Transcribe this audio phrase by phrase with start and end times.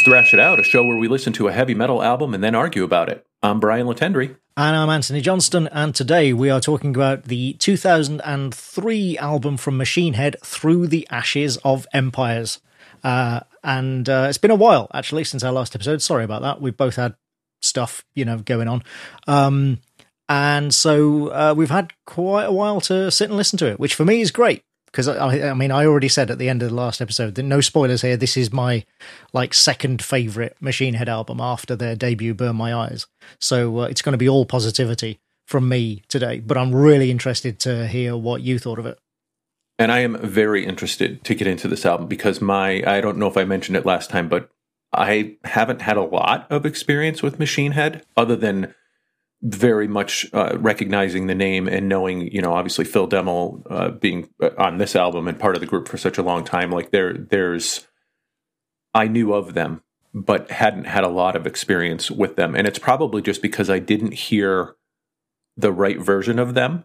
[0.00, 2.42] Is Thrash It Out, a show where we listen to a heavy metal album and
[2.42, 3.26] then argue about it.
[3.42, 4.34] I'm Brian Latendry.
[4.56, 10.14] And I'm Anthony Johnston, and today we are talking about the 2003 album from Machine
[10.14, 12.60] Head, Through the Ashes of Empires.
[13.04, 16.00] Uh, and uh, it's been a while, actually, since our last episode.
[16.00, 16.62] Sorry about that.
[16.62, 17.14] We've both had
[17.60, 18.82] stuff, you know, going on.
[19.26, 19.80] Um,
[20.30, 23.94] and so uh, we've had quite a while to sit and listen to it, which
[23.94, 26.70] for me is great because I, I, mean I already said at the end of
[26.70, 28.16] the last episode that no spoilers here.
[28.16, 28.84] This is my
[29.32, 33.06] like second favorite Machine Head album after their debut, Burn My Eyes.
[33.38, 36.40] So uh, it's going to be all positivity from me today.
[36.40, 38.98] But I'm really interested to hear what you thought of it.
[39.78, 43.28] And I am very interested to get into this album because my I don't know
[43.28, 44.50] if I mentioned it last time, but
[44.92, 48.74] I haven't had a lot of experience with Machine Head other than
[49.42, 54.28] very much uh, recognizing the name and knowing, you know, obviously Phil Demmel uh, being
[54.42, 56.70] uh, on this album and part of the group for such a long time.
[56.70, 57.86] Like there, there's,
[58.92, 59.82] I knew of them,
[60.12, 63.78] but hadn't had a lot of experience with them, and it's probably just because I
[63.78, 64.74] didn't hear
[65.56, 66.84] the right version of them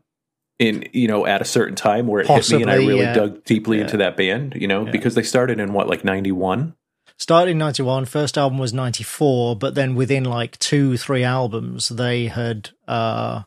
[0.60, 3.02] in you know at a certain time where it Possibly, hit me and I really
[3.02, 3.14] yeah.
[3.14, 3.84] dug deeply yeah.
[3.84, 4.56] into that band.
[4.56, 4.92] You know, yeah.
[4.92, 6.76] because they started in what like ninety one
[7.18, 12.28] started in 91 first album was 94 but then within like two three albums they
[12.28, 13.44] had uh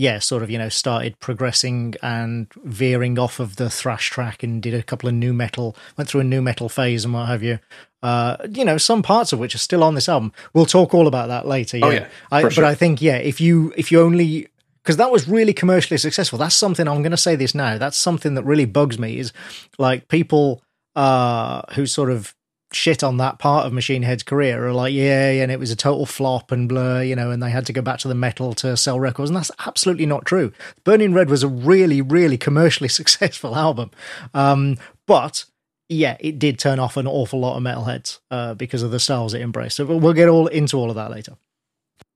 [0.00, 4.62] yeah sort of you know started progressing and veering off of the thrash track and
[4.62, 7.42] did a couple of nu metal went through a nu metal phase and what have
[7.42, 7.58] you.
[8.02, 10.32] Uh you know some parts of which are still on this album.
[10.54, 12.08] We'll talk all about that later yeah, oh, yeah.
[12.32, 12.50] I, sure.
[12.50, 14.48] but i think yeah if you if you only
[14.82, 16.38] because that was really commercially successful.
[16.38, 19.34] That's something i'm going to say this now that's something that really bugs me is
[19.78, 20.62] like people
[20.96, 22.34] uh who sort of
[22.72, 25.76] shit on that part of Machine Head's career are like, yeah, and it was a
[25.76, 28.54] total flop and blur, you know, and they had to go back to the metal
[28.54, 29.30] to sell records.
[29.30, 30.52] And that's absolutely not true.
[30.84, 33.90] Burning Red was a really, really commercially successful album.
[34.34, 35.44] Um, but
[35.88, 39.34] yeah, it did turn off an awful lot of metalheads uh, because of the styles
[39.34, 39.76] it embraced.
[39.76, 41.36] So we'll get all into all of that later.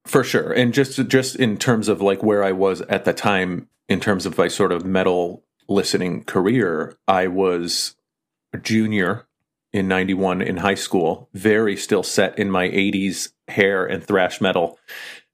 [0.06, 0.52] For sure.
[0.52, 4.26] And just just in terms of like where I was at the time in terms
[4.26, 7.96] of my sort of metal listening career, I was
[8.52, 9.26] a junior
[9.74, 14.78] in 91 in high school, very still set in my 80s hair and thrash metal,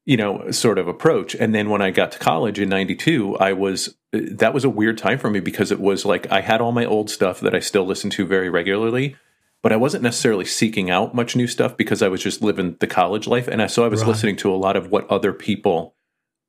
[0.07, 1.35] you know, sort of approach.
[1.35, 4.97] And then when I got to college in 92, I was, that was a weird
[4.97, 7.61] time for me because it was like I had all my old stuff that I
[7.61, 9.15] still listen to very regularly,
[9.63, 12.87] but I wasn't necessarily seeking out much new stuff because I was just living the
[12.87, 13.47] college life.
[13.47, 14.09] And I, so I was right.
[14.09, 15.95] listening to a lot of what other people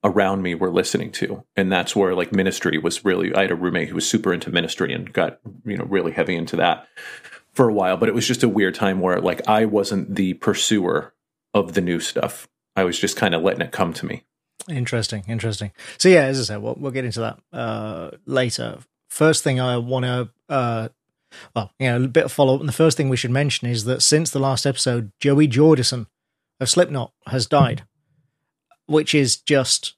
[0.03, 1.43] around me were listening to.
[1.57, 4.49] And that's where like ministry was really, I had a roommate who was super into
[4.49, 6.87] ministry and got, you know, really heavy into that
[7.53, 10.33] for a while, but it was just a weird time where like I wasn't the
[10.35, 11.13] pursuer
[11.53, 12.47] of the new stuff.
[12.75, 14.23] I was just kind of letting it come to me.
[14.69, 15.71] Interesting, interesting.
[15.97, 18.77] So yeah, as I said, we'll, we'll get into that uh, later.
[19.09, 20.89] First thing I want to, uh,
[21.55, 22.59] well, you know, a bit of follow up.
[22.61, 26.07] And the first thing we should mention is that since the last episode, Joey Jordison
[26.59, 27.83] of Slipknot has died,
[28.85, 29.95] which is just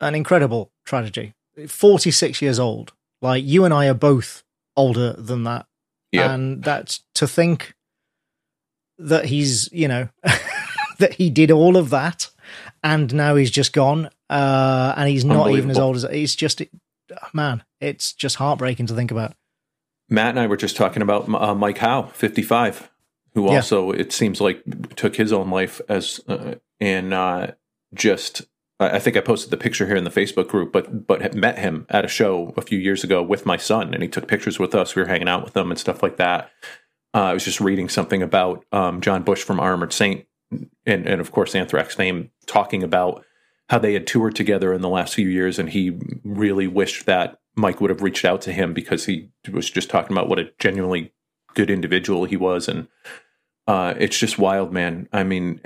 [0.00, 1.34] an incredible tragedy.
[1.68, 2.92] Forty six years old.
[3.20, 4.42] Like you and I are both
[4.76, 5.66] older than that
[6.12, 7.74] And that's to think
[8.98, 10.08] that he's, you know,
[10.98, 12.30] that he did all of that
[12.82, 14.10] and now he's just gone.
[14.30, 16.62] Uh, and he's not even as old as he's just,
[17.32, 19.34] man, it's just heartbreaking to think about.
[20.10, 22.90] Matt and I were just talking about uh, Mike Howe, 55,
[23.34, 24.00] who also, yeah.
[24.00, 24.62] it seems like,
[24.96, 27.48] took his own life as, uh, and uh,
[27.94, 28.46] just
[28.80, 31.84] I think I posted the picture here in the Facebook group, but but met him
[31.88, 34.74] at a show a few years ago with my son, and he took pictures with
[34.74, 34.94] us.
[34.94, 36.50] We were hanging out with them and stuff like that.
[37.12, 40.26] Uh, I was just reading something about um, John Bush from Armored Saint,
[40.86, 43.24] and and of course Anthrax fame, talking about
[43.68, 47.40] how they had toured together in the last few years, and he really wished that
[47.56, 50.52] Mike would have reached out to him because he was just talking about what a
[50.60, 51.12] genuinely
[51.54, 52.86] good individual he was, and
[53.66, 55.08] uh, it's just wild, man.
[55.12, 55.60] I mean,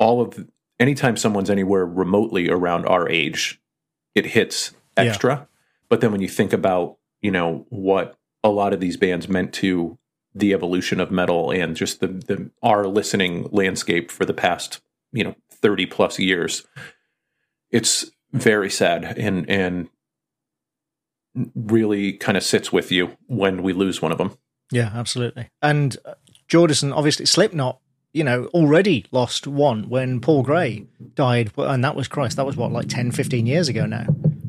[0.00, 0.48] all of
[0.78, 3.60] anytime someone's anywhere remotely around our age,
[4.14, 5.34] it hits extra.
[5.34, 5.44] Yeah.
[5.88, 9.52] But then when you think about, you know, what a lot of these bands meant
[9.54, 9.98] to
[10.34, 14.80] the evolution of metal and just the, the our listening landscape for the past,
[15.12, 16.66] you know, 30 plus years,
[17.70, 19.88] it's very sad and and
[21.54, 24.36] really kind of sits with you when we lose one of them.
[24.70, 25.50] Yeah, absolutely.
[25.62, 26.14] And uh,
[26.48, 27.80] Jordison, obviously, Slipknot
[28.14, 31.50] you know, already lost one when Paul Gray died.
[31.58, 34.06] And that was Christ, that was what, like 10, 15 years ago now.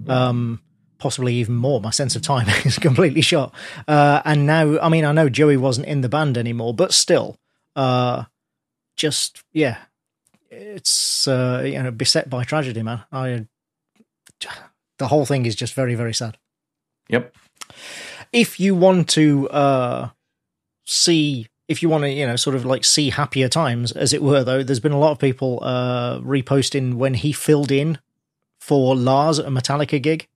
[0.07, 0.61] Um,
[0.99, 1.81] possibly even more.
[1.81, 3.53] My sense of time is completely shot.
[3.87, 7.37] Uh, and now, I mean, I know Joey wasn't in the band anymore, but still,
[7.75, 8.25] uh,
[8.95, 9.77] just, yeah,
[10.51, 13.01] it's, uh, you know, beset by tragedy, man.
[13.11, 13.47] I,
[14.99, 16.37] the whole thing is just very, very sad.
[17.09, 17.35] Yep.
[18.31, 20.09] If you want to, uh,
[20.85, 24.21] see if you want to, you know, sort of like see happier times, as it
[24.21, 27.97] were, though, there's been a lot of people uh, reposting when he filled in
[28.59, 30.27] for Lars at a Metallica gig.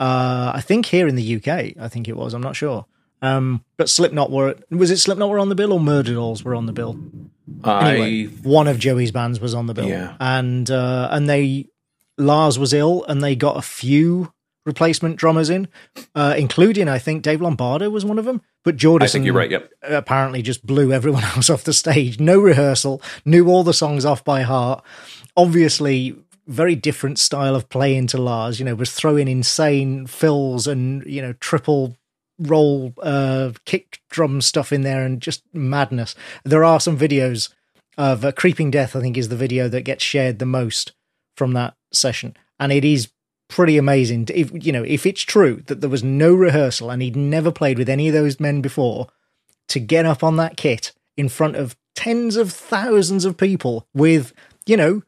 [0.00, 1.48] Uh, I think here in the UK,
[1.80, 2.34] I think it was.
[2.34, 2.86] I'm not sure.
[3.20, 6.66] Um, but Slipknot were was it Slipknot were on the bill or Murderdolls were on
[6.66, 6.96] the bill?
[7.64, 10.14] Anyway, one of Joey's bands was on the bill, Yeah.
[10.20, 11.66] and uh, and they
[12.16, 14.32] Lars was ill, and they got a few
[14.64, 15.68] replacement drummers in,
[16.14, 18.42] uh, including I think Dave Lombardo was one of them.
[18.64, 19.50] But Jordison, I think you're right.
[19.50, 19.72] Yep.
[19.82, 22.20] apparently just blew everyone else off the stage.
[22.20, 24.84] No rehearsal, knew all the songs off by heart.
[25.36, 26.16] Obviously,
[26.46, 28.58] very different style of playing to Lars.
[28.58, 31.96] You know, was throwing insane fills and you know triple
[32.40, 36.14] roll uh kick drum stuff in there and just madness.
[36.44, 37.52] There are some videos
[37.96, 38.94] of uh, Creeping Death.
[38.94, 40.92] I think is the video that gets shared the most
[41.36, 43.10] from that session, and it is
[43.48, 44.28] pretty amazing.
[44.34, 47.78] If you know, if it's true that there was no rehearsal and he'd never played
[47.78, 49.08] with any of those men before,
[49.68, 54.32] to get up on that kit in front of tens of thousands of people with,
[54.66, 55.02] you know,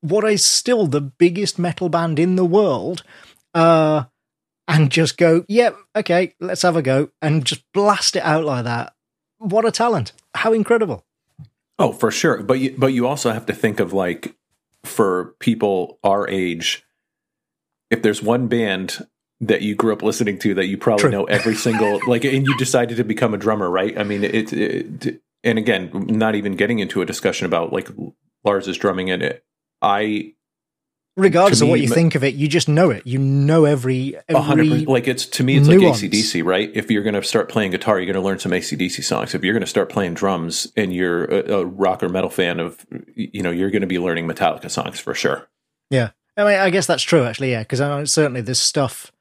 [0.00, 3.02] what is still the biggest metal band in the world,
[3.54, 4.04] uh,
[4.66, 8.64] and just go, yep, okay, let's have a go, and just blast it out like
[8.64, 8.94] that.
[9.38, 10.12] What a talent!
[10.34, 11.04] How incredible!
[11.78, 12.42] Oh, for sure.
[12.42, 14.34] But you, but you also have to think of like
[14.84, 16.84] for people our age,
[17.90, 19.06] if there's one band
[19.40, 21.10] that you grew up listening to that you probably True.
[21.10, 23.98] know every single like, and you decided to become a drummer, right?
[23.98, 27.88] I mean, it, it and again, not even getting into a discussion about like
[28.44, 29.44] Lars's drumming in it.
[29.82, 30.34] I
[31.16, 33.06] Regardless To of what you think of it, you just know it.
[33.06, 34.84] You know every every.
[34.84, 36.00] Like it's to me, it's like nuance.
[36.00, 36.70] ACDC, right?
[36.72, 39.34] If you're going to start playing guitar, you're going to learn some ACDC songs.
[39.34, 42.60] If you're going to start playing drums and you're a, a rock or metal fan
[42.60, 45.48] of, you know, you're going to be learning Metallica songs for sure.
[45.90, 46.10] Yeah,
[46.40, 47.50] I mean, I guess that's true actually.
[47.52, 49.12] Yeah, because know certainly there's stuff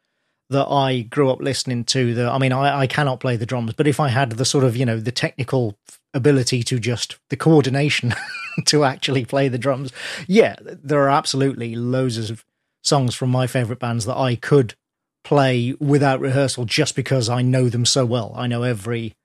[0.50, 2.13] that I grew up listening to.
[2.16, 4.63] That I mean, I, I cannot play the drums, but if I had the sort
[4.63, 5.77] of you know the technical
[6.13, 8.16] ability to just the coordination
[8.66, 9.92] to actually play the drums,
[10.27, 12.45] yeah, there are absolutely loads of
[12.83, 14.75] songs from my favorite bands that I could
[15.24, 18.33] play without rehearsal just because I know them so well.
[18.36, 19.16] I know every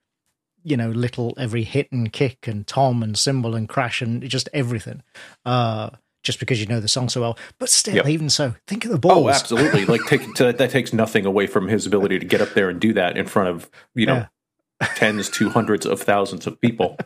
[0.64, 4.48] you know little every hit and kick and tom and cymbal and crash and just
[4.54, 5.02] everything
[5.44, 5.90] uh
[6.24, 8.08] just because you know the song so well but still Yep.
[8.08, 9.84] even so think of the balls Oh, absolutely.
[9.94, 12.80] like take, to, that takes nothing away from his ability to get up there and
[12.80, 14.26] do that in front of, you know,
[14.96, 16.96] tens to hundreds of thousands of people.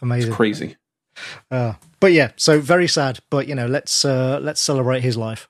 [0.00, 0.76] amazing Crazy.
[1.50, 3.20] Uh, but yeah, so very sad.
[3.30, 5.48] But you know, let's uh, let's celebrate his life.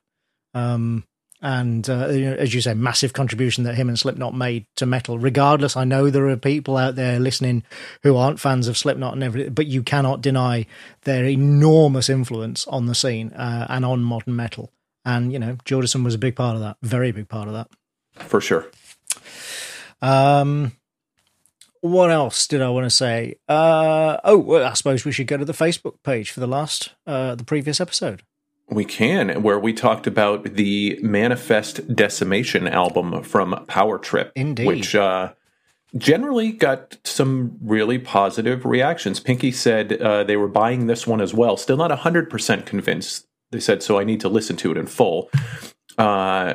[0.55, 1.05] Um,
[1.43, 4.87] and uh, you know, as you say, massive contribution that him and Slipknot made to
[4.87, 5.19] metal.
[5.19, 7.65] Regardless, I know there are people out there listening
[8.05, 10.67] who aren't fans of Slipknot and everything, but you cannot deny
[11.03, 14.71] their enormous influence on the scene uh, and on modern metal.
[15.05, 17.69] And you know, Jordison was a big part of that, very big part of that.
[18.29, 18.71] For sure.
[20.01, 20.73] Um,
[21.81, 23.35] what else did I want to say?
[23.49, 26.93] Uh, oh, well, I suppose we should go to the Facebook page for the last,
[27.07, 28.23] uh, the previous episode.
[28.71, 34.33] We can, where we talked about the Manifest Decimation album from Power Trip.
[34.35, 34.67] Indeed.
[34.67, 35.33] Which uh,
[35.97, 39.21] generally got some really positive reactions.
[39.21, 41.57] Pinky said uh, they were buying this one as well.
[41.57, 43.27] Still not 100% convinced.
[43.51, 45.31] They said, so I need to listen to it in full.
[45.99, 46.55] Uh,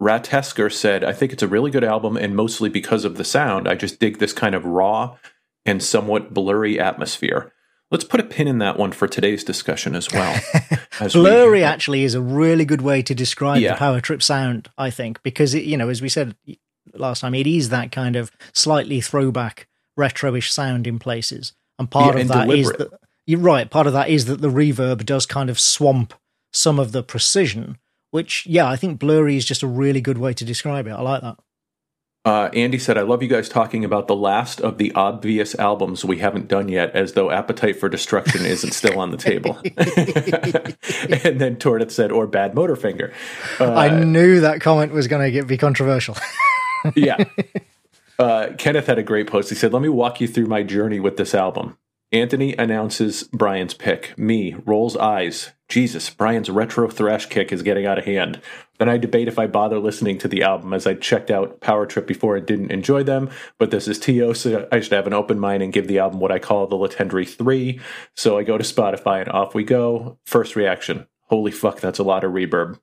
[0.00, 3.68] Ratesker said, I think it's a really good album, and mostly because of the sound.
[3.68, 5.16] I just dig this kind of raw
[5.64, 7.52] and somewhat blurry atmosphere.
[7.92, 10.40] Let's put a pin in that one for today's discussion as well.
[11.00, 13.74] As we- Blurry actually is a really good way to describe Yeah.
[13.74, 16.34] the power trip sound, I think, because it, you know, as we said
[16.94, 19.68] last time, it is that kind of slightly throwback
[19.98, 22.90] retroish sound in places, and part Yeah, of and that is deliberate.
[22.90, 23.70] that you're right.
[23.70, 26.14] Part of that is that the reverb does kind of swamp
[26.52, 27.78] some of the precision.
[28.10, 30.90] Which, yeah, I think blurry is just a really good way to describe it.
[30.90, 31.38] I like that.
[32.24, 36.04] Uh, Andy said, I love you guys talking about the last of the obvious albums
[36.04, 39.58] we haven't done yet, as though Appetite for Destruction isn't still on the table.
[41.24, 43.12] and then Tordith said, or Bad Motorfinger.
[43.58, 46.16] Uh, I knew that comment was going to be controversial.
[46.94, 47.24] yeah.
[48.18, 49.48] Uh, Kenneth had a great post.
[49.48, 51.76] He said, Let me walk you through my journey with this album.
[52.12, 54.16] Anthony announces Brian's pick.
[54.18, 55.52] Me rolls eyes.
[55.68, 58.40] Jesus, Brian's retro thrash kick is getting out of hand.
[58.78, 61.86] Then I debate if I bother listening to the album as I checked out Power
[61.86, 63.30] Trip before and didn't enjoy them.
[63.56, 66.20] But this is TO, so I should have an open mind and give the album
[66.20, 67.80] what I call the Latendry 3.
[68.14, 70.18] So I go to Spotify and off we go.
[70.26, 72.78] First reaction Holy fuck, that's a lot of reverb.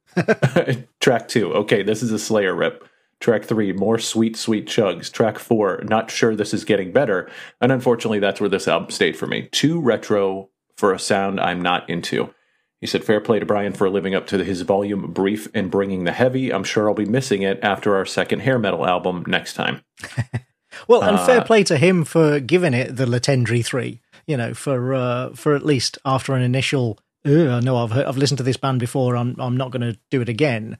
[0.99, 1.53] Track two.
[1.53, 2.88] Okay, this is a Slayer rip.
[3.19, 5.11] Track three, more sweet, sweet chugs.
[5.11, 7.29] Track four, not sure this is getting better.
[7.59, 9.49] And unfortunately, that's where this album stayed for me.
[9.51, 12.33] Too retro for a sound I'm not into.
[12.79, 16.05] He said, Fair play to Brian for living up to his volume brief and bringing
[16.05, 16.53] the heavy.
[16.53, 19.83] I'm sure I'll be missing it after our second hair metal album next time.
[20.87, 24.01] Well, and fair uh, play to him for giving it the Latendry three.
[24.27, 28.17] You know, for uh, for at least after an initial, I know I've heard, I've
[28.17, 29.15] listened to this band before.
[29.15, 30.77] I'm I'm not going to do it again.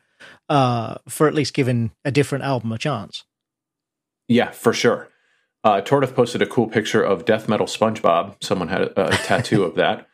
[0.48, 3.24] Uh, for at least giving a different album a chance.
[4.28, 5.10] Yeah, for sure.
[5.64, 8.42] Uh, Tortoise posted a cool picture of death metal SpongeBob.
[8.42, 10.08] Someone had a, a tattoo of that.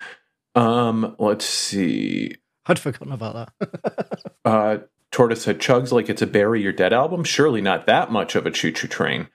[0.56, 2.36] Um, let's see.
[2.66, 4.32] I'd forgotten about that.
[4.46, 4.78] uh,
[5.12, 7.24] Tortoise said, "Chugs like it's a bury your dead album.
[7.24, 9.28] Surely not that much of a choo choo train."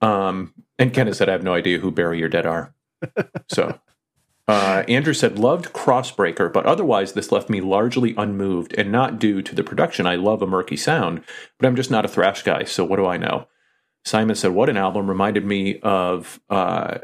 [0.00, 2.74] Um, and Kenneth said, "I have no idea who bury your dead are."
[3.48, 3.78] so,
[4.50, 9.42] uh, Andrew said, "Loved Crossbreaker, but otherwise this left me largely unmoved, and not due
[9.42, 10.06] to the production.
[10.06, 11.22] I love a murky sound,
[11.58, 12.64] but I'm just not a thrash guy.
[12.64, 13.46] So what do I know?"
[14.04, 15.08] Simon said, "What an album!
[15.08, 16.98] Reminded me of." Uh,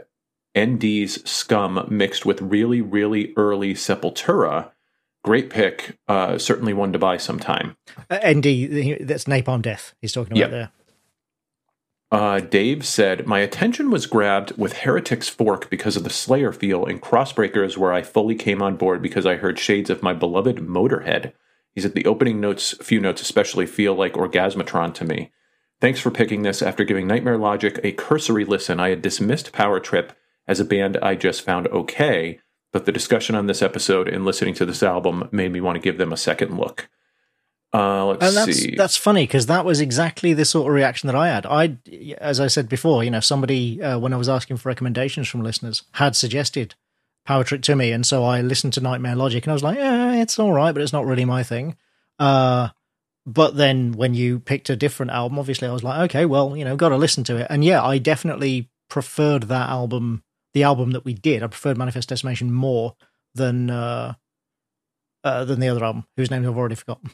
[0.58, 4.70] ND's Scum mixed with really, really early Sepultura
[5.26, 5.98] great pick.
[6.06, 7.76] Uh, certainly one to buy sometime.
[8.08, 9.94] Uh, ND, that's Napalm Death.
[10.00, 10.50] He's talking about yep.
[10.50, 10.70] there.
[12.12, 16.86] Uh, Dave said, My attention was grabbed with Heretic's Fork because of the Slayer feel,
[16.86, 20.58] and Crossbreakers, where I fully came on board because I heard shades of my beloved
[20.58, 21.32] Motorhead.
[21.74, 25.32] He said, The opening notes, few notes especially, feel like Orgasmatron to me.
[25.80, 28.80] Thanks for picking this after giving Nightmare Logic a cursory listen.
[28.80, 30.12] I had dismissed Power Trip
[30.46, 32.38] as a band I just found okay,
[32.72, 35.82] but the discussion on this episode and listening to this album made me want to
[35.82, 36.88] give them a second look.
[37.76, 38.74] Uh, and that's, see.
[38.74, 41.46] That's funny because that was exactly the sort of reaction that I had.
[41.46, 41.76] I,
[42.18, 45.42] as I said before, you know, somebody uh, when I was asking for recommendations from
[45.42, 46.74] listeners had suggested
[47.24, 49.78] Power Trip to me, and so I listened to Nightmare Logic, and I was like,
[49.78, 51.76] yeah, it's all right, but it's not really my thing.
[52.18, 52.68] Uh,
[53.26, 56.64] but then when you picked a different album, obviously I was like, okay, well, you
[56.64, 60.22] know, got to listen to it, and yeah, I definitely preferred that album
[60.54, 61.42] the album that we did.
[61.42, 62.96] I preferred Manifest Decimation more
[63.34, 64.14] than uh,
[65.26, 67.10] uh, than the other album, whose name I've already forgotten.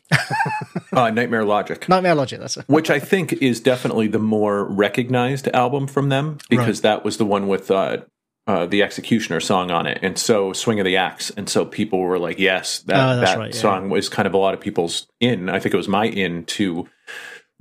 [0.93, 1.89] uh, Nightmare Logic.
[1.89, 2.39] Nightmare Logic.
[2.39, 2.65] That's it.
[2.69, 6.97] Which I think is definitely the more recognized album from them because right.
[6.97, 8.03] that was the one with uh,
[8.47, 12.01] uh, the Executioner song on it, and so Swing of the Axe, and so people
[12.01, 13.93] were like, "Yes, that uh, that right, song yeah.
[13.93, 16.87] was kind of a lot of people's in." I think it was my in to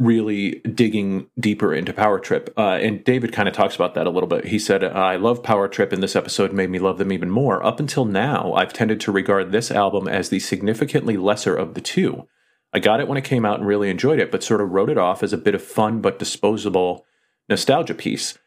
[0.02, 2.52] really digging deeper into Power Trip.
[2.58, 4.46] Uh, and David kind of talks about that a little bit.
[4.46, 7.64] He said, I love Power Trip, and this episode made me love them even more.
[7.64, 11.82] Up until now, I've tended to regard this album as the significantly lesser of the
[11.82, 12.28] two.
[12.74, 14.90] I got it when it came out and really enjoyed it, but sort of wrote
[14.90, 17.06] it off as a bit of fun but disposable
[17.48, 18.40] nostalgia piece.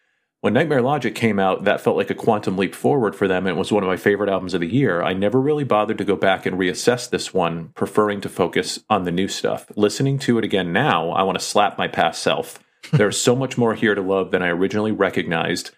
[0.45, 3.57] When Nightmare Logic came out, that felt like a quantum leap forward for them and
[3.57, 5.03] it was one of my favorite albums of the year.
[5.03, 9.05] I never really bothered to go back and reassess this one, preferring to focus on
[9.05, 9.73] the new stuff.
[9.75, 12.59] Listening to it again now, I want to slap my past self.
[12.93, 15.71] There's so much more here to love than I originally recognized.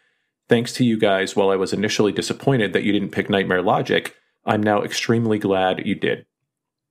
[0.49, 4.17] Thanks to you guys, while I was initially disappointed that you didn't pick Nightmare Logic,
[4.45, 6.27] I'm now extremely glad you did.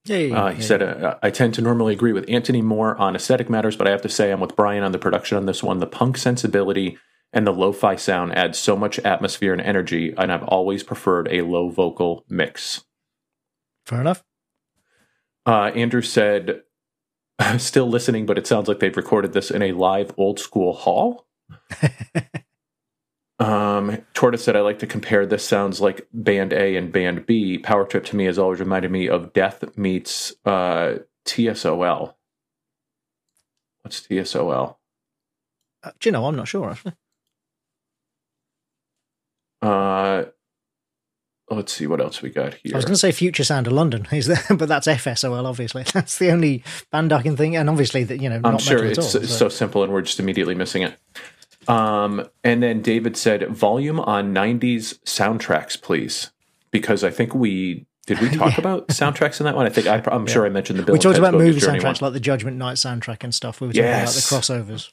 [0.06, 3.50] Yay, uh, he said, uh, I tend to normally agree with Anthony more on aesthetic
[3.50, 5.80] matters, but I have to say I'm with Brian on the production on this one.
[5.80, 6.98] The punk sensibility
[7.34, 11.42] and the lo-fi sound adds so much atmosphere and energy and i've always preferred a
[11.42, 12.84] low vocal mix.
[13.86, 14.24] Fair enough.
[15.46, 16.62] Uh, andrew said
[17.58, 21.28] still listening but it sounds like they've recorded this in a live old school hall.
[23.38, 27.58] Um, tortoise said i like to compare this sounds like band a and band b.
[27.58, 32.14] Power trip to me has always reminded me of death meets uh, tsol
[33.82, 34.78] what's tsol
[35.84, 36.94] uh, do you know i'm not sure actually
[39.66, 40.26] uh,
[41.50, 42.74] let's see what else we got here.
[42.74, 44.44] I was going to say Future Sound of London, is there?
[44.50, 45.46] but that's FSOL.
[45.46, 48.84] Obviously, that's the only band I can think, and obviously that you know, I'm sure
[48.84, 49.24] it's, all, so.
[49.24, 50.98] so simple, and we're just immediately missing it.
[51.68, 56.32] Um, and then David said, "Volume on '90s soundtracks, please,"
[56.72, 58.60] because I think we did we talk yeah.
[58.60, 59.66] about soundtracks in that one?
[59.66, 60.34] I think I, am yeah.
[60.34, 60.94] sure I mentioned the Bill.
[60.94, 62.10] We talked about movie soundtracks one.
[62.10, 63.62] like the Judgment Night soundtrack and stuff.
[63.62, 64.32] We were talking yes.
[64.32, 64.92] about the crossovers.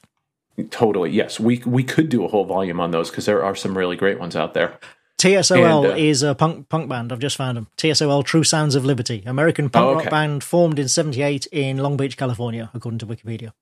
[0.70, 1.10] Totally.
[1.10, 1.40] Yes.
[1.40, 4.18] We we could do a whole volume on those because there are some really great
[4.18, 4.78] ones out there.
[5.18, 7.12] TSOL and, uh, is a punk punk band.
[7.12, 7.68] I've just found them.
[7.76, 10.04] TSOL, True Sounds of Liberty, American punk oh, okay.
[10.04, 13.52] rock band formed in '78 in Long Beach, California, according to Wikipedia.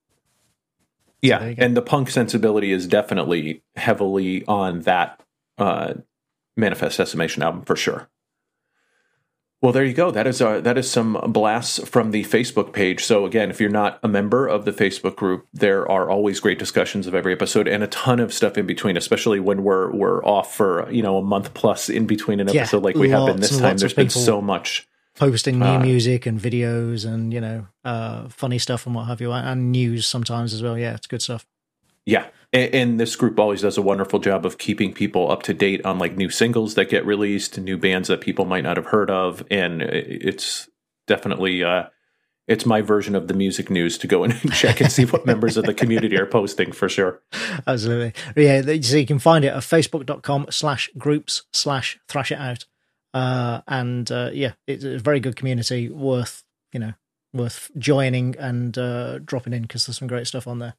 [1.21, 5.21] Yeah, so and the punk sensibility is definitely heavily on that
[5.59, 5.95] uh,
[6.57, 8.09] Manifest Decimation album for sure.
[9.63, 10.11] Well, there you go.
[10.11, 13.05] That is uh, that is some blasts from the Facebook page.
[13.05, 16.59] So again, if you're not a member of the Facebook group, there are always great
[16.59, 18.97] discussions of every episode and a ton of stuff in between.
[18.97, 22.63] Especially when we're we're off for you know a month plus in between an yeah,
[22.63, 23.77] episode like we have been this time.
[23.77, 28.59] There's been so much posting new uh, music and videos and you know uh, funny
[28.59, 30.79] stuff and what have you, and news sometimes as well.
[30.79, 31.47] Yeah, it's good stuff.
[32.07, 35.55] Yeah, and, and, this group always does a wonderful job of keeping people up to
[35.55, 38.87] date on like new singles that get released, new bands that people might not have
[38.87, 40.69] heard of, and it's
[41.07, 41.85] definitely uh,
[42.51, 45.57] it's my version of the music news to go and check and see what members
[45.57, 47.23] of the community are posting for sure.
[47.67, 48.13] Absolutely.
[48.37, 52.65] Yeah, so you can find it at facebook.com slash groups slash thrash it out.
[53.15, 56.43] Uh, and uh, yeah, it's a very good community worth,
[56.73, 56.95] you know,
[57.33, 60.75] worth joining and uh, dropping in because there's some great stuff on there.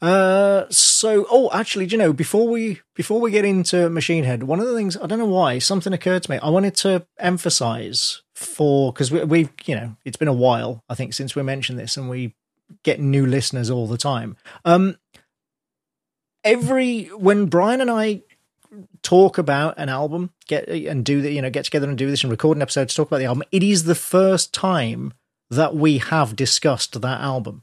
[0.00, 4.44] Uh, so oh, actually, do you know, before we before we get into Machine Head,
[4.44, 6.38] one of the things I don't know why something occurred to me.
[6.38, 10.94] I wanted to emphasize for because we, we've you know it's been a while I
[10.94, 12.36] think since we mentioned this, and we
[12.84, 14.36] get new listeners all the time.
[14.64, 14.96] Um,
[16.44, 18.22] every when Brian and I
[19.02, 22.22] talk about an album, get and do the you know get together and do this
[22.22, 25.12] and record an episode to talk about the album, it is the first time
[25.50, 27.62] that we have discussed that album.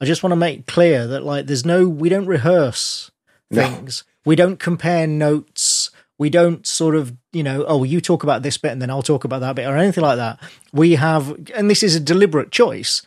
[0.00, 3.10] I just want to make clear that like there's no we don't rehearse
[3.52, 4.04] things.
[4.06, 4.30] No.
[4.30, 5.90] We don't compare notes.
[6.18, 9.02] We don't sort of, you know, oh, you talk about this bit and then I'll
[9.02, 10.40] talk about that bit or anything like that.
[10.72, 13.02] We have and this is a deliberate choice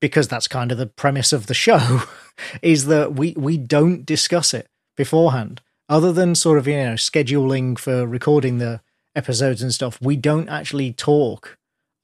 [0.00, 2.02] because that's kind of the premise of the show
[2.62, 7.78] is that we we don't discuss it beforehand other than sort of, you know, scheduling
[7.78, 8.80] for recording the
[9.14, 9.98] episodes and stuff.
[10.00, 11.56] We don't actually talk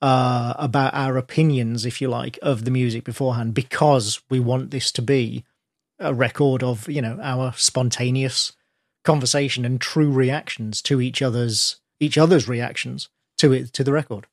[0.02, 4.90] uh, about our opinions, if you like, of the music beforehand because we want this
[4.92, 5.44] to be
[6.00, 8.52] a record of you know our spontaneous
[9.04, 14.26] conversation and true reactions to each other's each other's reactions to it to the record.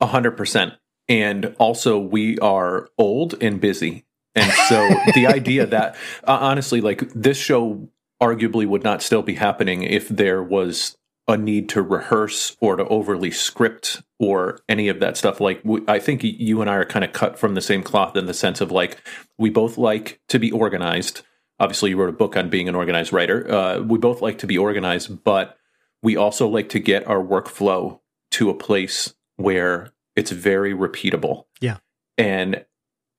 [0.00, 0.74] A hundred percent.
[1.08, 4.04] And also, we are old and busy,
[4.36, 7.88] and so the idea that uh, honestly, like this show,
[8.22, 10.96] arguably would not still be happening if there was
[11.28, 15.40] a need to rehearse or to overly script or any of that stuff.
[15.40, 18.26] Like, I think you and I are kind of cut from the same cloth in
[18.26, 18.98] the sense of like,
[19.38, 21.22] we both like to be organized.
[21.58, 23.50] Obviously, you wrote a book on being an organized writer.
[23.50, 25.56] Uh, we both like to be organized, but
[26.02, 28.00] we also like to get our workflow
[28.32, 31.44] to a place where it's very repeatable.
[31.60, 31.78] Yeah.
[32.18, 32.64] And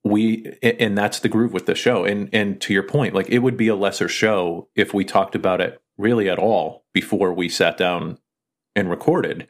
[0.03, 3.39] we and that's the groove with the show and and to your point like it
[3.39, 7.49] would be a lesser show if we talked about it really at all before we
[7.49, 8.17] sat down
[8.75, 9.47] and recorded.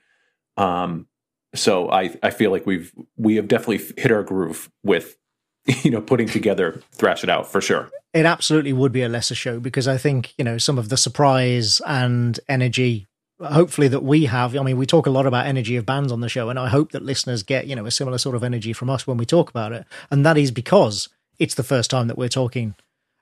[0.58, 1.08] Um
[1.54, 5.18] so i i feel like we've we have definitely hit our groove with
[5.84, 7.90] you know putting together thrash it out for sure.
[8.14, 10.98] It absolutely would be a lesser show because i think you know some of the
[10.98, 13.08] surprise and energy
[13.42, 16.22] hopefully that we have i mean we talk a lot about energy of bands on
[16.22, 18.74] the show and i hope that listeners get you know a similar sort of energy
[18.74, 19.86] from us when we talk about it.
[20.10, 21.10] And that is because
[21.40, 22.76] it's the first time that we're talking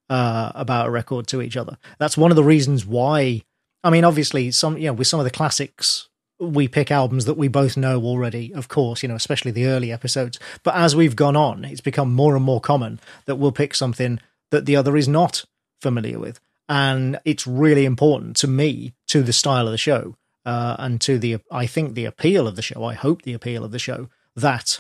[0.10, 3.42] uh, about a record to each other that's one of the reasons why
[3.84, 6.08] i mean obviously some you know with some of the classics
[6.40, 9.92] we pick albums that we both know already of course you know especially the early
[9.92, 13.76] episodes but as we've gone on it's become more and more common that we'll pick
[13.76, 14.20] something
[14.52, 15.46] that the other is not
[15.82, 20.76] familiar with and it's really important to me to the style of the show uh,
[20.80, 22.84] and to the I think the appeal of the show.
[22.84, 24.80] I hope the appeal of the show that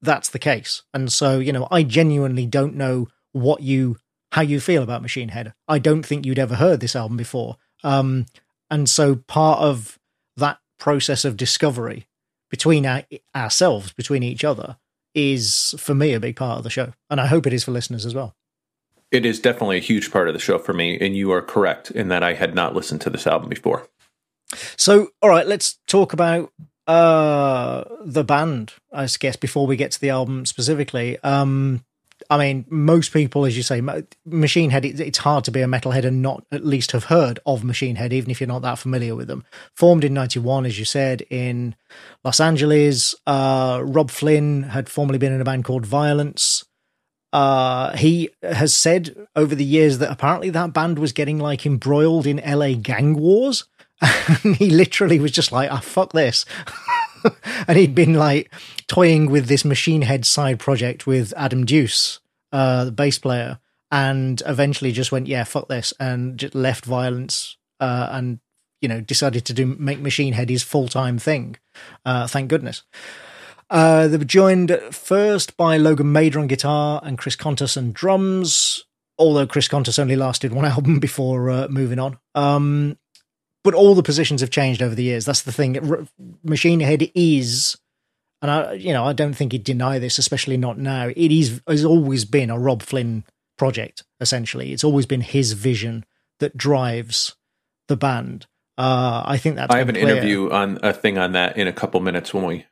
[0.00, 0.82] that's the case.
[0.94, 3.98] And so you know, I genuinely don't know what you
[4.36, 5.54] how you feel about Machine Head.
[5.66, 8.26] I don't think you'd ever heard this album before, um,
[8.70, 9.98] and so part of
[10.36, 12.06] that process of discovery
[12.50, 13.02] between our,
[13.34, 14.76] ourselves, between each other,
[15.14, 17.70] is for me a big part of the show, and I hope it is for
[17.70, 18.36] listeners as well.
[19.10, 21.90] It is definitely a huge part of the show for me, and you are correct
[21.90, 23.88] in that I had not listened to this album before.
[24.76, 26.52] So, all right, let's talk about
[26.86, 31.18] uh the band, I guess, before we get to the album specifically.
[31.20, 31.85] Um
[32.28, 33.82] I mean, most people, as you say,
[34.24, 37.64] Machine Head, it's hard to be a metalhead and not at least have heard of
[37.64, 39.44] Machine Head, even if you're not that familiar with them.
[39.74, 41.74] Formed in 91, as you said, in
[42.24, 43.14] Los Angeles.
[43.26, 46.64] Uh, Robb Flynn had formerly been in a band called Violence.
[47.32, 52.26] Uh, he has said over the years that apparently that band was getting like embroiled
[52.26, 53.64] in LA gang wars.
[54.44, 56.44] And he literally was just like, oh, fuck this.
[57.68, 58.52] and he'd been like
[58.86, 62.20] toying with this machine head side project with Adam Duce,
[62.52, 63.58] uh, the bass player,
[63.90, 68.40] and eventually just went, yeah, fuck this, and just left violence uh, and,
[68.80, 71.56] you know, decided to do make Machine Head his full time thing.
[72.04, 72.82] Uh, thank goodness.
[73.68, 78.84] Uh, they were joined first by Logan Mader on guitar and Chris Kontos on drums,
[79.18, 82.18] although Chris Kontos only lasted one album before uh, moving on.
[82.34, 82.98] Um,
[83.66, 85.24] but all the positions have changed over the years.
[85.24, 86.06] That's the thing.
[86.44, 87.76] Machine Head is,
[88.40, 91.08] and I, you know, I don't think he'd deny this, especially not now.
[91.08, 93.24] It is has always been a Robb Flynn
[93.58, 94.04] project.
[94.20, 96.04] Essentially, it's always been his vision
[96.38, 97.34] that drives
[97.88, 98.46] the band.
[98.78, 100.10] Uh, I think that I have an clear.
[100.10, 102.66] interview on a thing on that in a couple minutes when we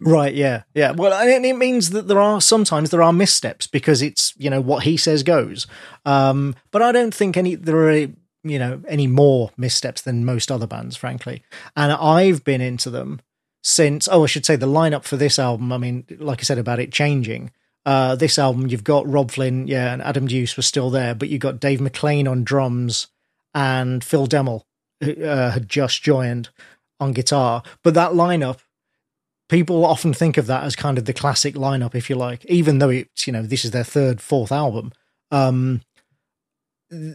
[0.00, 0.90] Right, yeah, yeah.
[0.90, 4.60] Well, and it means that there are sometimes there are missteps because it's you know
[4.60, 5.68] what he says goes.
[6.04, 8.08] Um, but I don't think any there are
[8.44, 11.42] you know any more missteps than most other bands, frankly.
[11.76, 13.20] And I've been into them
[13.62, 15.72] since oh I should say the lineup for this album.
[15.72, 17.50] I mean, like I said about it changing.
[17.86, 21.28] Uh, this album you've got Robb Flynn, yeah, and Adam Duce was still there, but
[21.28, 23.08] you got Dave McClain on drums
[23.54, 24.62] and Phil Demmel
[25.02, 26.48] uh, had just joined
[27.00, 27.62] on guitar.
[27.82, 28.60] But that lineup,
[29.48, 32.78] people often think of that as kind of the classic lineup, if you like, even
[32.78, 34.92] though it's you know this is their third, fourth album.
[35.30, 35.82] Um,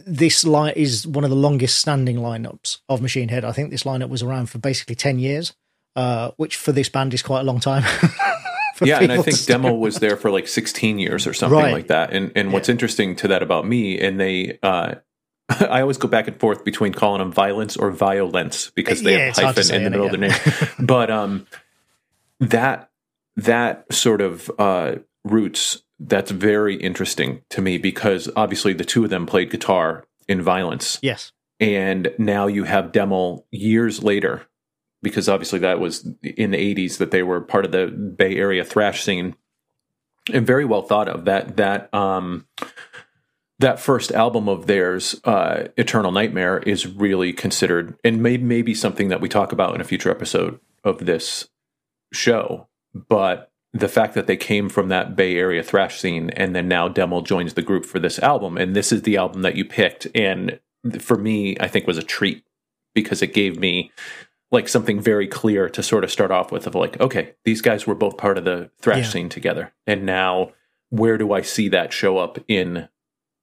[0.06, 3.44] this line is one of the longest standing lineups of Machine Head.
[3.44, 5.54] I think this lineup was around for basically 10 years,
[5.96, 7.82] uh, which for this band is quite a long time.
[8.82, 11.72] yeah, and I think Demmel was there for like 16 years or something Right.
[11.72, 12.12] like that.
[12.12, 14.96] And and what's interesting to that about me, and they, uh,
[15.48, 19.26] I always go back and forth between calling them violence or violence because they Yeah,
[19.26, 20.14] have hyphen say, in the middle it?
[20.14, 20.68] of the name.
[20.86, 21.46] but um,
[22.40, 22.90] that
[23.36, 29.10] that sort of uh, roots that's very interesting to me because obviously the two of
[29.10, 31.32] them played guitar in violence yes.
[31.60, 34.46] and now you have Demmel years later,
[35.02, 38.64] because obviously that was in the '80s that they were part of the Bay Area
[38.64, 39.36] thrash scene,
[40.32, 41.26] and very well thought of.
[41.26, 42.46] That that um,
[43.58, 49.08] that first album of theirs, uh, "Eternal Nightmare," is really considered, and may maybe something
[49.08, 51.48] that we talk about in a future episode of this
[52.12, 52.68] show.
[52.94, 56.88] But the fact that they came from that Bay Area thrash scene, and then now
[56.88, 60.06] Demmel joins the group for this album, and this is the album that you picked,
[60.14, 60.58] and
[60.98, 62.44] for me, I think was a treat
[62.94, 63.92] because it gave me
[64.50, 67.86] like something very clear to sort of start off with of like, okay, these guys
[67.86, 69.10] were both part of the thrash Yeah.
[69.10, 69.72] scene together.
[69.86, 70.52] And now
[70.88, 72.88] where do I see that show up in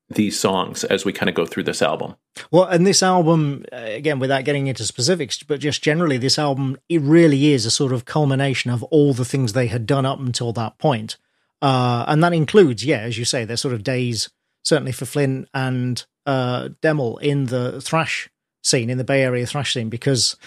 [0.10, 2.16] these songs as we kind of go through this album?
[2.52, 6.78] Well, and this album, uh, again, without getting into specifics, but just generally, this album,
[6.88, 10.20] it really is a sort of culmination of all the things they had done up
[10.20, 11.18] until that point.
[11.62, 14.30] Uh, and that includes, yeah, as you say, their sort of days,
[14.64, 18.30] certainly for Flynn and uh, Demmel in the thrash
[18.64, 20.38] scene, in the Bay Area thrash scene, because,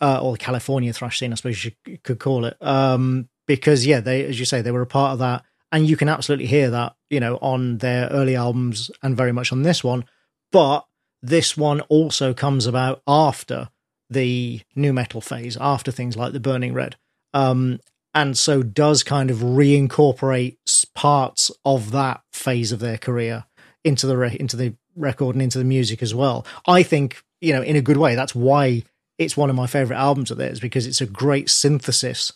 [0.00, 1.72] uh, or the California thrash scene, I suppose you
[2.02, 2.56] could call it.
[2.62, 5.44] Um, because, yeah, they, as you say, they were a part of that.
[5.72, 9.52] And you can absolutely hear that, you know, on their early albums and very much
[9.52, 10.04] on this one.
[10.52, 10.84] But
[11.22, 13.70] this one also comes about after
[14.10, 16.96] the nu metal phase, after things like the Burning Red,
[17.32, 17.80] um,
[18.14, 20.58] and so does kind of reincorporate
[20.94, 23.46] parts of that phase of their career
[23.84, 26.46] into the re- into the record and into the music as well.
[26.66, 28.14] I think you know in a good way.
[28.14, 28.82] That's why
[29.18, 32.32] it's one of my favorite albums of theirs because it's a great synthesis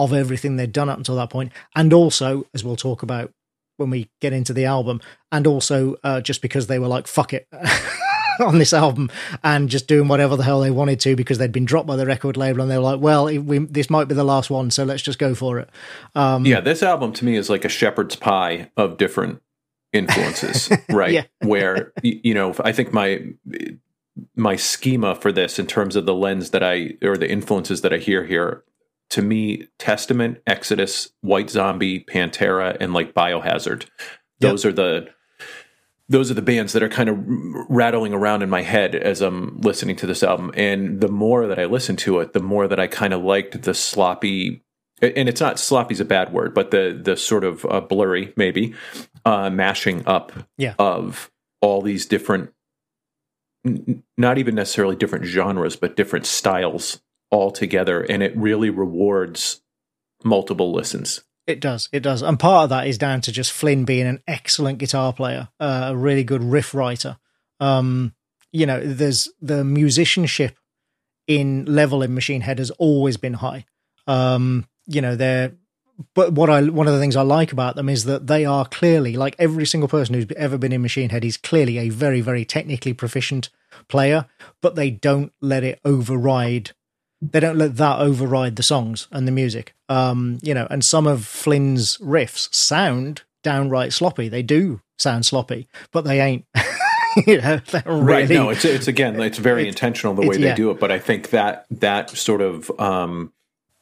[0.00, 3.32] of everything they'd done up until that point, and also as we'll talk about
[3.76, 7.32] when we get into the album, and also uh, just because they were like fuck
[7.32, 7.46] it.
[8.40, 9.10] on this album
[9.44, 12.06] and just doing whatever the hell they wanted to because they'd been dropped by the
[12.06, 14.82] record label and they were like, well, we, this might be the last one, so
[14.82, 15.68] let's just go for it.
[16.14, 19.42] Um, yeah, this album to me is like a shepherd's pie of different
[19.92, 21.12] influences, right?
[21.12, 21.24] Yeah.
[21.42, 23.26] Where you know, I think my
[24.36, 27.92] my schema for this in terms of the lens that I or the influences that
[27.92, 28.64] I hear here
[29.10, 33.86] to me Testament, Exodus, White Zombie, Pantera and like Biohazard.
[34.40, 35.08] Those are the
[36.08, 37.16] those are the bands that are kind of
[37.68, 40.50] rattling around in my head as I'm listening to this album.
[40.56, 43.62] And the more that I listen to it, the more that I kind of liked
[43.62, 44.64] the sloppy,
[45.00, 48.32] and it's not sloppy is a bad word, but the the sort of uh, blurry
[48.36, 48.74] maybe
[49.24, 50.74] uh, mashing up Yeah.
[50.80, 52.50] of all these different,
[53.64, 59.60] n- not even necessarily different genres, but different styles all together, and it really rewards
[60.24, 61.22] multiple listens.
[61.46, 61.88] It does.
[61.92, 62.22] It does.
[62.22, 65.88] And part of that is down to just Flynn being an excellent guitar player, uh,
[65.88, 67.18] a really good riff writer.
[67.58, 68.14] Um,
[68.52, 70.56] you know, there's the musicianship
[71.26, 73.64] in level in Machine Head has always been high.
[74.06, 75.52] Um, you know, they're
[76.14, 78.64] but what I one of the things I like about them is that they are
[78.64, 82.20] clearly like every single person who's ever been in Machine Head is clearly a very
[82.20, 83.50] very technically proficient
[83.88, 84.26] player,
[84.60, 86.72] but they don't let it override
[87.22, 89.74] they don't let that override the songs and the music.
[89.88, 94.28] Um, you know, and some of Flynn's riffs sound downright sloppy.
[94.28, 96.44] They do sound sloppy, but they ain't.
[97.26, 100.36] you know, they're really right no it's it's again it's very It's- intentional the way
[100.36, 100.54] they yeah.
[100.54, 103.32] do it but i think that that sort of um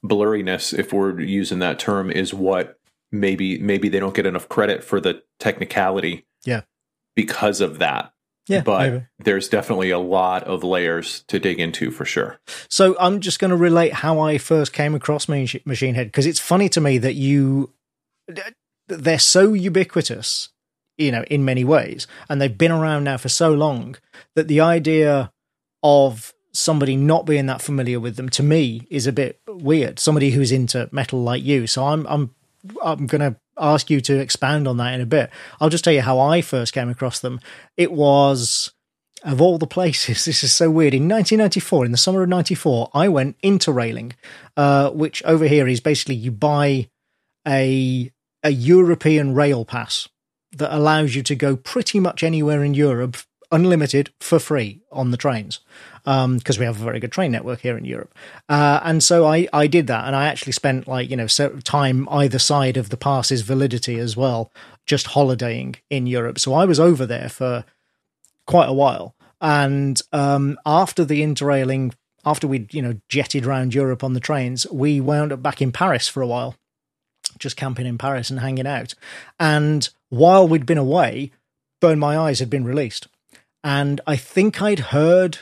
[0.02, 2.78] blurriness if we're using that term is what
[3.12, 6.62] maybe maybe they don't get enough credit for the technicality Yeah.
[7.14, 8.12] because of that
[8.48, 9.04] yeah, but maybe.
[9.18, 13.50] there's definitely a lot of layers to dig into for sure So I'm just going
[13.50, 17.14] to relate how I first came across Machine Head because it's funny to me that
[17.14, 17.72] you
[18.88, 20.48] they're so ubiquitous,
[20.96, 23.96] you know, in many ways, and they've been around now for so long
[24.34, 25.32] that the idea
[25.82, 29.98] of somebody not being that familiar with them to me is a bit weird.
[29.98, 32.34] Somebody who's into metal like you, so I'm I'm
[32.82, 35.30] I'm going to ask you to expand on that in a bit.
[35.60, 37.40] I'll just tell you how I first came across them.
[37.76, 38.72] It was
[39.24, 40.94] of all the places, this is so weird.
[40.94, 44.12] In 1994, in the summer of 94, I went interrailing,
[44.56, 46.88] uh, which over here is basically you buy
[47.46, 48.10] a
[48.44, 50.08] a European rail pass
[50.52, 53.16] that allows you to go pretty much anywhere in Europe,
[53.50, 55.58] unlimited for free on the trains,
[56.08, 58.14] because um, we have a very good train network here in Europe.
[58.48, 62.08] Uh, and so I I did that, and I actually spent like you know time
[62.10, 64.50] either side of the pass's validity as well,
[64.86, 66.38] just holidaying in Europe.
[66.38, 67.64] So I was over there for
[68.46, 69.14] quite a while.
[69.40, 71.92] And um, after the interrailing,
[72.24, 75.72] after we'd you know jetted around Europe on the trains, we wound up back in
[75.72, 76.56] Paris for a while,
[77.38, 78.94] just camping in Paris and hanging out.
[79.38, 81.32] And while we'd been away,
[81.80, 83.08] Burn My Eyes had been released,
[83.62, 85.40] and I think I'd heard,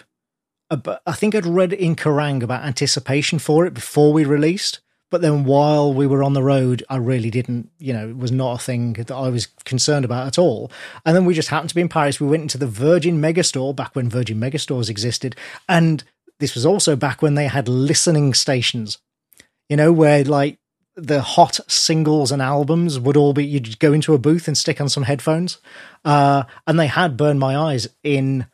[0.70, 4.80] I think I'd read in Kerrang about anticipation for it before we released.
[5.08, 8.32] But then while we were on the road, I really didn't, you know, it was
[8.32, 10.70] not a thing that I was concerned about at all.
[11.04, 12.20] And then we just happened to be in Paris.
[12.20, 15.36] We went into the Virgin Megastore back when Virgin Megastores existed.
[15.68, 16.02] And
[16.40, 18.98] this was also back when they had listening stations,
[19.68, 20.58] you know, where like
[20.96, 24.80] the hot singles and albums would all be, you'd go into a booth and stick
[24.80, 25.58] on some headphones.
[26.04, 28.46] Uh, and they had Burn My Eyes in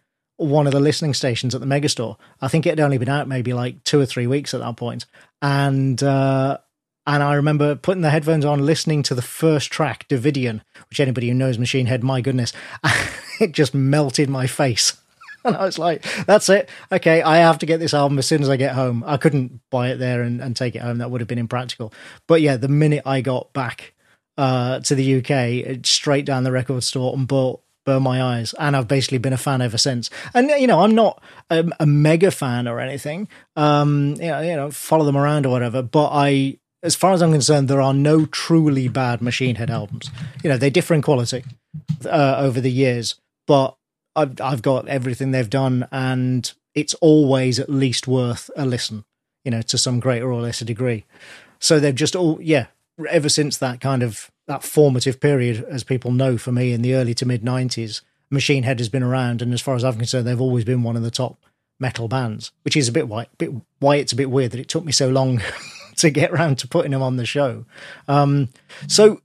[0.46, 2.16] one of the listening stations at the megastore.
[2.40, 4.76] I think it had only been out maybe like two or three weeks at that
[4.76, 5.06] point,
[5.40, 6.58] and uh,
[7.06, 11.28] and I remember putting the headphones on, listening to the first track, Davidian, which anybody
[11.28, 12.52] who knows Machine Head, my goodness,
[13.40, 14.94] it just melted my face.
[15.44, 16.68] And I was like, that's it.
[16.92, 19.02] Okay, I have to get this album as soon as I get home.
[19.04, 20.98] I couldn't buy it there and, and take it home.
[20.98, 21.92] That would have been impractical.
[22.28, 23.92] But yeah, the minute I got back
[24.38, 28.76] uh, to the UK, straight down the record store and bought burn my eyes and
[28.76, 30.10] i've basically been a fan ever since.
[30.34, 34.56] And you know i'm not a, a mega fan or anything um you know, you
[34.56, 37.94] know follow them around or whatever but i as far as i'm concerned there are
[37.94, 40.10] no truly bad machine head albums.
[40.42, 41.44] You know they differ in quality
[42.04, 43.16] uh, over the years
[43.46, 43.76] but
[44.14, 49.04] I've, I've got everything they've done and it's always at least worth a listen
[49.44, 51.04] you know to some greater or lesser degree.
[51.58, 52.66] So they've just all yeah
[53.08, 56.94] ever since that kind of that formative period, as people know for me in the
[56.94, 59.42] early to mid 90s, Machine Head has been around.
[59.42, 61.38] And as far as I'm concerned, they've always been one of the top
[61.78, 64.68] metal bands, which is a bit why, bit, why it's a bit weird that it
[64.68, 65.40] took me so long
[65.96, 67.64] to get around to putting them on the show.
[68.08, 68.48] Um,
[68.88, 69.20] so,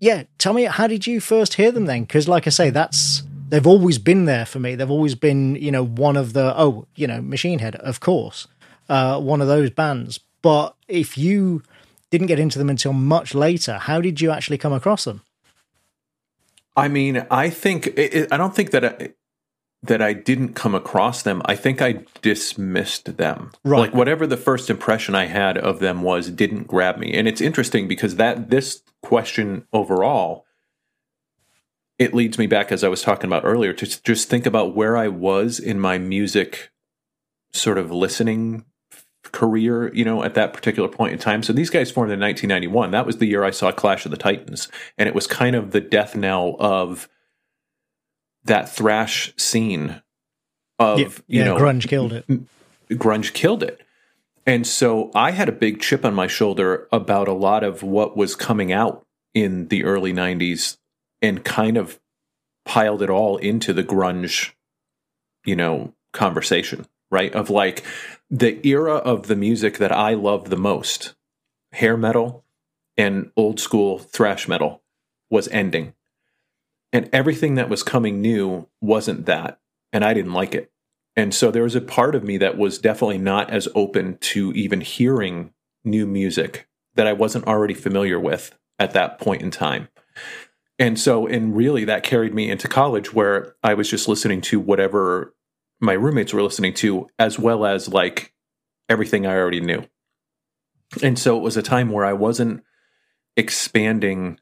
[0.00, 2.02] yeah, tell me, how did you first hear them then?
[2.02, 4.74] Because, like I say, that's they've always been there for me.
[4.74, 8.46] They've always been, you know, one of the oh, you know, Machine Head, of course,
[8.88, 10.20] uh, one of those bands.
[10.42, 11.62] But if you
[12.10, 13.78] didn't get into them until much later.
[13.78, 15.22] How did you actually come across them?
[16.76, 19.14] I mean, I think it, I don't think that I,
[19.82, 21.42] that I didn't come across them.
[21.44, 23.52] I think I dismissed them.
[23.64, 23.80] Right.
[23.80, 27.14] Like whatever the first impression I had of them was didn't grab me.
[27.14, 30.46] And it's interesting because that this question overall
[31.98, 34.96] it leads me back as I was talking about earlier to just think about where
[34.96, 36.70] I was in my music
[37.52, 38.64] sort of listening
[39.32, 41.42] career, you know, at that particular point in time.
[41.42, 42.90] So these guys formed in 1991.
[42.90, 45.70] That was the year I saw Clash of the Titans, and it was kind of
[45.70, 47.08] the death knell of
[48.44, 50.02] that thrash scene.
[50.78, 52.26] Of yeah, you yeah, know, grunge killed it.
[52.90, 53.80] Grunge killed it.
[54.46, 58.16] And so I had a big chip on my shoulder about a lot of what
[58.16, 60.76] was coming out in the early 90s
[61.20, 61.98] and kind of
[62.64, 64.52] piled it all into the grunge,
[65.44, 67.34] you know, conversation, right?
[67.34, 67.82] Of like,
[68.30, 71.14] the era of the music that I loved the most,
[71.72, 72.44] hair metal
[72.96, 74.82] and old school thrash metal,
[75.30, 75.94] was ending.
[76.92, 79.60] And everything that was coming new wasn't that.
[79.92, 80.70] And I didn't like it.
[81.14, 84.52] And so there was a part of me that was definitely not as open to
[84.52, 85.52] even hearing
[85.84, 89.88] new music that I wasn't already familiar with at that point in time.
[90.78, 94.60] And so, and really that carried me into college where I was just listening to
[94.60, 95.34] whatever
[95.80, 98.32] my roommates were listening to, as well as like
[98.88, 99.84] everything I already knew.
[101.02, 102.62] And so it was a time where I wasn't
[103.36, 104.38] expanding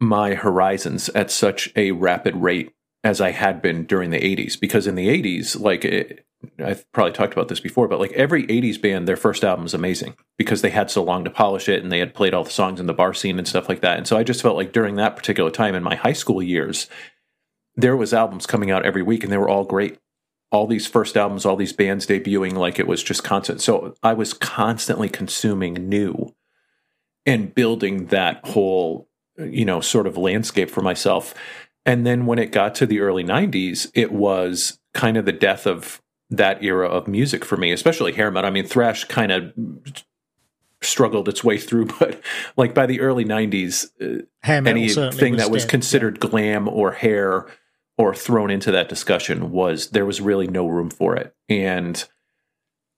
[0.00, 4.58] my horizons at such a rapid rate as I had been during the 80s.
[4.60, 6.26] Because in the 80s, like it,
[6.64, 9.74] I've probably talked about this before, but like every 80s band, their first album is
[9.74, 12.50] amazing because they had so long to polish it and they had played all the
[12.50, 13.98] songs in the bar scene and stuff like that.
[13.98, 16.88] And so I just felt like during that particular time in my high school years,
[17.78, 19.98] there was albums coming out every week and they were all great.
[20.50, 23.62] All these first albums all these bands debuting like it was just constant.
[23.62, 26.34] So i was constantly consuming new
[27.24, 31.34] and building that whole you know sort of landscape for myself.
[31.86, 35.66] And then when it got to the early 90s it was kind of the death
[35.66, 38.48] of that era of music for me especially hair metal.
[38.48, 39.52] I mean thrash kind of
[40.80, 42.20] struggled its way through but
[42.56, 46.28] like by the early 90s uh, anything that was considered yeah.
[46.28, 47.46] glam or hair
[47.98, 51.34] or thrown into that discussion was there was really no room for it.
[51.48, 52.02] And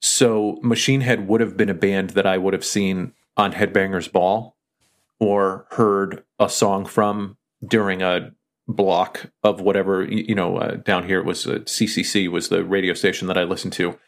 [0.03, 4.13] so Machine Head would have been a band that I would have seen on Headbangers
[4.13, 4.57] Ball
[5.19, 7.37] or heard a song from
[7.67, 8.33] during a
[8.69, 12.95] block of whatever you know uh, down here it was uh, ccc was the radio
[12.95, 13.99] station that i listened to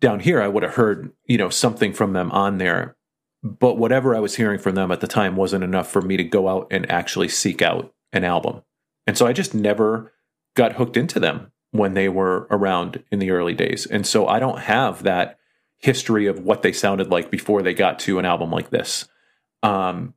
[0.00, 2.96] down here i would have heard you know something from them on there
[3.42, 6.22] but whatever i was hearing from them at the time wasn't enough for me to
[6.22, 8.62] go out and actually seek out an album
[9.04, 10.12] and so i just never
[10.58, 14.38] got hooked into them when they were around in the early days and so i
[14.38, 15.38] don't have that
[15.78, 19.08] history of what they sounded like before they got to an album like this
[19.62, 20.14] um,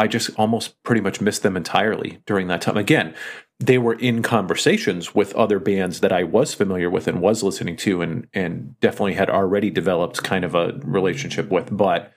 [0.00, 2.78] I just almost pretty much missed them entirely during that time.
[2.78, 3.14] Again,
[3.58, 7.76] they were in conversations with other bands that I was familiar with and was listening
[7.78, 11.68] to, and and definitely had already developed kind of a relationship with.
[11.70, 12.14] But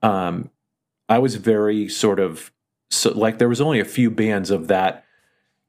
[0.00, 0.48] um,
[1.10, 2.52] I was very sort of
[2.90, 5.04] so like there was only a few bands of that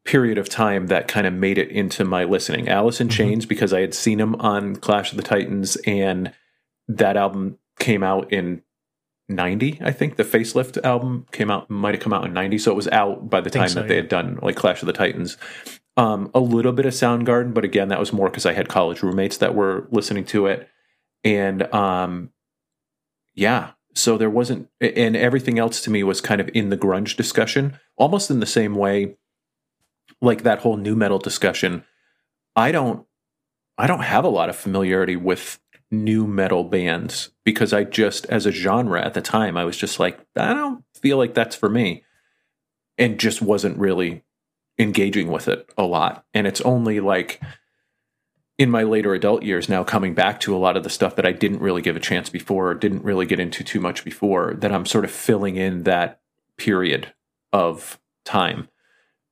[0.08, 2.70] period of time that kind of made it into my listening.
[2.70, 3.17] Alice in mm-hmm.
[3.17, 6.34] Chains because I had seen them on Clash of the Titans, and
[6.88, 8.63] that album came out in
[9.30, 12.72] 90 i think the facelift album came out might have come out in 90 so
[12.72, 14.93] it was out by the time so, that they had done like clash of the
[14.93, 15.38] titans
[15.98, 19.04] um, a little bit of soundgarden but again that was more because i had college
[19.04, 20.70] roommates that were listening to it
[21.26, 22.32] and um,
[23.36, 27.17] yeah so there wasn't and everything else to me was kind of in the grunge
[27.17, 29.17] discussion almost in the same way
[30.22, 31.84] like that whole nu metal discussion
[32.56, 33.06] i don't
[33.78, 35.60] i don't have a lot of familiarity with
[35.92, 40.00] nu metal bands because I just, as a genre at the time, I was just
[40.00, 42.04] like, I don't feel like that's for me.
[42.98, 44.24] And just wasn't really
[44.80, 46.26] engaging with it a lot.
[46.34, 47.42] And it's only like
[48.58, 51.26] in my later adult years now coming back to a lot of the stuff that
[51.26, 54.56] I didn't really give a chance before or didn't really get into too much before
[54.56, 56.20] that I'm sort of filling in that
[56.58, 57.14] period
[57.54, 58.68] of time.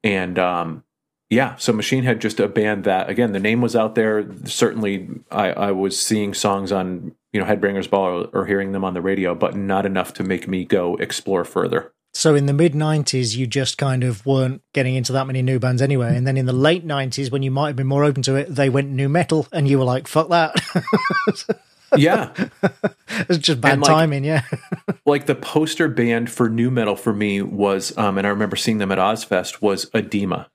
[0.05, 0.83] And um,
[1.31, 4.25] yeah, so Machine Head just a band that again the name was out there.
[4.45, 8.85] Certainly, I, I was seeing songs on you know Headbangers Ball or, or, hearing them
[8.85, 11.91] on the radio, but not enough to make me go explore further.
[12.13, 15.57] So in the mid '90s, you just kind of weren't getting into that many new
[15.57, 18.21] bands anyway, and then in the late '90s, when you might have been more open
[18.23, 20.53] to it, they went nu metal, and you were like, "Fuck that."
[21.97, 22.31] yeah,
[23.10, 24.23] it's just bad like, timing.
[24.23, 24.43] Yeah,
[25.05, 28.77] like the poster band for nu metal for me was, um, and I remember seeing
[28.77, 30.47] them at Ozzfest was Adema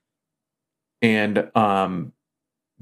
[1.02, 2.12] and um,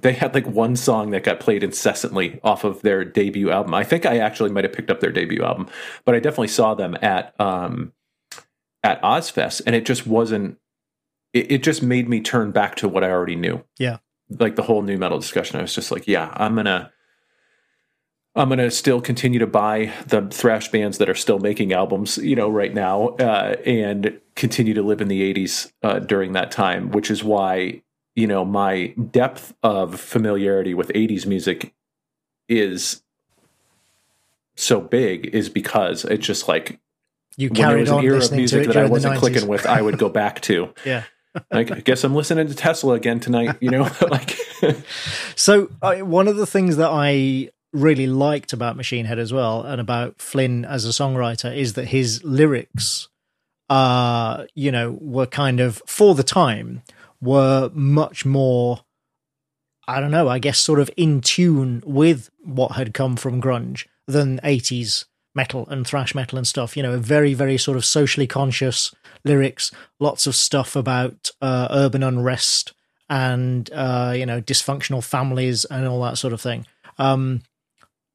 [0.01, 3.75] they had like one song that got played incessantly off of their debut album.
[3.75, 5.69] I think I actually might have picked up their debut album,
[6.05, 7.93] but I definitely saw them at um,
[8.83, 10.59] at Ozzfest and it just wasn't.
[11.35, 13.63] It, it just made me turn back to what I already knew.
[13.79, 13.99] Yeah,
[14.31, 15.59] like the whole nu metal discussion.
[15.59, 16.93] I was just like, yeah, I'm gonna.
[18.35, 22.37] I'm gonna still continue to buy the thrash bands that are still making albums, you
[22.37, 26.91] know, right now, uh, and continue to live in the '80s uh, during that time.
[26.91, 27.83] Which is why
[28.19, 31.73] you know, my depth of familiarity with 80s music
[32.49, 33.01] is
[34.57, 36.81] so big is because it's just like
[37.37, 39.99] you when there was an era of music that I wasn't clicking with, I would
[39.99, 40.75] go back to.
[40.85, 41.05] yeah.
[41.53, 44.37] like, I guess I'm listening to Tesla again tonight, you know, like.
[45.37, 49.63] so uh, one of the things that I really liked about Machine Head as well,
[49.63, 53.09] and about Flynn as a songwriter, is that his lyrics,
[53.69, 56.83] uh, you know, were kind of for the time
[57.21, 58.85] were much more
[59.89, 63.87] I don't know, I guess sort of in tune with what had come from grunge
[64.07, 66.77] than 80s metal and thrash metal and stuff.
[66.77, 72.03] You know, very, very sort of socially conscious lyrics, lots of stuff about uh, urban
[72.03, 72.75] unrest
[73.09, 76.67] and, uh, you know, dysfunctional families and all that sort of thing,
[76.99, 77.41] um,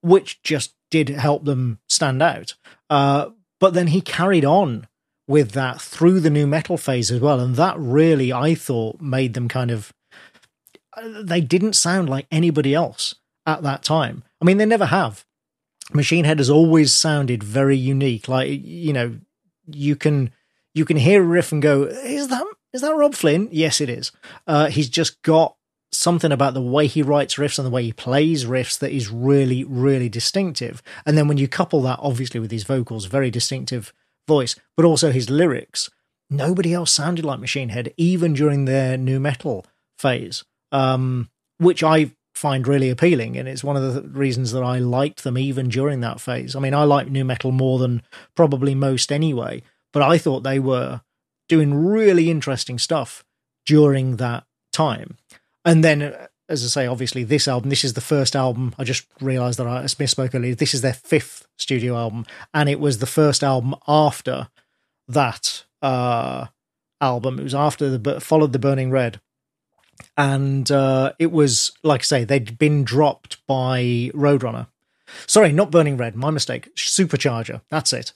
[0.04, 2.54] which just did help them stand out.
[2.90, 4.88] Uh, but then he carried on
[5.28, 7.40] with that through the nu metal phase as well.
[7.40, 9.94] And that really, I thought, made them kind of.
[11.02, 13.16] They didn't sound like anybody else
[13.48, 14.24] at that time.
[14.42, 15.26] I mean, they never have.
[15.92, 18.28] Machine Head has always sounded very unique.
[18.28, 19.18] Like you know,
[19.66, 20.32] you can
[20.74, 23.90] you can hear a riff and go, "Is that is that Robb Flynn?" Yes, it
[23.90, 24.12] is.
[24.46, 25.56] Uh, he's just got
[25.94, 29.10] something about the way he writes riffs and the way he plays riffs that is
[29.10, 30.82] really, really distinctive.
[31.06, 33.94] And then when you couple that, obviously, with his vocals, very distinctive
[34.28, 35.90] voice, but also his lyrics.
[36.30, 39.66] Nobody else sounded like Machine Head, even during their nu metal
[39.98, 43.38] phase, um, which I find really appealing.
[43.38, 46.56] And it's one of the reasons that I liked them even during that phase.
[46.56, 48.02] I mean, I like nu metal more than
[48.36, 51.02] probably most anyway, but I thought they were
[51.48, 53.24] doing really interesting stuff
[53.66, 55.18] during that time.
[55.66, 56.16] And then
[56.50, 58.76] as I say, obviously this album, this is the first album.
[58.78, 60.56] I just realised that I misspoke earlier.
[60.56, 64.50] This is their fifth studio album, and it was the first album after
[65.08, 66.48] that uh,
[67.00, 67.40] album.
[67.40, 69.22] It was after the followed the Burning Red,
[70.18, 74.68] and uh, it was like I say they'd been dropped by Roadrunner.
[75.28, 76.16] Sorry, not Burning Red.
[76.16, 76.76] My mistake.
[76.76, 77.62] Supercharger.
[77.70, 78.14] That's it.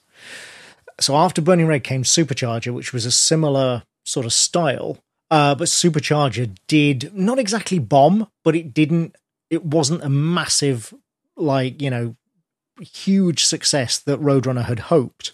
[0.99, 4.97] So after Burning Red came Supercharger, which was a similar sort of style,
[5.31, 9.15] uh, but Supercharger did not exactly bomb, but it didn't.
[9.49, 10.93] It wasn't a massive,
[11.35, 12.15] like you know,
[12.81, 15.31] huge success that Roadrunner had hoped.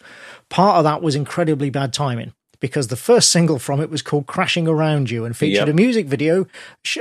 [0.50, 4.28] Part of that was incredibly bad timing because the first single from it was called
[4.28, 5.74] "Crashing Around You" and featured Yep.
[5.74, 6.48] a music video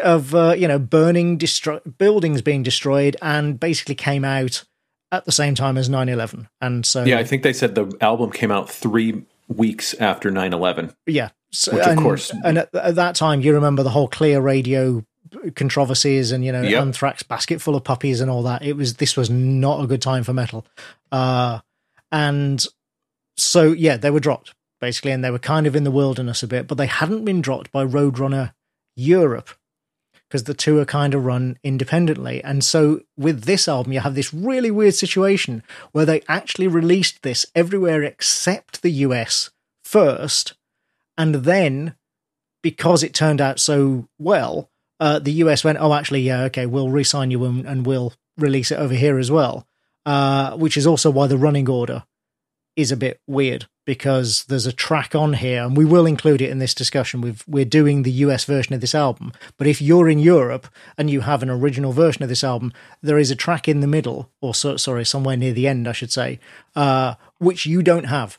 [0.03, 4.65] of uh, you know burning destro- buildings being destroyed, and basically came out
[5.11, 6.49] at the same time as 9/11.
[6.61, 10.53] And so Yeah, I think they said the album came out three weeks after 9
[10.55, 10.95] 11.
[11.07, 11.29] Yeah.
[11.53, 14.41] So, Which, of and, course- and at, at that time, you remember the whole clear
[14.41, 15.05] radio
[15.55, 16.81] controversies and you know Yep.
[16.83, 18.63] anthrax basket full of puppies and all that.
[18.63, 20.67] It was this was not a good time for metal.
[21.11, 21.61] Uh
[22.11, 22.67] and
[23.39, 26.47] so yeah they were dropped basically and they were kind of in the wilderness a
[26.47, 28.53] bit but they hadn't been dropped by roadrunner
[28.95, 29.49] europe
[30.29, 32.43] because the two are kind of run independently.
[32.45, 37.23] And so with this album you have this really weird situation where they actually released
[37.23, 39.51] this everywhere except the us
[39.83, 40.53] first
[41.23, 41.95] and then
[42.63, 46.91] because it turned out so well, uh, the US went, "Oh, actually, yeah, okay, we'll
[46.91, 49.67] re-sign you and, and we'll release it over here as well."
[50.05, 52.03] Uh, which is also why the running order
[52.75, 56.51] is a bit weird because there's a track on here, and we will include it
[56.51, 57.21] in this discussion.
[57.21, 60.67] We've, we're doing the US version of this album, but if you're in Europe
[60.99, 63.87] and you have an original version of this album, there is a track in the
[63.87, 66.41] middle, or so, sorry, somewhere near the end, I should say,
[66.75, 68.39] uh, which you don't have.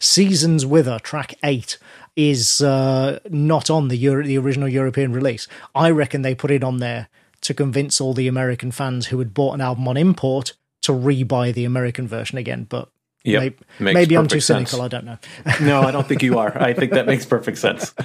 [0.00, 1.78] Seasons Wither, track eight,
[2.16, 5.48] is uh, not on the Euro- the original European release.
[5.74, 7.08] I reckon they put it on there
[7.42, 10.52] to convince all the American fans who had bought an album on import
[10.82, 12.66] to rebuy the American version again.
[12.68, 12.88] But
[13.24, 13.40] Yep,
[13.78, 14.70] maybe, maybe I'm too sense.
[14.72, 14.84] cynical.
[14.84, 15.18] I don't know.
[15.60, 16.60] No, I don't think you are.
[16.60, 17.94] I think that makes perfect sense.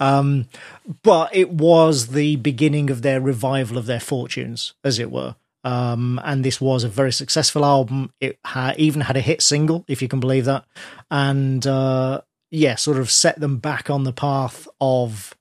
[0.00, 0.46] Um,
[1.02, 5.36] but it was the beginning of their revival of their fortunes, as it were.
[5.64, 8.12] Um, and this was a very successful album.
[8.20, 10.66] It ha- even had a hit single, if you can believe that.
[11.10, 15.34] And uh, yeah, sort of set them back on the path of,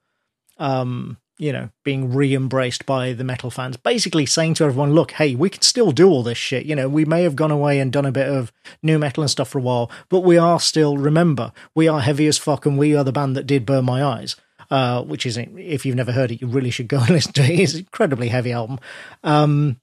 [0.57, 3.75] um, you know, being re embraced by the metal fans.
[3.75, 6.65] Basically saying to everyone, look, hey, we can still do all this shit.
[6.65, 9.29] You know, we may have gone away and done a bit of nu metal and
[9.29, 12.77] stuff for a while, but we are still, remember, we are heavy as fuck and
[12.77, 14.37] we are the band that did Burn My Eyes.
[14.71, 17.43] Uh, which is, if you've never heard it, you really should go and listen to
[17.43, 17.59] it.
[17.59, 18.79] It's an incredibly heavy album.
[19.23, 19.79] Um,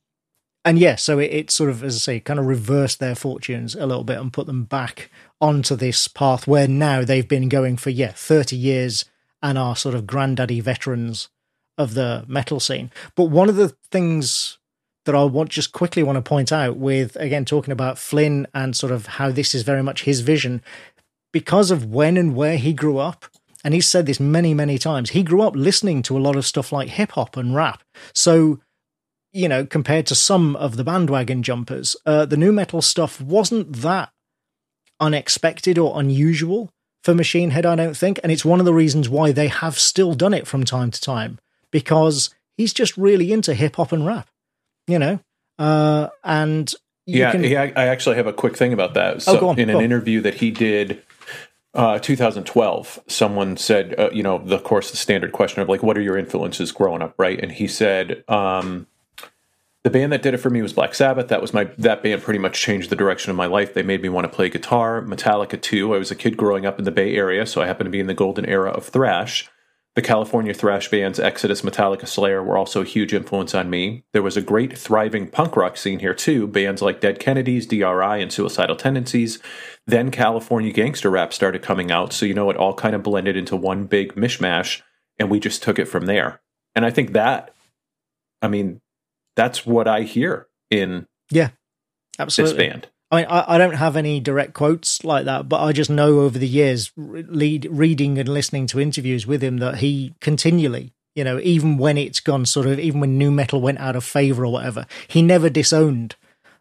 [0.65, 3.75] and yeah, so it, it sort of, as I say, kind of reversed their fortunes
[3.75, 7.77] a little bit and put them back onto this path where now they've been going
[7.77, 9.05] for, yeah, 30 years
[9.43, 11.29] and are sort of granddaddy veterans
[11.79, 12.91] of the metal scene.
[13.15, 14.59] But one of the things
[15.07, 18.77] that I want just quickly want to point out with, again, talking about Flynn and
[18.77, 20.63] sort of how this is very much his vision,
[21.33, 23.25] because of when and where he grew up,
[23.65, 26.47] and he's said this many, many times, he grew up listening to a lot of
[26.47, 27.83] stuff like hip hop and rap.
[28.13, 28.61] So
[29.33, 33.73] you know, compared to some of the bandwagon jumpers, uh, the nu metal stuff wasn't
[33.77, 34.11] that
[34.99, 36.71] unexpected or unusual
[37.03, 38.21] for Machine Head, I don't think.
[38.23, 41.01] And it's one of the reasons why they have still done it from time to
[41.01, 41.39] time
[41.71, 44.29] because he's just really into hip hop and rap,
[44.87, 45.21] you know?
[45.59, 46.73] Uh, and
[47.07, 49.17] you yeah, can, yeah, I actually have a quick thing about that.
[49.17, 49.85] Oh, So, go on, in an on.
[49.85, 51.03] interview that he did,
[51.73, 55.83] uh, 2012, someone said, uh, you know, the of course the standard question of like,
[55.83, 57.39] what are your influences growing up, right?
[57.39, 58.87] And he said, um,
[59.83, 61.29] the band that did it for me was Black Sabbath.
[61.29, 63.73] That was my that band pretty much changed the direction of my life.
[63.73, 65.01] They made me want to play guitar.
[65.01, 65.95] Metallica too.
[65.95, 68.01] I was a kid growing up in the Bay Area, so I happened to be
[68.01, 69.49] in the golden era of thrash.
[69.97, 74.05] The California thrash bands Exodus, Metallica, Slayer were also a huge influence on me.
[74.13, 76.47] There was a great thriving punk rock scene here too.
[76.47, 79.41] Bands like Dead Kennedys, DRI, and Suicidal Tendencies.
[79.87, 83.37] Then California gangster rap started coming out, so you know it all kind of blended
[83.37, 84.83] into one big mishmash,
[85.19, 86.41] and we just took it from there.
[86.77, 87.53] And I think that,
[88.41, 88.81] I mean,
[89.37, 91.51] that's what I hear in yeah,
[92.19, 92.57] absolutely.
[92.57, 92.89] this band.
[93.11, 96.21] I mean, I, I don't have any direct quotes like that, but I just know
[96.21, 101.25] over the years, lead, reading and listening to interviews with him, that he continually, you
[101.25, 104.45] know, even when it's gone sort of, even when nu metal went out of favor
[104.45, 106.15] or whatever, he never disowned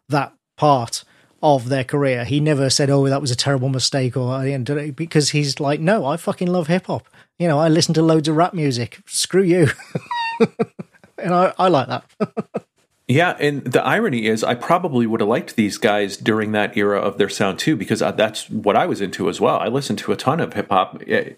[0.08, 1.04] that part
[1.40, 2.24] of their career.
[2.24, 5.30] He never said, "Oh, that was a terrible mistake," or "I didn't do it," because
[5.30, 7.08] he's like, "No, I fucking love hip hop.
[7.38, 8.98] You know, I listen to loads of rap music.
[9.06, 9.68] Screw you."
[11.22, 12.04] and I, I like that.
[13.10, 17.00] Yeah, and the irony is, I probably would have liked these guys during that era
[17.00, 19.58] of their sound too, because uh, that's what I was into as well.
[19.58, 21.30] I listened to a ton of hip hop, eh,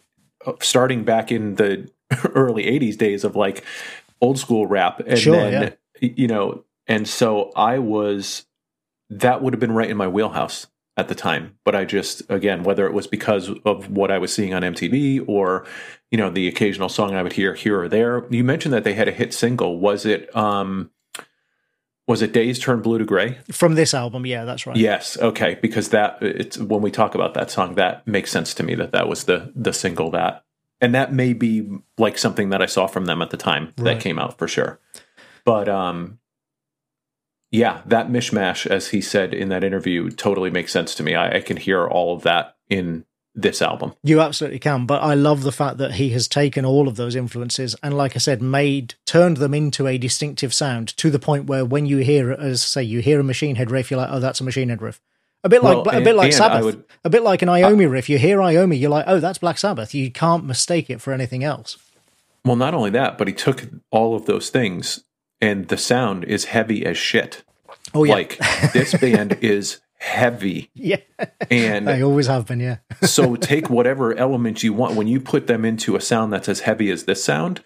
[0.60, 1.88] starting back in the
[2.34, 3.64] early '80s days of like
[4.20, 8.44] old school rap, and Sure, then you know, and so I was.
[9.08, 10.66] That would have been right in my wheelhouse.
[10.97, 11.57] At the time.
[11.64, 15.24] But I just, again, whether it was because of what I was seeing on MTV
[15.26, 15.66] or,
[16.11, 18.26] you know, the occasional song I would hear here or there.
[18.30, 19.78] You mentioned that they had a hit single.
[19.78, 20.90] Was it, um,
[22.07, 23.38] was it Days Turn Blue to Gray?
[23.51, 24.76] From this album, yeah, that's right.
[24.76, 28.62] Yes, okay, because that it's when we talk about that song, that makes sense to
[28.62, 30.45] me that that was the the single that,
[30.80, 33.84] and that may be like something that I saw from them at the time right.
[33.84, 34.80] that came out for sure.
[35.45, 36.18] But um,
[37.53, 41.14] yeah, that mishmash, as he said in that interview, totally makes sense to me.
[41.14, 43.92] I, I can hear all of that in this album.
[44.03, 47.14] You absolutely can, but I love the fact that he has taken all of those
[47.14, 51.44] influences and, like I said, made turned them into a distinctive sound to the point
[51.44, 54.20] where when you hear, as say, you hear a Machine Head riff, you're like, oh,
[54.20, 55.00] that's a Machine Head riff.
[55.44, 57.90] A bit like well, a bit like Sabbath, would, a bit like an Iommi uh,
[57.90, 58.09] riff.
[58.09, 59.92] You hear Iommi, you're like, oh, that's Black Sabbath.
[59.92, 61.76] You can't mistake it for anything else.
[62.44, 65.05] Well, not only that, but he took all of those things,
[65.43, 67.43] and the sound is heavy as shit.
[67.93, 68.38] Oh yeah, like
[68.72, 70.70] this band is heavy.
[70.74, 70.97] Yeah.
[71.51, 72.78] And I always have been, yeah.
[73.03, 74.95] so take whatever element you want.
[74.95, 77.61] When you put them into a sound that's as heavy as this sound,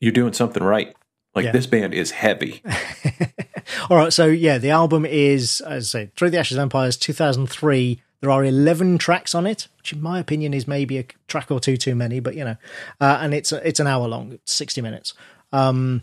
[0.00, 0.94] you're doing something right.
[1.34, 1.52] Like yeah.
[1.52, 2.62] this band is heavy.
[3.90, 4.12] All right.
[4.12, 8.00] So, yeah, the album is, as I say, Through the Ashes Empires 2003.
[8.22, 11.60] There are 11 tracks on it, which in my opinion is maybe a track or
[11.60, 12.56] two too many, but you know,
[12.98, 15.12] uh, and it's it's an hour long, 60 minutes.
[15.52, 16.02] Um,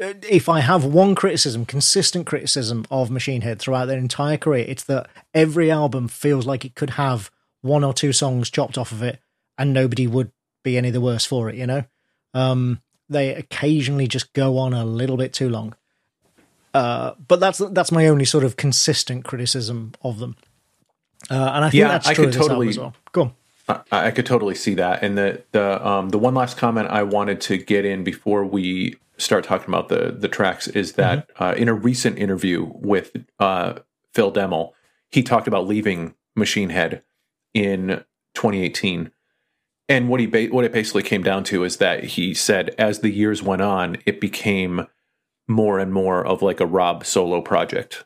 [0.00, 4.84] if I have one criticism, consistent criticism of Machine Head throughout their entire career, it's
[4.84, 7.30] that every album feels like it could have
[7.60, 9.18] one or two songs chopped off of it,
[9.58, 10.32] and nobody would
[10.62, 11.56] be any the worse for it.
[11.56, 11.84] You know,
[12.32, 15.74] um, they occasionally just go on a little bit too long.
[16.72, 20.36] Uh, but that's that's my only sort of consistent criticism of them,
[21.28, 22.94] uh, and I think yeah, that's true I could totally, as well.
[23.12, 23.32] Go on.
[23.68, 27.02] I, I could totally see that, and the the um, the one last comment I
[27.02, 31.42] wanted to get in before we start talking about the the tracks is that mm-hmm.
[31.42, 33.74] uh, in a recent interview with uh,
[34.14, 34.70] Phil Demmel,
[35.10, 37.02] he talked about leaving Machine Head
[37.54, 38.04] in
[38.34, 39.10] 2018.
[39.88, 43.00] And what he ba- what it basically came down to is that he said as
[43.00, 44.86] the years went on, it became
[45.48, 48.04] more and more of like a Robb solo project.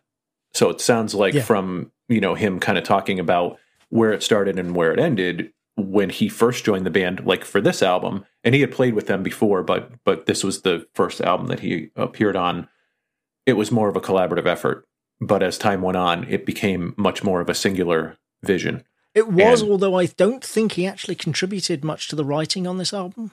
[0.54, 1.42] So it sounds like yeah.
[1.42, 3.58] from you know him kind of talking about
[3.90, 5.52] where it started and where it ended,
[5.94, 9.06] when he first joined the band, like for this album, and he had played with
[9.06, 12.68] them before, but but this was the first album that he appeared on.
[13.46, 14.84] It was more of a collaborative effort,
[15.20, 18.82] but as time went on, it became much more of a singular vision.
[19.14, 22.78] It was, and, although I don't think he actually contributed much to the writing on
[22.78, 23.30] this album.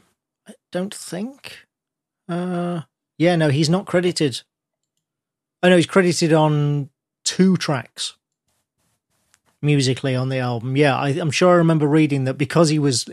[0.48, 1.66] I don't think.
[2.30, 2.82] Uh,
[3.18, 4.44] yeah, no, he's not credited.
[5.64, 6.92] I oh, know he's credited on
[7.24, 8.18] two tracks
[9.62, 10.76] musically on the album.
[10.76, 13.10] Yeah, I, am sure I remember reading that because he was,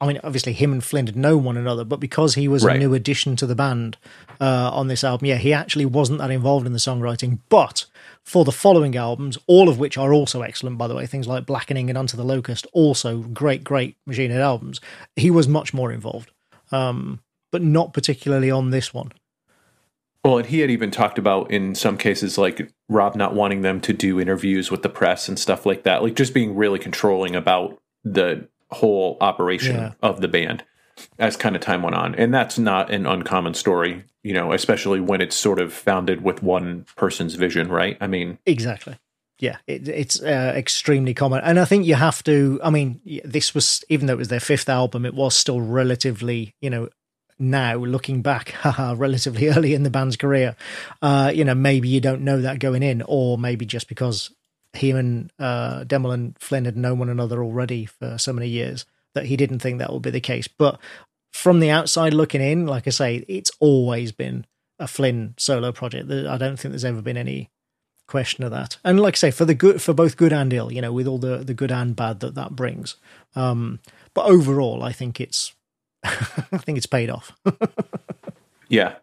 [0.00, 2.76] I mean, obviously him and Flynn had known one another, but because he was right.
[2.76, 3.96] a new addition to the band
[4.40, 7.38] uh, on this album, yeah, he actually wasn't that involved in the songwriting.
[7.48, 7.86] But
[8.22, 11.46] for the following albums, all of which are also excellent, by the way, things like
[11.46, 14.80] Blackening and Unto the Locust, also great, great Machine Head albums,
[15.16, 16.30] he was much more involved.
[16.72, 17.20] Um,
[17.50, 19.12] but not particularly on this one.
[20.24, 23.80] Well, and he had even talked about in some cases, like Robb not wanting them
[23.82, 27.36] to do interviews with the press and stuff like that, like just being really controlling
[27.36, 29.92] about the whole operation yeah.
[30.02, 30.64] of the band
[31.18, 32.14] as kind of time went on.
[32.16, 36.42] And that's not an uncommon story, you know, especially when it's sort of founded with
[36.42, 37.96] one person's vision, right?
[38.00, 38.98] I mean, exactly.
[39.38, 41.40] Yeah, it, it's uh, extremely common.
[41.42, 44.40] And I think you have to, I mean, this was, even though it was their
[44.40, 46.90] fifth album, it was still relatively, you know,
[47.40, 48.54] now looking back
[48.96, 50.54] relatively early in the band's career
[51.02, 54.30] uh, you know maybe you don't know that going in or maybe just because
[54.72, 58.84] him and uh, Demmel and Flynn had known one another already for so many years
[59.14, 60.46] that he didn't think that would be the case.
[60.48, 60.78] But
[61.32, 64.46] from the outside looking in like I say it's always been
[64.78, 66.10] a Flynn solo project.
[66.10, 67.50] I don't think there's ever been any
[68.06, 68.78] question of that.
[68.84, 71.06] And like I say for the good for both good and ill you know with
[71.06, 72.96] all the the good and bad that that brings.
[73.34, 73.80] Um
[74.14, 75.54] but overall I think it's
[76.04, 77.36] I think it's paid off.
[78.68, 78.96] yeah.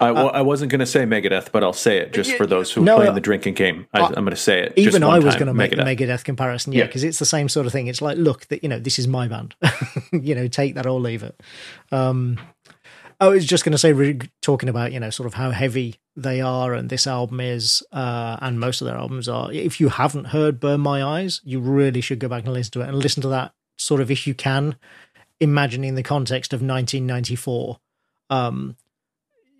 [0.00, 2.46] I, well, uh, I wasn't going to say Megadeth, but I'll say it just for
[2.46, 3.86] those who no, play in the drinking game.
[3.92, 4.72] I, am going to say it.
[4.76, 5.82] Even I was going to make Megadeth.
[5.82, 7.10] a Megadeth comparison, yeah, because yeah.
[7.10, 7.86] it's the same sort of thing.
[7.86, 9.54] It's like, look, that you know, this is my band.
[10.12, 11.38] you know, take that or leave it.
[11.92, 12.40] Um,
[13.20, 15.96] I was just going to say, re- talking about you know, sort of how heavy
[16.16, 19.52] they are, and this album is, uh, and most of their albums are.
[19.52, 22.80] If you haven't heard "Burn My Eyes," you really should go back and listen to
[22.80, 24.76] it, and listen to that sort of if you can
[25.40, 27.78] imagining the context of 1994
[28.28, 28.76] um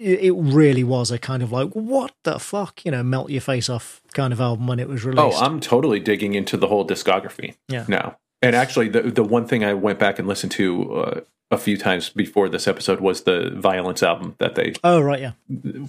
[0.02, 2.84] it really was a kind of like what the fuck?
[2.84, 5.38] You know melt your face off kind of album when it was released.
[5.38, 7.84] Oh i'm totally digging into the whole discography yeah.
[7.86, 8.16] now.
[8.42, 11.20] And actually the the one thing i went back and listened to uh,
[11.50, 15.32] a few times before this episode was the Vio-lence album that they oh right yeah.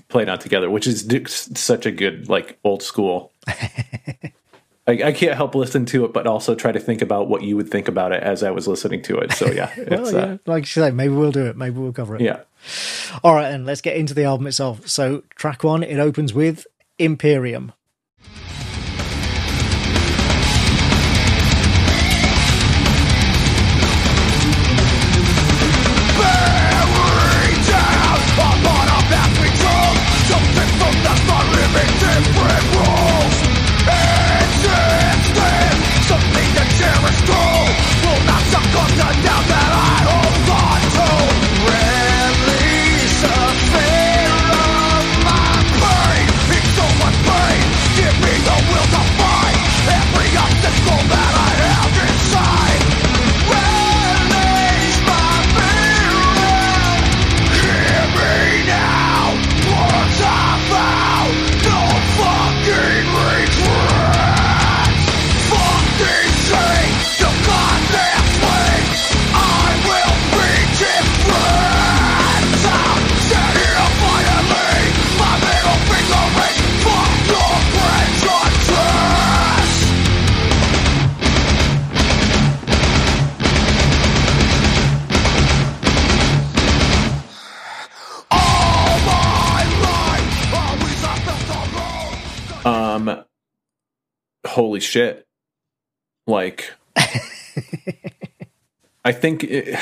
[0.09, 1.07] played on together which is
[1.55, 3.31] such a good like old school
[4.87, 7.55] I, I, can't help listen to it, but also try to think about what you
[7.55, 9.31] would think about it as I was listening to it.
[9.33, 11.55] So yeah, well, yeah, uh, like you say, maybe we'll do it.
[11.55, 12.21] Maybe we'll cover it.
[12.21, 12.41] Yeah.
[13.23, 14.87] All right, and let's get into the album itself.
[14.87, 16.65] So track one, it opens with
[16.97, 17.73] Imperium.
[94.83, 95.27] Shit.
[96.27, 96.71] Like,
[99.03, 99.79] I think, it,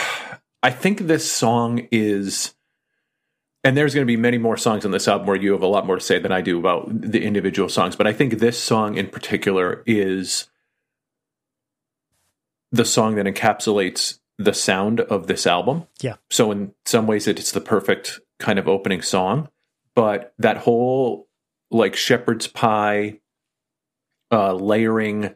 [0.64, 2.54] I think this song is,
[3.64, 5.68] and there's going to be many more songs on this album where you have a
[5.68, 8.58] lot more to say than I do about the individual songs, but I think this
[8.58, 10.50] song in particular is
[12.72, 15.86] the song that encapsulates the sound of this album.
[16.02, 16.16] Yeah.
[16.30, 19.50] So in some ways it's the perfect kind of opening song,
[19.96, 21.28] but that whole
[21.72, 23.20] like shepherd's pie
[24.32, 25.36] uh, layering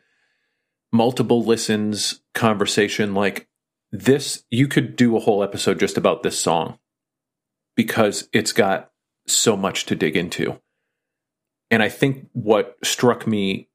[0.92, 3.48] multiple listens conversation like
[3.92, 6.78] this you could do a whole episode just about this song
[7.76, 8.92] because it's got
[9.28, 10.60] so much to dig into.
[11.72, 13.70] And i think what struck me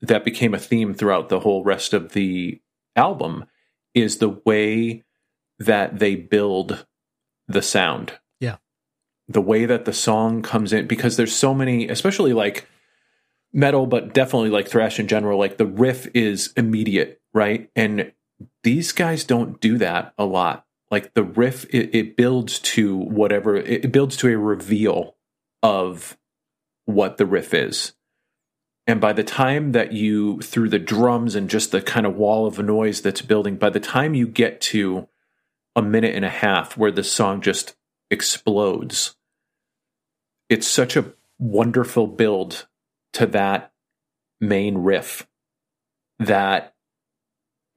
[0.00, 2.60] that became a theme throughout the whole rest of the
[2.96, 3.44] album
[3.94, 5.04] is the way
[5.58, 6.86] that they build
[7.48, 8.14] the sound.
[8.38, 8.56] Yeah.
[9.28, 12.68] The way that the song comes in because there's so many especially like
[13.52, 17.70] metal, but definitely like thrash in general, like the riff is immediate, right?
[17.74, 18.12] And
[18.62, 20.66] these guys don't do that a lot.
[20.90, 25.16] Like the riff, it, it builds to whatever, it, it builds to a reveal
[25.62, 26.16] of
[26.84, 27.92] what the riff is.
[28.86, 32.46] And by the time that you, through the drums and just the kind of wall
[32.46, 35.08] of noise that's building, by the time you get to
[35.76, 37.76] a minute and a half where the song just
[38.10, 39.14] explodes,
[40.48, 42.66] it's such a wonderful build
[43.14, 43.72] to that
[44.40, 45.26] main riff
[46.18, 46.74] that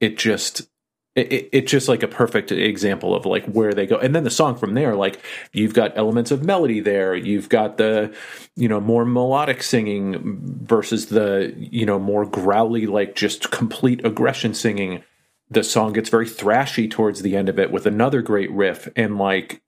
[0.00, 0.68] it just
[1.14, 3.96] it, it's just like a perfect example of like where they go.
[3.96, 5.20] And then the song from there like
[5.52, 7.14] you've got elements of melody there.
[7.14, 8.14] You've got the
[8.56, 14.54] you know more melodic singing versus the you know more growly like just complete aggression
[14.54, 15.02] singing.
[15.50, 19.18] The song gets very thrashy towards the end of it with another great riff and
[19.18, 19.62] like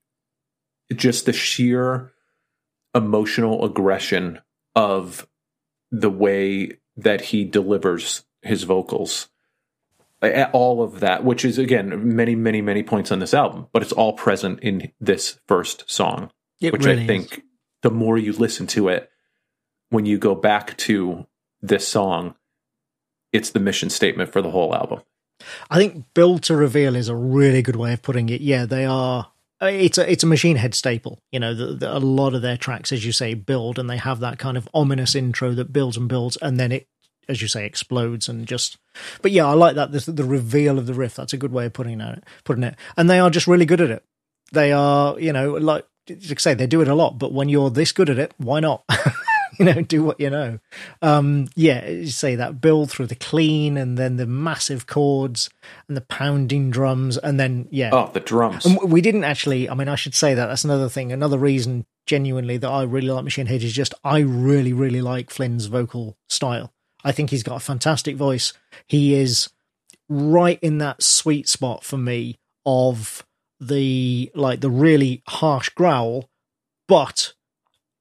[0.95, 2.11] just the sheer
[2.95, 4.39] emotional aggression
[4.75, 5.27] of
[5.91, 9.29] the way that he delivers his vocals.
[10.51, 13.91] All of that which is again many many many points on this album but it's
[13.91, 17.43] all present in this first song it which really i think is.
[17.83, 19.11] the more you listen to it
[19.89, 21.27] when you go back to
[21.61, 22.33] this song
[23.31, 25.01] it's the mission statement for the whole album.
[25.69, 28.41] I think build to reveal is a really good way of putting it.
[28.41, 29.31] Yeah they are
[29.61, 31.21] it's a it's a machine head staple.
[31.31, 33.97] You know, the, the, a lot of their tracks, as you say, build and they
[33.97, 36.87] have that kind of ominous intro that builds and builds, and then it,
[37.27, 38.77] as you say, explodes and just.
[39.21, 41.15] But yeah, I like that the, the reveal of the riff.
[41.15, 42.23] That's a good way of putting it.
[42.43, 44.03] Putting it, and they are just really good at it.
[44.51, 47.17] They are, you know, like like I say, they do it a lot.
[47.17, 48.83] But when you're this good at it, why not?
[49.59, 50.59] you know, do what you know.
[51.01, 55.49] Um, yeah, you say that build through the clean and then the massive chords
[55.87, 57.89] and the pounding drums and then yeah.
[57.91, 58.65] Oh, the drums.
[58.65, 59.69] And we didn't actually.
[59.69, 61.11] I mean, I should say that that's another thing.
[61.11, 65.29] Another reason, genuinely, that I really like Machine Head is just I really, really like
[65.29, 66.73] Flynn's vocal style.
[67.03, 68.53] I think he's got a fantastic voice.
[68.85, 69.49] He is
[70.09, 73.25] right in that sweet spot for me of
[73.59, 76.29] the like the really harsh growl,
[76.87, 77.33] but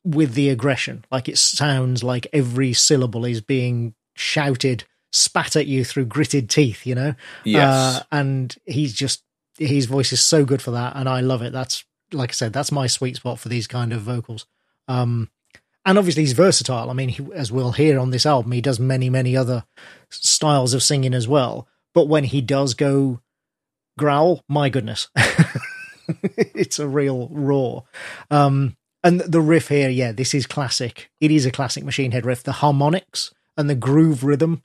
[0.06, 1.04] with the aggression.
[1.10, 6.86] Like it sounds like every syllable is being shouted, spat at you through gritted teeth,
[6.86, 7.14] you know?
[7.44, 7.68] Yes.
[7.68, 9.22] Uh, and he's just,
[9.58, 10.94] his voice is so good for that.
[10.96, 11.52] And I love it.
[11.52, 14.46] That's, like I said, that's my sweet spot for these kind of vocals.
[14.86, 15.30] Um,
[15.84, 16.88] and obviously he's versatile.
[16.88, 19.64] I mean, he, as we'll hear on this album, he does many, many other
[20.10, 21.66] styles of singing as well.
[21.94, 23.20] But when he does go
[23.98, 25.08] growl, my goodness,
[26.06, 27.84] it's a real roar.
[28.30, 28.76] Um,
[29.06, 31.10] and the riff here, yeah, this is classic.
[31.20, 32.42] It is a classic Machine Head riff.
[32.42, 34.62] The harmonics and the groove rhythm,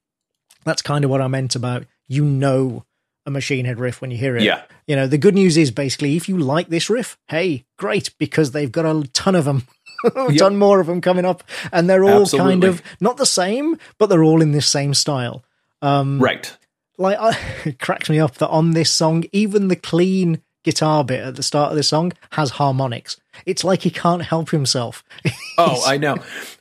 [0.66, 2.86] that's kind of what I meant about you know
[3.26, 4.44] a Machine Head riff when you hear it.
[4.44, 4.64] Yeah.
[4.88, 8.52] You know, the good news is basically if you like this riff, hey, great, because
[8.52, 9.68] they've got a ton of them.
[10.16, 10.38] a Yep.
[10.38, 14.08] ton more of them coming up, and they're all kind of not the same, but
[14.08, 15.44] they're all in this same style.
[15.84, 16.52] Um, Right.
[16.98, 21.22] like I, it cracks me up that on this song, even the clean guitar bit
[21.22, 23.20] at the start of the song has harmonics.
[23.46, 25.04] It's like he can't help himself.
[25.58, 26.16] Oh, I know.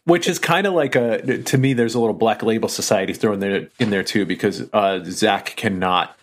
[0.05, 1.73] Which is kind of like a to me.
[1.73, 6.15] There's a little black label society thrown there in there too because uh, Zakk cannot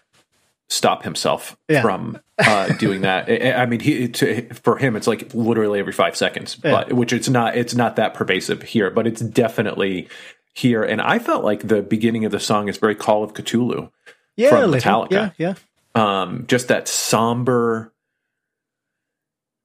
[0.70, 1.82] stop himself Yeah.
[1.82, 3.30] from uh, doing that.
[3.58, 6.56] I mean, he to, for him, it's like literally every five seconds.
[6.56, 7.58] But which it's not.
[7.58, 10.08] It's not that pervasive here, but it's definitely
[10.54, 10.84] here.
[10.84, 13.90] And I felt like the beginning of the song is very Call of Ktulu.
[14.36, 14.92] yeah, From a little.
[15.08, 15.12] Metallica.
[15.12, 15.54] Yeah, yeah.
[15.98, 17.94] Um, just that somber,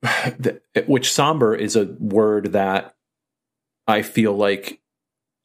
[0.86, 2.94] which somber is a word that
[3.86, 4.80] I feel like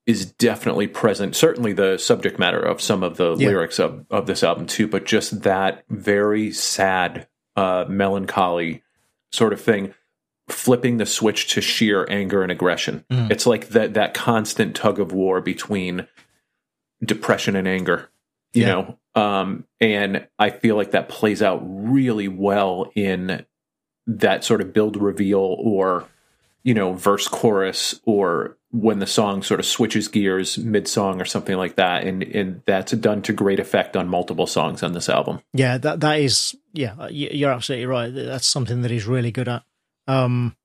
[0.05, 1.35] is definitely present.
[1.35, 3.49] Certainly, the subject matter of some of the Yeah.
[3.49, 8.83] lyrics of, of this album too, but just that very sad, uh, melancholy
[9.31, 9.93] sort of thing.
[10.49, 13.03] Flipping the switch to sheer anger and aggression.
[13.11, 13.29] Mm.
[13.31, 16.07] It's like that that constant tug of war between
[17.03, 18.09] depression and anger
[18.53, 18.67] you Yeah.
[18.69, 23.45] know um and i feel like that plays out really well in
[24.05, 26.05] that sort of build reveal or
[26.63, 31.25] you know verse chorus or when the song sort of switches gears mid song or
[31.25, 35.09] something like that and and that's done to great effect on multiple songs on this
[35.09, 38.13] album Yeah, that that is yeah, you're absolutely right.
[38.13, 39.63] That's something that he's really good at.
[40.07, 40.55] Um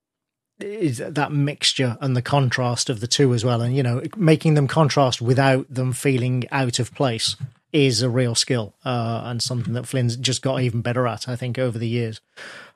[0.59, 4.55] is that mixture and the contrast of the two as well and you know making
[4.55, 7.37] them contrast without them feeling out of place
[7.73, 11.37] is a real skill uh and something that Flynn's just got even better at I
[11.37, 12.21] think over the years.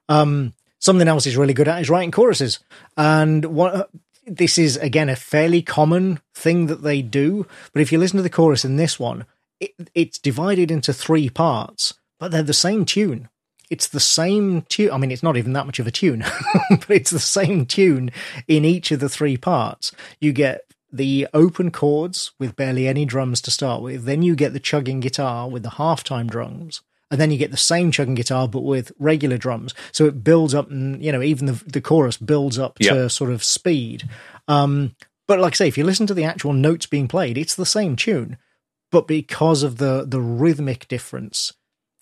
[0.09, 2.61] Um something else he's really good at is writing choruses.
[2.97, 3.90] And what
[4.26, 8.22] this is again a fairly common thing that they do but if you listen to
[8.22, 9.24] the chorus in this one
[9.61, 13.28] it, it's divided into three parts but they're the same tune.
[13.68, 16.24] It's the same tune i mean it's not even that much of a tune
[16.70, 18.11] but it's the same tune
[18.49, 19.92] in each of the three parts.
[20.20, 24.53] You get the open chords with barely any drums to start with then you get
[24.53, 28.49] the chugging guitar with the halftime drums and then you get the same chugging guitar
[28.49, 29.74] but with regular drums.
[29.93, 33.30] So it builds up and you know even the, the chorus builds up to sort
[33.30, 34.09] of speed.
[34.49, 34.95] Um
[35.28, 37.66] but like i say if you listen to the actual notes being played it's the
[37.66, 38.39] same tune.
[38.91, 41.53] But because of the the rhythmic difference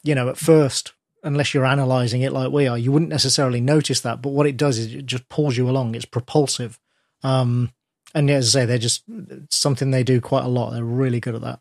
[0.03, 4.01] you know at first unless you're analyzing it like we are you wouldn't necessarily notice
[4.01, 4.23] that.
[4.23, 5.95] But what it does is it just pulls you along.
[5.95, 6.79] It's propulsive.
[7.23, 7.73] Um
[8.15, 10.71] and as i say they're just it's something they do quite a lot.
[10.71, 11.61] They're really good at that.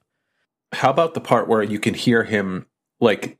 [0.71, 2.65] How about the part where you can hear him
[2.99, 3.37] like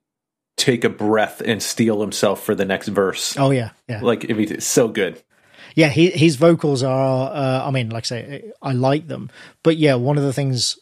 [0.57, 3.38] take a breath and steel himself for the next verse?
[3.38, 4.01] Oh yeah yeah.
[4.01, 5.22] Like if he's so good.
[5.76, 9.30] Yeah he, his vocals are uh, i mean like i say i like them.
[9.64, 10.78] But yeah one of the things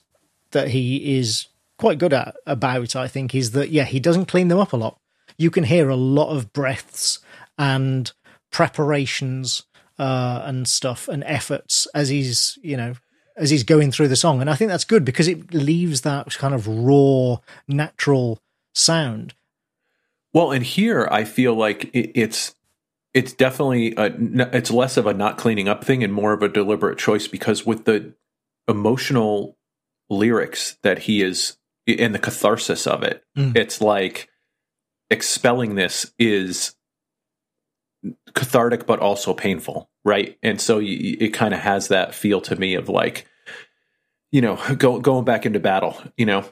[0.52, 4.48] that he is quite good at about i think is that yeah he doesn't clean
[4.48, 5.00] them up a lot.
[5.38, 7.20] You can hear a lot of breaths
[7.58, 8.12] and
[8.52, 9.64] preparations
[10.02, 12.94] uh, and stuff and efforts as he's you know
[13.38, 16.26] as he's going through the song and i think that's good because it leaves that
[16.38, 17.38] kind of raw
[17.68, 18.40] natural
[18.74, 19.34] sound
[20.34, 22.56] Well, and here I feel like it, it's
[23.14, 24.08] it's definitely a,
[24.58, 27.66] it's less of a not cleaning up thing and more of a deliberate choice because
[27.66, 28.14] with the
[28.70, 29.58] emotional
[30.10, 33.56] lyrics that he is and the catharsis of it, Mm.
[33.58, 34.30] it's like
[35.10, 36.76] expelling this is
[38.34, 40.38] cathartic but also painful, right?
[40.44, 43.28] And so y it kind of has that feel to me of like
[44.32, 46.46] you know go, going back into battle, you know.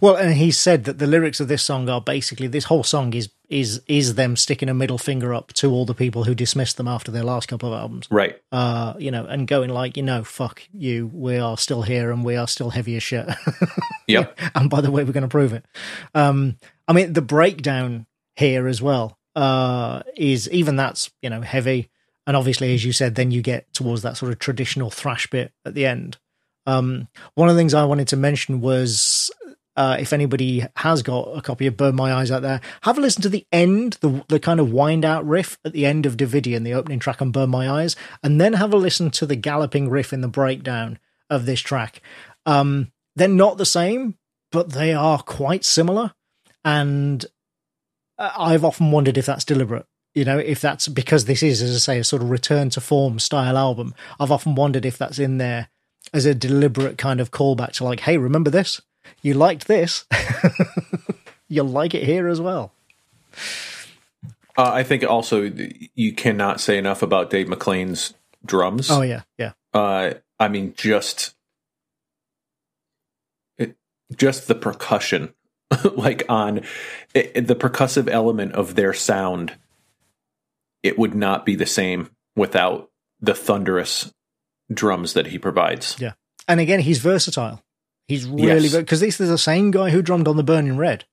[0.00, 3.14] Well, and he said that the lyrics of this song are basically this whole song
[3.14, 6.76] is is is them sticking a middle finger up to all the people who dismissed
[6.76, 8.08] them after their last couple of albums.
[8.10, 8.40] Right.
[8.52, 12.24] Uh, you know, and going like, you know, fuck you, we are still here and
[12.24, 13.28] we are still heavy as shit.
[14.06, 14.38] Yep.
[14.54, 15.64] and by the way, we're going to prove it.
[16.14, 16.56] Um,
[16.86, 18.06] I mean, the breakdown
[18.36, 21.88] here as well uh, is even that's you know heavy,
[22.26, 25.52] and obviously, as you said, then you get towards that sort of traditional thrash bit
[25.64, 26.18] at the end.
[26.66, 29.30] Um, one of the things I wanted to mention was
[29.76, 33.00] uh, if anybody has got a copy of Burn My Eyes out there, have a
[33.00, 36.16] listen to the end, the the kind of wind out riff at the end of
[36.16, 39.36] Davidian, the opening track on Burn My Eyes, and then have a listen to the
[39.36, 40.98] galloping riff in the breakdown
[41.30, 42.02] of this track.
[42.44, 44.16] Um, they're not the same,
[44.50, 46.12] but they are quite similar,
[46.64, 47.24] and
[48.18, 49.86] I've often wondered if that's deliberate.
[50.14, 52.80] you know, if that's because this is, as I say, a sort of return to
[52.80, 53.94] form style album.
[54.18, 55.68] I've often wondered if that's in there
[56.12, 58.80] as a deliberate kind of callback to like, hey, remember this?
[59.22, 60.06] You liked this.
[61.48, 62.72] You'll like it here as well.
[64.56, 65.42] Uh, I think also
[65.94, 68.14] you cannot say enough about Dave McClain's
[68.44, 68.90] drums.
[68.90, 69.52] Oh yeah, yeah.
[69.72, 71.34] Uh, I mean, just
[73.56, 73.76] it,
[74.16, 75.32] just the percussion,
[75.96, 76.62] like on
[77.14, 79.54] it, the percussive element of their sound.
[80.82, 82.90] It would not be the same without
[83.20, 84.12] the thunderous
[84.72, 85.96] drums that he provides.
[85.98, 86.12] Yeah,
[86.46, 87.62] and again, he's versatile.
[88.06, 89.18] He's really because yes.
[89.18, 91.04] this is the same guy who drummed on the Burning Red.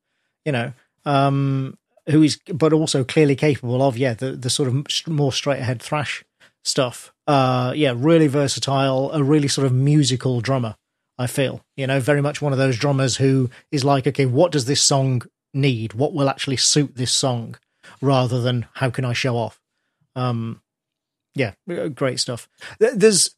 [0.45, 1.77] You know, um,
[2.07, 5.81] who is but also clearly capable of yeah the the sort of more straight ahead
[5.81, 6.23] thrash
[6.63, 7.13] stuff.
[7.27, 10.75] Uh, yeah, really versatile, a really sort of musical drummer.
[11.17, 14.51] I feel you know very much one of those drummers who is like, okay, what
[14.51, 15.93] does this song need?
[15.93, 17.55] What will actually suit this song,
[18.01, 19.59] rather than how can I show off?
[20.15, 20.61] Um,
[21.35, 21.53] yeah,
[21.93, 22.47] great stuff.
[22.79, 23.35] There's,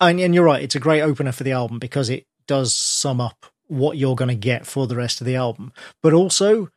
[0.00, 3.46] and you're right, it's a great opener for the album because it does sum up
[3.66, 5.72] what you're going to get for the rest of the album,
[6.02, 6.70] but also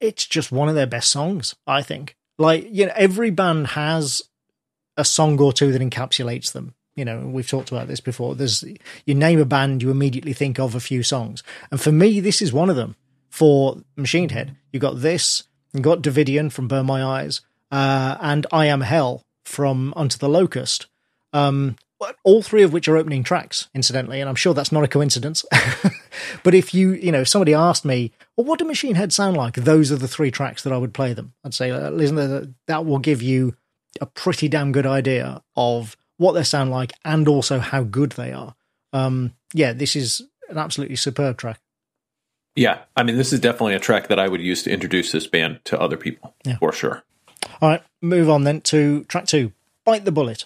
[0.00, 2.16] it's just one of their best songs, I think.
[2.38, 4.22] Like, you know, every band has
[4.96, 6.74] a song or two that encapsulates them.
[6.98, 8.34] You know, we've talked about this before.
[8.34, 8.64] There's
[9.06, 11.44] you name a band, you immediately think of a few songs.
[11.70, 12.96] And for me, this is one of them.
[13.30, 17.40] For Machine Head, you got this, you got Davidian from Burn My Eyes,
[17.70, 20.86] uh, and I Am Hell from Unto the Locust.
[21.32, 21.76] Um,
[22.24, 25.44] all three of which are opening tracks, incidentally, and I'm sure that's not a coincidence.
[26.42, 29.36] but if you, you know, if somebody asked me, well, what do Machine Head sound
[29.36, 29.54] like?
[29.54, 31.34] Those are the three tracks that I would play them.
[31.44, 33.54] I'd say, listen, that will give you
[34.00, 38.32] a pretty damn good idea of what they sound like and also how good they
[38.32, 38.54] are.
[38.92, 41.60] Um, yeah, this is an absolutely superb track.
[42.54, 45.26] Yeah, I mean, this is definitely a track that I would use to introduce this
[45.26, 46.58] band to other people, yeah.
[46.58, 47.04] for sure.
[47.62, 49.52] All right, move on then to track two
[49.84, 50.44] Bite the Bullet.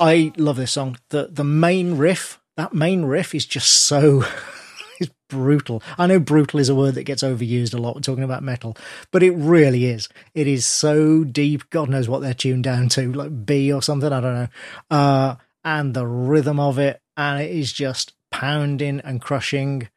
[0.00, 0.98] I love this song.
[1.10, 4.24] The the main riff, that main riff is just so
[5.00, 5.82] it's brutal.
[5.98, 8.76] I know brutal is a word that gets overused a lot when talking about metal,
[9.10, 10.08] but it really is.
[10.34, 11.68] It is so deep.
[11.68, 14.10] God knows what they're tuned down to, like B or something.
[14.10, 14.48] I don't know.
[14.90, 19.90] Uh, and the rhythm of it, and it is just pounding and crushing.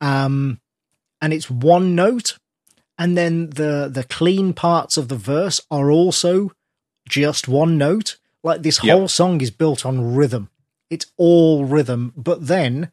[0.00, 0.60] Um,
[1.20, 2.38] and it's one note,
[2.98, 6.52] and then the the clean parts of the verse are also
[7.06, 8.96] just one note like this yep.
[8.96, 10.50] whole song is built on rhythm.
[10.88, 12.90] It's all rhythm, but then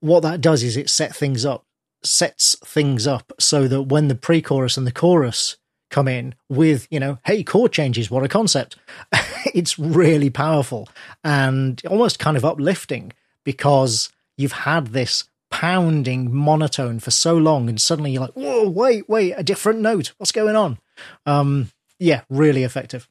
[0.00, 1.64] what that does is it set things up,
[2.02, 5.56] sets things up so that when the pre-chorus and the chorus
[5.90, 8.76] come in with, you know, hey, chord changes, what a concept.
[9.54, 10.88] it's really powerful
[11.22, 13.12] and almost kind of uplifting
[13.44, 19.08] because you've had this pounding monotone for so long and suddenly you're like, whoa, wait,
[19.08, 20.12] wait, a different note.
[20.16, 20.78] What's going on?
[21.26, 23.08] Um, yeah, really effective.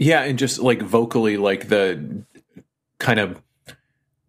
[0.00, 2.24] Yeah, and just like vocally, like the
[2.98, 3.40] kind of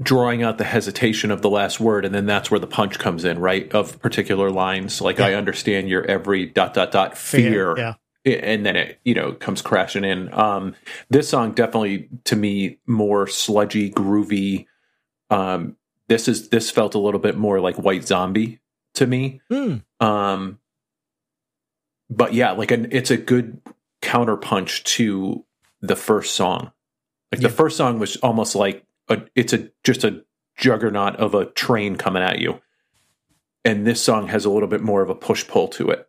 [0.02, 3.24] drawing out the hesitation of the last word, and then that's where the punch comes
[3.24, 3.72] in, right?
[3.74, 5.00] Of particular lines.
[5.00, 5.28] Like yeah.
[5.28, 7.78] I understand your every dot dot dot fear.
[7.78, 7.94] Yeah.
[8.26, 10.32] And then it, you know, comes crashing in.
[10.34, 10.76] Um,
[11.10, 14.68] this song definitely, to me, more sludgy, groovy.
[15.30, 15.78] Um,
[16.10, 18.60] this is this felt a little bit more like White Zombie
[18.96, 19.42] to me.
[19.50, 19.84] Mm.
[20.02, 20.60] Um,
[22.10, 23.62] but yeah, like an, it's a good
[24.02, 25.46] counterpunch to
[25.82, 26.72] the first song.
[27.32, 27.48] Like yeah.
[27.48, 30.24] the first song was almost like a, it's a just a
[30.58, 32.62] juggernaut of a train coming at you.
[33.64, 36.08] And this song has a little bit more of a push pull to it.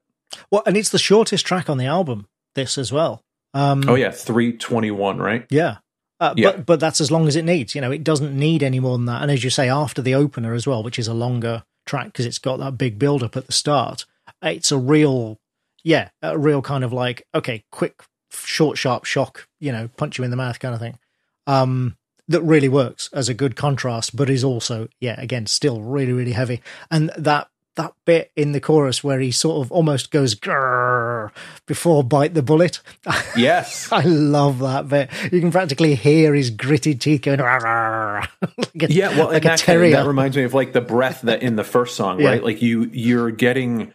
[0.51, 3.23] Well, and it's the shortest track on the album, this as well.
[3.55, 5.47] Um, oh yeah, 321, right?
[5.51, 5.79] Yeah.
[6.18, 6.53] Uh, Yeah.
[6.53, 7.75] But but that's as long as it needs.
[7.75, 9.23] You know, it doesn't need any more than that.
[9.23, 12.27] And as you say, after the opener as well, which is a longer track because
[12.27, 14.07] it's got that big build up at the start,
[14.43, 15.39] it's a real,
[15.85, 18.03] yeah, a real kind of like okay, quick,
[18.33, 19.47] short, sharp shock.
[19.61, 20.99] You know, punch you in the mouth kind of thing.
[21.47, 21.97] Um,
[22.28, 26.33] that really works as a good contrast, but is also, yeah, again, still really, really
[26.33, 26.62] heavy.
[26.91, 30.35] And that that bit in the chorus where he sort of almost goes
[31.66, 32.80] before bite the bullet.
[33.37, 33.91] Yes.
[33.91, 35.11] I love that bit.
[35.33, 40.05] You can practically hear his gritted teeth going like a, yeah well like that, that
[40.07, 42.28] reminds me of like the breath that in the first song Yeah.
[42.28, 43.95] right like you you're getting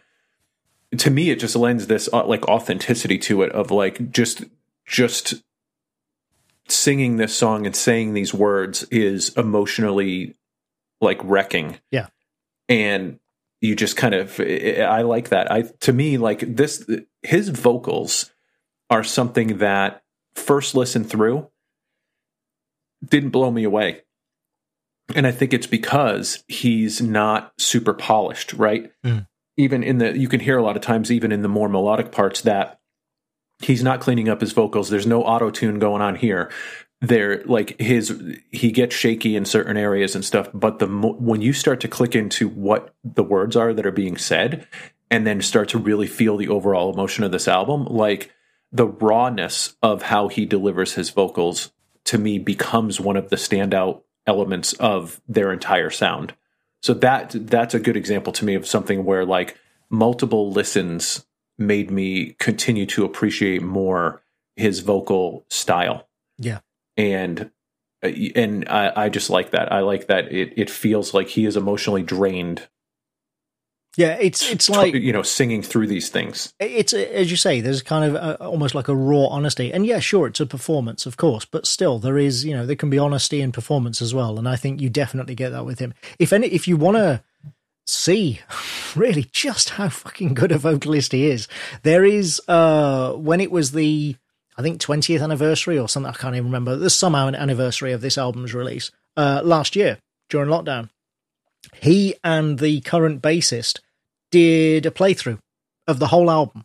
[0.96, 4.44] to me it just lends this uh, like authenticity to it of like just
[4.86, 5.34] just
[6.68, 10.34] singing this song and saying these words is emotionally
[11.00, 12.08] like wrecking Yeah.
[12.68, 13.18] and
[13.60, 16.88] you just kind of i like that i to me like this
[17.22, 18.30] his vocals
[18.90, 20.02] are something that
[20.34, 21.48] first listen through
[23.06, 24.02] didn't blow me away
[25.14, 28.92] and I think it's because he's not super polished, right?
[29.02, 29.26] Mm.
[29.58, 32.10] Even in the, you can hear a lot of times, even in the more melodic
[32.10, 32.80] parts, that
[33.60, 34.88] he's not cleaning up his vocals.
[34.88, 36.50] There's no auto tune going on here.
[37.00, 38.18] There, like his,
[38.50, 40.48] he gets shaky in certain areas and stuff.
[40.54, 44.16] But the when you start to click into what the words are that are being
[44.16, 44.66] said,
[45.10, 48.32] and then start to really feel the overall emotion of this album, like
[48.72, 51.70] the rawness of how he delivers his vocals
[52.04, 56.34] to me becomes one of the standout elements of their entire sound.
[56.82, 59.58] So that that's a good example to me of something where like
[59.90, 61.24] multiple listens
[61.58, 64.22] made me continue to appreciate more
[64.56, 66.08] his vocal style.
[66.38, 66.60] Yeah.
[66.96, 67.50] And
[68.02, 69.72] uh, and I, I just like that.
[69.72, 72.68] I like that it it feels like he is emotionally drained.
[73.98, 76.54] Yeah, it's it's like you know singing through these things.
[76.58, 79.72] it's as you say there's kind of a, almost like a raw honesty.
[79.72, 82.76] And yeah sure it's a performance of course but still there is you know there
[82.76, 84.38] can be honesty in performance as well.
[84.38, 85.94] And i think you definitely get that with him.
[86.18, 87.22] If any if you want to
[87.86, 88.40] see
[88.96, 91.48] really just how fucking good a vocalist he is
[91.84, 94.14] there is uh when it was the
[94.58, 98.02] i think 20th anniversary or something i can't even remember there's somehow an anniversary of
[98.02, 99.96] this album's release uh last year
[100.28, 100.90] during lockdown.
[101.80, 103.80] He and the current bassist
[104.30, 105.38] did a playthrough
[105.86, 106.64] of the whole album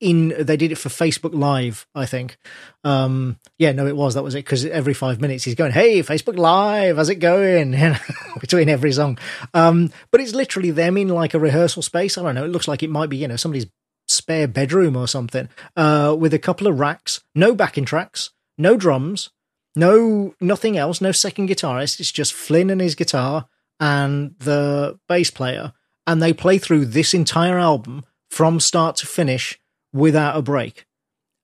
[0.00, 2.36] in they did it for facebook live i think.
[2.82, 6.02] Um yeah no it was that was it because every five minutes he's going hey
[6.02, 7.76] facebook live how's it going?
[8.40, 9.18] Between every song.
[9.54, 12.68] Um but it's literally them in like a rehearsal space i don't know it looks
[12.68, 13.66] like it might be you know somebody's
[14.08, 19.30] spare bedroom or something uh with a couple of racks no backing tracks no drums
[19.76, 23.46] no nothing else no second guitarist it's just flynn and his guitar
[23.78, 25.72] and the bass player
[26.06, 29.58] and they play through this entire album from start to finish
[29.92, 30.86] without a break.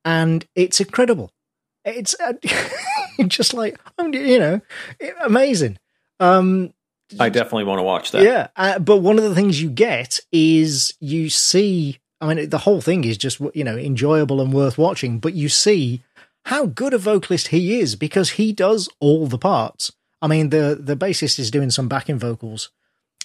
[0.04, 1.30] And it's incredible.
[1.84, 2.32] It's uh,
[3.26, 4.60] just like you know
[5.24, 5.78] amazing.
[6.20, 6.72] Um
[7.18, 8.22] I definitely want to watch that.
[8.22, 12.58] yeah uh, but one of the things you get is you see i mean the
[12.58, 16.02] whole thing is just you know enjoyable and worth watching but you see
[16.44, 19.92] how good a vocalist he is because he does all the parts.
[20.20, 22.70] I mean the the bassist is doing some backing vocals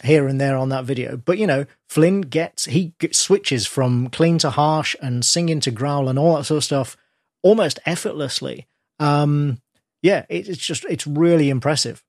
[0.03, 1.17] here and there on that video.
[1.17, 6.09] But you know, Flynn gets he switches from clean to harsh and singing to growl
[6.09, 6.97] and all that sort of stuff
[7.41, 8.67] almost effortlessly.
[8.99, 9.59] Um,
[10.01, 12.03] yeah, it, it's just it's really impressive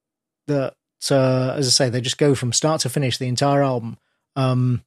[0.47, 0.75] that
[1.11, 3.99] uh, as I say, they just go from start to finish the entire album.
[4.37, 4.83] Um,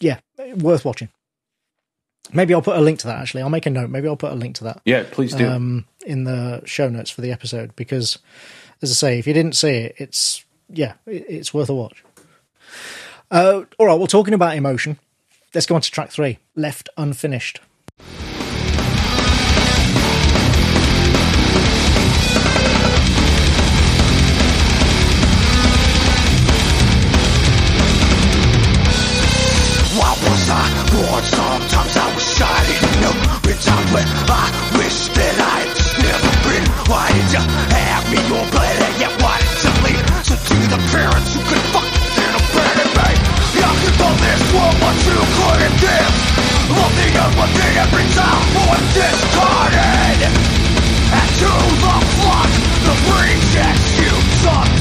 [0.00, 0.20] yeah,
[0.56, 1.08] worth watching.
[2.32, 3.20] Maybe I'll put a link to that.
[3.20, 3.90] Actually, I'll make a note.
[3.90, 5.48] Maybe I'll put a link to that Yeah, please do.
[5.48, 8.18] um, in the show notes for the episode because,
[8.82, 12.04] as I say, if you didn't see it, it's yeah, it's worth a watch.
[13.30, 14.98] Uh, all right, well, talking about emotion,
[15.54, 17.60] let's go on to track three, "Left Unfinished."
[29.96, 31.24] What was I born?
[31.24, 33.44] Sometimes I was shy, didn't know
[44.94, 46.14] but you couldn't give.
[46.70, 50.20] Love the unworthy every time more discarded.
[51.10, 52.50] And to the flock,
[52.86, 54.14] the rejects you
[54.44, 54.73] undone.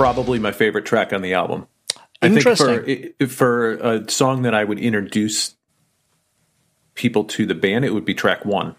[0.00, 1.66] Probably my favorite track on the album.
[2.22, 5.56] I think for for a song that I would introduce
[6.94, 8.76] people to the band, it would be track one.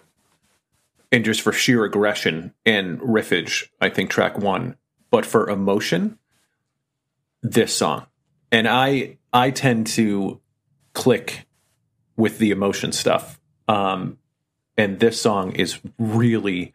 [1.11, 4.75] And just for sheer aggression and riffage, I think track one.
[5.09, 6.17] But for emotion,
[7.41, 8.05] this song.
[8.51, 10.39] And I I tend to
[10.93, 11.47] click
[12.15, 13.39] with the emotion stuff.
[13.67, 14.17] Um,
[14.77, 16.73] and this song is really,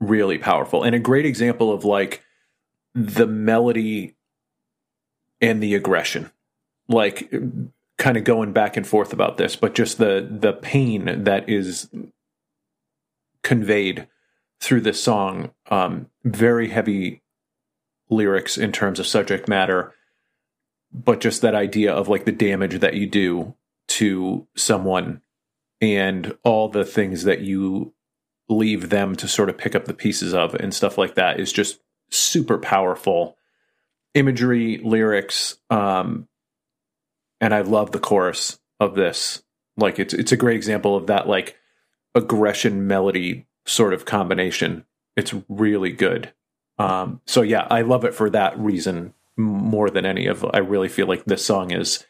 [0.00, 0.82] really powerful.
[0.82, 2.22] And a great example of like
[2.98, 4.16] the melody
[5.40, 6.30] and the aggression.
[6.88, 7.32] Like
[7.98, 11.88] kind of going back and forth about this, but just the the pain that is
[13.42, 14.08] conveyed
[14.60, 15.50] through this song.
[15.70, 17.22] Um, very heavy
[18.10, 19.92] lyrics in terms of subject matter,
[20.92, 23.54] but just that idea of like the damage that you do
[23.88, 25.20] to someone
[25.80, 27.92] and all the things that you
[28.48, 31.52] leave them to sort of pick up the pieces of and stuff like that is
[31.52, 31.80] just
[32.10, 33.36] super powerful
[34.14, 36.26] imagery lyrics um
[37.40, 39.42] and i love the chorus of this.
[39.76, 41.56] Like it's it's a great example of that like
[42.14, 44.84] aggression melody sort of combination.
[45.16, 46.32] It's really good.
[46.78, 50.88] Um so yeah i love it for that reason more than any of i really
[50.88, 52.04] feel like this song is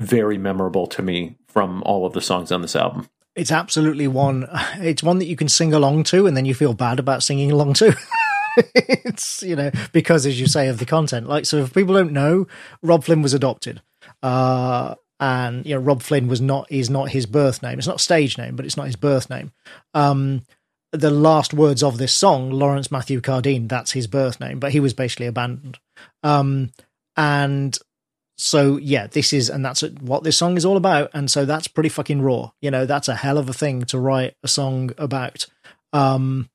[0.00, 3.08] very memorable to me from all of the songs on this album.
[3.36, 6.74] It's absolutely one it's one that you can sing along to and then you feel
[6.74, 7.96] bad about singing along to
[8.56, 11.28] it's you know because as you say of the content.
[11.28, 12.46] Like so if people don't know
[12.82, 13.82] Robb Flynn was adopted.
[14.22, 17.78] Uh and you know Robb Flynn was not is not his birth name.
[17.78, 19.52] It's not stage name but it's not his birth name.
[19.94, 20.42] Um
[20.92, 24.80] the last words of this song lawrence matthew cardine that's his birth name but he
[24.80, 25.78] was basically abandoned.
[26.22, 26.70] Um
[27.16, 27.78] and
[28.36, 31.10] so yeah this is and that's what this song is all about.
[31.14, 32.50] And so that's pretty fucking raw.
[32.60, 35.46] You know that's a hell of a thing to write a song about.
[35.92, 36.48] Um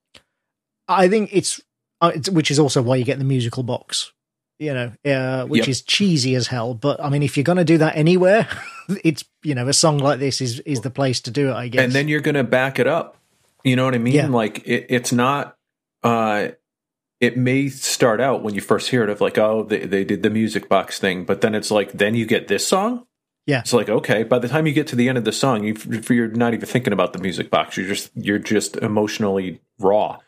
[0.88, 1.60] i think it's
[2.02, 4.12] uh, which is also why you get the musical box,
[4.60, 5.68] you know, uh, which yep.
[5.68, 6.74] is cheesy as hell.
[6.74, 8.48] But I mean, if you're going to do that anywhere,
[9.04, 11.68] it's you know, a song like this is is the place to do it, I
[11.68, 11.84] guess.
[11.84, 13.18] And then you're going to back it up.
[13.64, 14.14] You know what I mean?
[14.14, 14.28] Yeah.
[14.28, 15.56] Like it, it's not.
[16.04, 16.50] uh
[17.20, 20.22] it may start out when you first hear it of like, oh, they, they did
[20.22, 23.06] the music box thing, but then it's like, then you get this song.
[23.48, 24.24] Yeah, it's like okay.
[24.24, 25.78] By the time you get to the end of the song, you,
[26.10, 27.78] you're not even thinking about the music box.
[27.78, 30.20] You're just you're just emotionally raw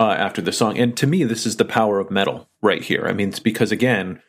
[0.00, 0.78] uh, after the song.
[0.78, 3.06] And to me, this is the power of metal right here.
[3.06, 4.22] I mean, it's because again,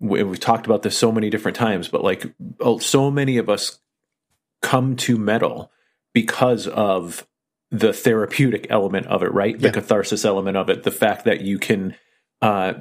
[0.00, 3.48] we, have talked about this so many different times, but like oh, so many of
[3.48, 3.78] us
[4.60, 5.70] come to metal
[6.12, 7.26] because of
[7.70, 9.58] the therapeutic element of it, right?
[9.58, 9.72] The yeah.
[9.72, 11.94] catharsis element of it, the fact that you can,
[12.42, 12.74] uh,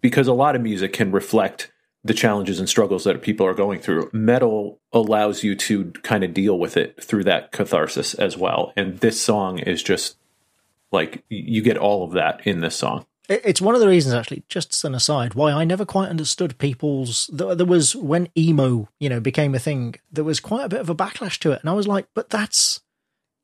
[0.00, 1.70] because a lot of music can reflect
[2.02, 4.10] the challenges and struggles that people are going through.
[4.12, 8.72] Metal allows you to kind of deal with it through that catharsis as well.
[8.76, 10.16] And this song is just
[10.94, 13.04] like you get all of that in this song.
[13.28, 16.58] It's one of the reasons, actually, just as an aside, why I never quite understood
[16.58, 17.30] people's.
[17.32, 19.94] There was when emo, you know, became a thing.
[20.12, 22.28] There was quite a bit of a backlash to it, and I was like, "But
[22.28, 22.82] that's,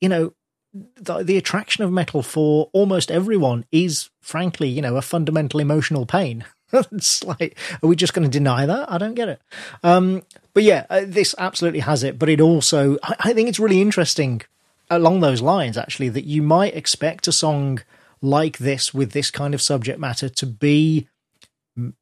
[0.00, 0.34] you know,
[0.72, 6.04] the, the attraction of metal for almost everyone is, frankly, you know, a fundamental emotional
[6.04, 8.92] pain." it's like, are we just going to deny that?
[8.92, 9.40] I don't get it.
[9.82, 10.22] Um,
[10.54, 12.18] but yeah, uh, this absolutely has it.
[12.18, 14.42] But it also, I, I think it's really interesting
[14.90, 17.80] along those lines, actually, that you might expect a song
[18.20, 21.08] like this with this kind of subject matter to be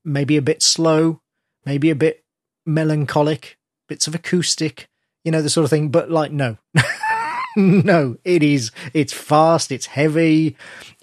[0.05, 1.21] maybe a bit slow,
[1.65, 2.25] maybe a bit
[2.67, 3.59] melancholic,
[3.89, 4.89] bits of acoustic,
[5.25, 5.91] you know, the sort of thing.
[5.91, 6.57] But like, no,
[7.57, 10.57] no, it is, it's fast, it's heavy.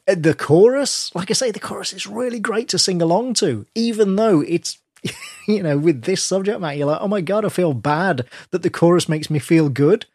[0.08, 3.66] Uh, the chorus, like I say, the chorus is really great to sing along to,
[3.76, 4.80] even though it's
[5.48, 8.62] you know, with this subject matter, you're like, oh my god, I feel bad that
[8.64, 10.06] the chorus makes me feel good.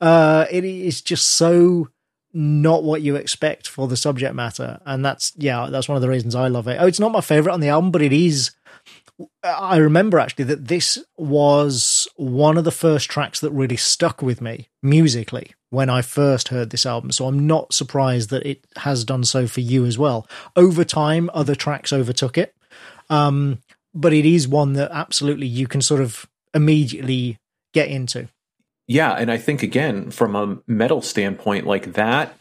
[0.00, 1.88] Uh, it is just so
[2.32, 6.08] not what you expect for the subject matter, and that's yeah, that's one of the
[6.08, 6.78] reasons I love it.
[6.80, 8.52] Oh, it's not my favorite on the album, but it is.
[9.44, 14.40] I remember actually that this was one of the first tracks that really stuck with
[14.40, 17.10] me musically when I first heard this album.
[17.10, 20.26] So I'm not surprised that it has done so for you as well.
[20.56, 22.54] Over time, other tracks overtook it.
[23.10, 23.58] Um,
[23.94, 27.38] but it is one that absolutely you can sort of immediately
[27.72, 28.28] get into.
[28.86, 32.36] Yeah, and I think again from a metal standpoint like that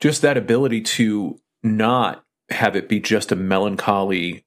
[0.00, 4.44] just that ability to not have it be just a melancholy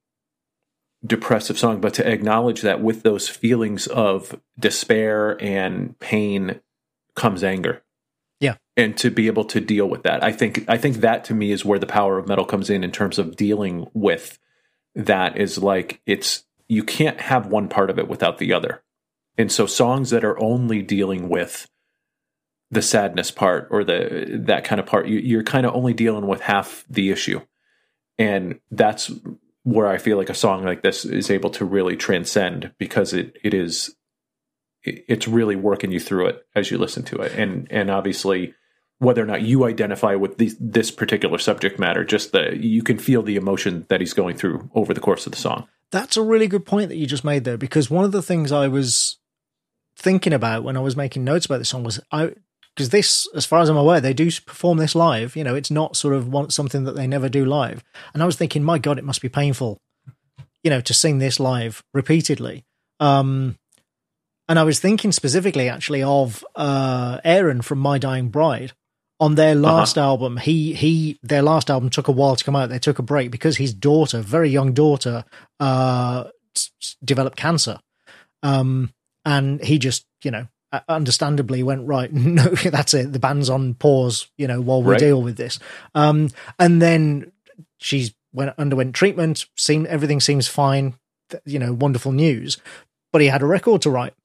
[1.06, 6.60] depressive song but to acknowledge that with those feelings of despair and pain
[7.16, 7.84] comes anger.
[8.40, 8.56] Yeah.
[8.76, 10.24] And to be able to deal with that.
[10.24, 12.84] I think I think that to me is where the power of metal comes in
[12.84, 14.40] in terms of dealing with
[14.96, 18.84] that is like it's you can't have one part of it without the other.
[19.38, 21.68] And so songs that are only dealing with
[22.72, 26.28] the sadness part or the that kind of part, you, you're kind of only dealing
[26.28, 27.42] with half the issue.
[28.18, 29.12] And that's
[29.64, 33.38] where I feel like a song like this is able to really transcend because it
[33.44, 33.96] it is
[34.84, 38.54] it's really working you through it as you listen to it, and and obviously
[39.00, 42.98] whether or not you identify with this, this particular subject matter, just that you can
[42.98, 45.68] feel the emotion that he's going through over the course of the song.
[45.92, 48.52] That's a really good point that you just made there, because one of the things
[48.52, 49.18] I was
[49.96, 52.34] thinking about when I was making notes about this song was I
[52.76, 55.36] because this, as far as I'm aware, they do perform this live.
[55.36, 57.84] You know, it's not sort of one, something that they never do live.
[58.14, 59.78] And I was thinking, my God, it must be painful,
[60.64, 62.66] you know, to sing this live repeatedly.
[63.00, 63.58] Um,
[64.50, 68.74] and I was thinking specifically, actually, of uh, Aaron from My Dying Bride.
[69.24, 70.08] On their last uh-huh.
[70.08, 72.68] album, he he their last album took a while to come out.
[72.68, 75.24] They took a break because his daughter, very young daughter,
[75.62, 76.26] uh,
[77.02, 77.80] developed cancer.
[78.42, 78.94] Um,
[79.24, 80.48] and he just, you know,
[80.90, 85.00] understandably went right no that's it the band's on pause you know while we right.
[85.00, 85.60] deal with this
[85.94, 87.32] um and then
[87.78, 90.96] she's went underwent treatment seemed everything seems fine
[91.46, 92.58] you know wonderful news
[93.12, 94.16] but he had a record to write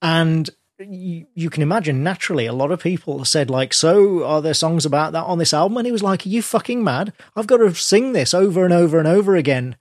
[0.00, 0.48] and
[0.78, 4.84] you, you can imagine naturally a lot of people said like so are there songs
[4.84, 7.56] about that on this album and he was like are you fucking mad i've got
[7.56, 9.76] to sing this over and over and over again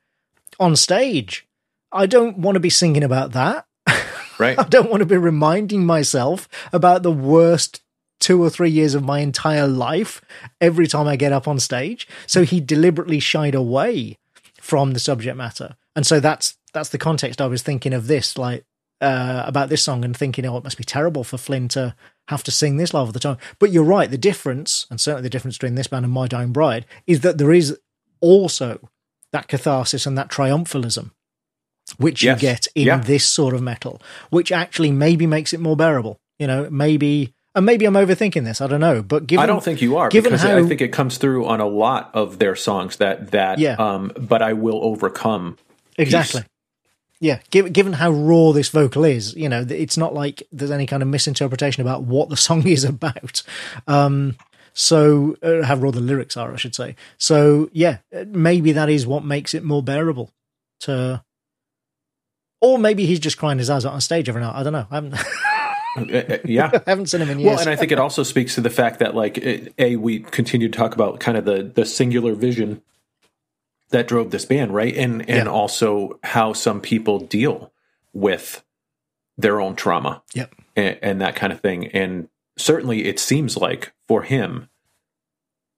[0.57, 1.45] on stage
[1.91, 3.65] i don't want to be singing about that
[4.39, 4.57] Right.
[4.59, 7.81] I don't want to be reminding myself about the worst
[8.19, 10.21] two or three years of my entire life
[10.61, 12.07] every time I get up on stage.
[12.27, 14.17] So he deliberately shied away
[14.59, 15.75] from the subject matter.
[15.95, 18.65] And so that's that's the context I was thinking of this, like
[19.05, 21.95] uh, about this song and thinking, oh, it must be terrible for Flynn to
[22.27, 23.37] have to sing this live all the time.
[23.59, 26.51] But you're right, the difference, and certainly the difference between this band and My Dying
[26.51, 27.77] Bride, is that there is
[28.19, 28.89] also
[29.31, 31.11] that catharsis and that triumphalism
[31.97, 32.41] which yes.
[32.41, 32.97] you get in yeah.
[32.97, 36.19] this sort of metal, which actually maybe makes it more bearable.
[36.39, 38.59] You know, maybe and maybe I'm overthinking this.
[38.59, 40.81] I don't know, but given I don't think you are given because how, I think
[40.81, 43.75] it comes through on a lot of their songs that that yeah.
[43.77, 45.57] um but I will overcome
[45.97, 46.41] exactly.
[46.41, 46.49] Piece.
[47.21, 51.01] Yeah, given how raw this vocal is, you know, it's not like there's any kind
[51.01, 53.41] of misinterpretation about what the song is about.
[53.87, 54.35] Um,
[54.73, 56.95] so uh, how raw the lyrics are, I should say.
[57.17, 60.31] So yeah, maybe that is what makes it more bearable
[60.81, 61.23] to
[62.61, 64.55] or maybe he's just crying his eyes out on stage every night.
[64.55, 64.87] I don't know.
[64.89, 65.15] I haven't.
[65.97, 67.51] Uh, uh, yeah, I haven't seen him in years.
[67.51, 69.37] Well, and I think it also speaks to the fact that, like,
[69.79, 72.81] a we continue to talk about kind of the the singular vision
[73.89, 74.95] that drove this band, right?
[74.95, 75.51] And and yeah.
[75.51, 77.71] also how some people deal
[78.13, 78.63] with
[79.37, 81.87] their own trauma, yep, and, and that kind of thing.
[81.87, 84.69] And certainly, it seems like for him,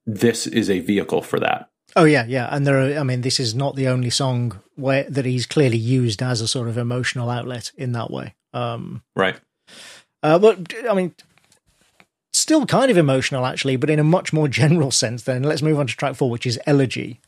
[0.05, 1.69] this is a vehicle for that.
[1.95, 2.99] Oh yeah, yeah, and there are.
[2.99, 6.47] I mean, this is not the only song where that he's clearly used as a
[6.47, 8.35] sort of emotional outlet in that way.
[8.53, 9.39] Um, right.
[10.23, 11.13] Uh, but I mean,
[12.33, 15.23] still kind of emotional actually, but in a much more general sense.
[15.23, 17.19] Then let's move on to track four, which is elegy.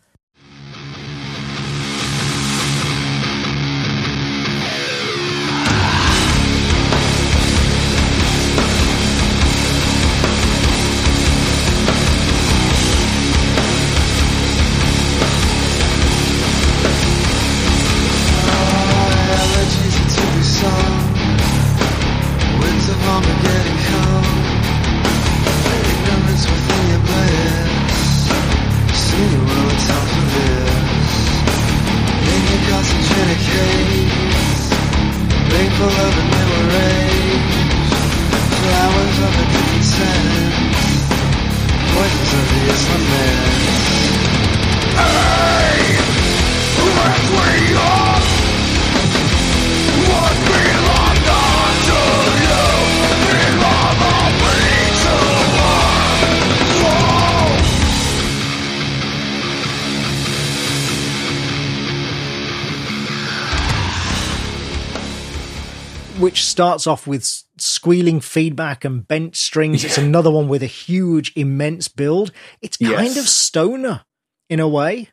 [66.60, 67.24] Starts off with
[67.58, 69.82] squealing feedback and bent strings.
[69.82, 69.88] Yeah.
[69.88, 72.34] It's another one with a huge, immense build.
[72.62, 73.18] It's kind yes.
[73.18, 74.02] of stoner
[74.50, 75.08] in a way.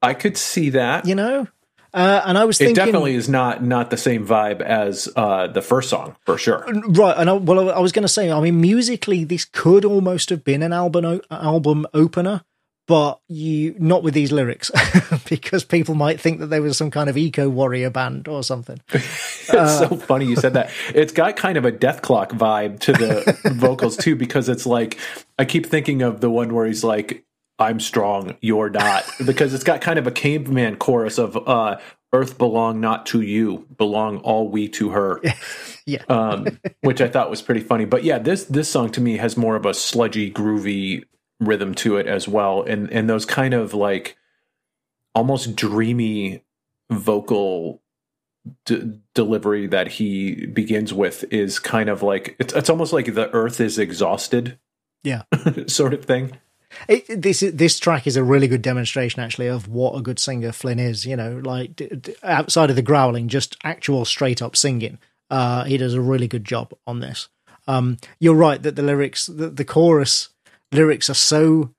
[0.00, 1.06] I could see that.
[1.06, 1.46] You know?
[1.92, 5.46] Uh, and I was thinking, it definitely is not not the same vibe as uh,
[5.48, 6.64] the first song for sure.
[6.88, 10.30] Right, and I, well, I was going to say, I mean, musically, this could almost
[10.30, 12.44] have been an album album opener,
[12.86, 14.70] but you not with these lyrics
[15.28, 18.80] because people might think that there was some kind of eco warrior band or something.
[18.90, 20.70] it's uh, so funny you said that.
[20.94, 24.98] It's got kind of a Dethklok vibe to the vocals too because it's like
[25.38, 27.24] I keep thinking of the one where he's like
[27.58, 31.78] I'm strong, you're not because it's got kind of a caveman chorus of uh
[32.12, 35.20] earth belong not to you, belong all we to her.
[35.86, 36.02] yeah.
[36.08, 37.84] um which I thought was pretty funny.
[37.84, 41.04] But yeah, this this song to me has more of a sludgy groovy
[41.40, 44.16] rhythm to it as well and and those kind of like
[45.14, 46.42] almost dreamy
[46.90, 47.82] vocal
[48.64, 53.30] d- delivery that he begins with is kind of like it's it's almost like the
[53.32, 54.58] earth is exhausted
[55.02, 55.22] Yeah.
[55.66, 56.38] sort of thing
[56.88, 60.52] It, this this track is a really good demonstration, actually, of what a good singer
[60.52, 61.06] Flynn is.
[61.06, 64.98] You know, like d- d- outside of the growling, just actual straight up singing.
[65.30, 67.28] Uh, he does a really good job on this.
[67.66, 70.28] Um, you're right that the lyrics, the, the chorus
[70.72, 71.70] lyrics, are so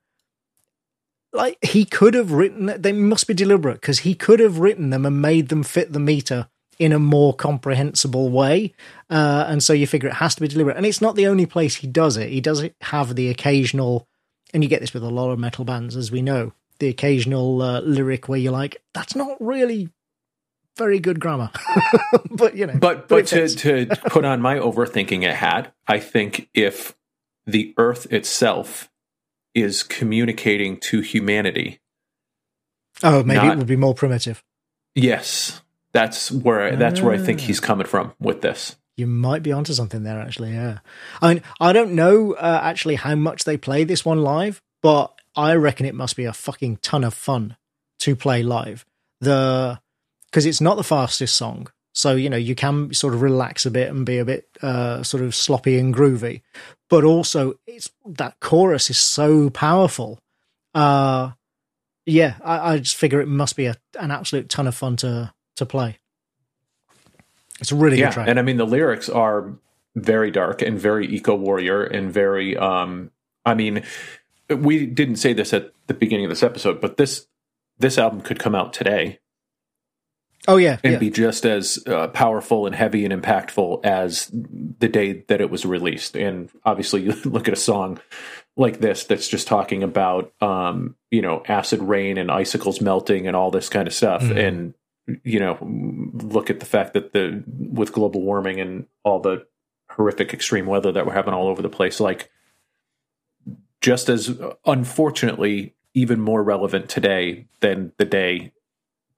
[1.33, 2.73] like he could have written.
[2.77, 5.99] They must be deliberate because he could have written them and made them fit the
[5.99, 6.47] meter
[6.79, 8.73] in a more comprehensible way.
[9.09, 10.77] Uh, and so you figure it has to be deliberate.
[10.77, 12.29] And it's not the only place he does it.
[12.29, 14.07] He does it have the occasional
[14.53, 17.61] and you get this with a lot of metal bands, as we know, the occasional
[17.61, 19.89] uh, lyric where you're like, that's not really
[20.77, 21.49] very good grammar.
[22.31, 22.77] but, you know.
[22.79, 26.95] but but it to, to put on my overthinking it hat i think if
[27.47, 28.89] the earth itself
[29.55, 31.79] is communicating to humanity
[33.03, 34.43] oh, maybe not- it would be more primitive.
[34.95, 35.61] yes
[35.93, 37.43] that's where that's where i think Ah.
[37.43, 40.53] he's coming from with this You might be onto something there, actually.
[40.53, 40.79] Yeah.
[41.21, 45.13] I mean, I don't know uh, actually how much they play this one live, but
[45.35, 47.57] I reckon it must be a fucking ton of fun
[47.99, 48.87] to play live.
[49.21, 49.79] The
[50.25, 51.67] because it's not the fastest song,
[51.97, 55.01] so you know you can sort of relax a bit and be a bit uh,
[55.01, 56.41] sort of sloppy and groovy,
[56.91, 60.19] but also it's that chorus is so powerful.
[60.75, 61.31] Uh,
[62.05, 65.33] yeah, I, I just figure it must be a, an absolute ton of fun to
[65.55, 65.97] to play.
[67.59, 68.27] It's a really yeah good track.
[68.27, 69.55] and i mean the lyrics are
[69.95, 73.09] very dark and very eco warrior and very um
[73.43, 73.81] i mean
[74.47, 77.25] we didn't say this at the beginning of this episode but this
[77.79, 79.17] this album could come out today
[80.47, 80.99] oh yeah, and yeah.
[80.99, 85.65] be just as uh, powerful and heavy and impactful as the day that it was
[85.65, 86.15] released.
[86.15, 87.99] And obviously, you look at a song
[88.55, 93.35] like this that's just talking about, um, you know, acid rain and icicles melting and
[93.35, 94.23] all this kind of stuff.
[94.23, 94.47] Mhm.
[94.47, 94.73] And
[95.23, 99.45] you know, look at the fact that the with global warming and all the
[99.89, 102.29] horrific extreme weather that we're having all over the place, like
[103.79, 108.51] just as unfortunately even more relevant today than the day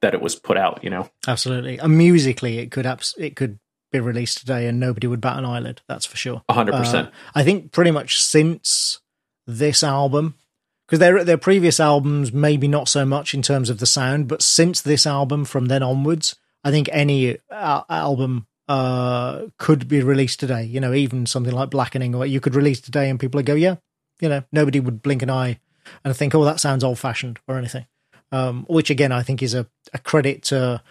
[0.02, 0.84] that it was put out.
[0.84, 1.10] You know.
[1.28, 1.78] Absolutely.
[1.80, 3.60] And musically, it could abs- it could
[3.92, 5.82] be released today, and nobody would bat an eyelid.
[5.88, 6.44] That's for sure.
[6.50, 7.10] Hundred Uh, percent.
[7.34, 9.00] I think pretty much since
[9.48, 10.36] this album,
[10.88, 14.42] because their their previous albums maybe not so much in terms of the sound, but
[14.44, 20.40] since this album, from then onwards, I think any uh, album uh, could be released
[20.40, 20.64] today.
[20.64, 23.56] You know, even something like Blackening, or you could release today, and people would go,
[23.56, 23.78] "Yeah,"
[24.22, 25.60] you know, nobody would blink an eye
[26.04, 27.88] and think, "Oh, that sounds old fashioned" or anything.
[28.32, 30.82] Um, which again, I think is a, a credit to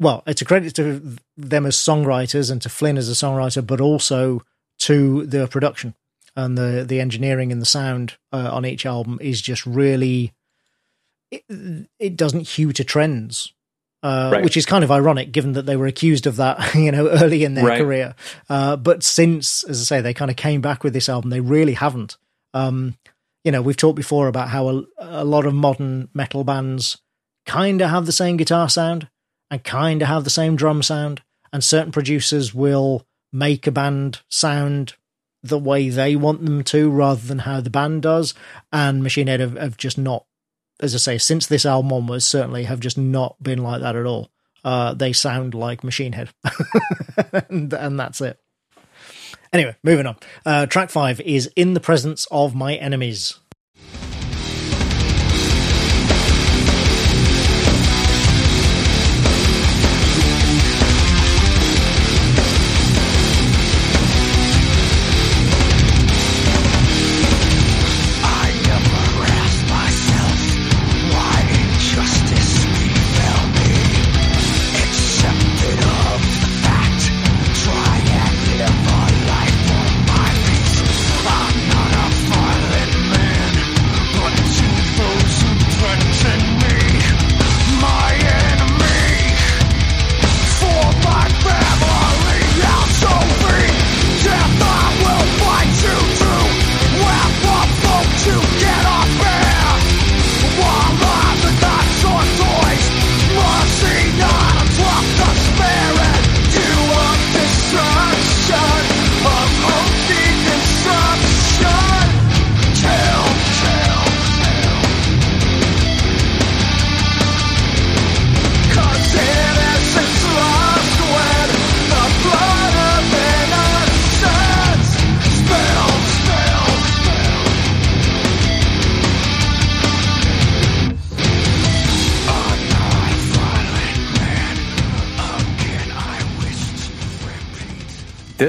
[0.00, 3.80] well, it's a credit to them as songwriters and to Flynn as a songwriter, but
[3.80, 4.42] also
[4.80, 5.94] to the production
[6.36, 10.32] and the the engineering and the sound uh, on each album is just really
[11.30, 11.44] it,
[11.98, 13.52] it doesn't hew to trends.
[14.02, 14.42] Uh, Right.
[14.44, 17.44] Which is kind of ironic, given that they were accused of that, you know, early
[17.44, 17.78] in their Right.
[17.78, 18.14] career.
[18.48, 21.40] Uh, but since, as I say, they kind of came back with this album, they
[21.40, 22.16] really haven't.
[22.54, 22.96] Um,
[23.44, 26.98] you know, we've talked before about how a, a lot of modern metal bands
[27.46, 29.08] kind of have the same guitar sound
[29.50, 31.22] and kind of have the same drum sound,
[31.52, 34.94] and certain producers will make a band sound
[35.42, 38.34] the way they want them to rather than how the band does.
[38.72, 40.26] And Machine Head have, have just not,
[40.80, 44.06] as I say, since this album onwards, certainly have just not been like that at
[44.06, 44.30] all.
[44.62, 46.30] Uh, they sound like Machine Head,
[47.48, 48.38] and, and that's it.
[49.52, 50.16] Anyway, moving on.
[50.46, 53.39] Uh, track five is In the Presence of My Enemies.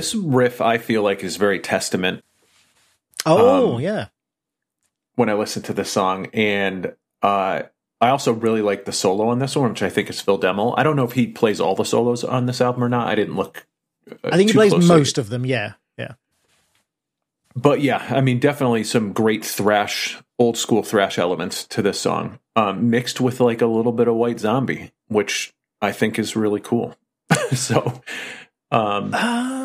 [0.02, 2.24] This riff, I feel like, is very testament
[3.26, 4.08] Oh Um, yeah,
[5.16, 7.64] when I listen to this song, and uh,
[8.00, 10.74] I also really like the solo on this one, which I think is Phil Demmel.
[10.78, 13.08] I don't know if he plays all the solos on this album or not.
[13.08, 13.68] I didn't look.
[14.10, 14.88] uh, I think he plays closely.
[14.88, 15.46] most of them.
[15.46, 16.14] Yeah, yeah,
[17.56, 22.40] but yeah, I mean, definitely some great thrash, old school thrash elements to this song,
[22.56, 26.60] um, mixed with like a little bit of White Zombie, which I think is really
[26.60, 26.96] cool.
[27.54, 28.02] so,
[28.72, 29.61] um, ah,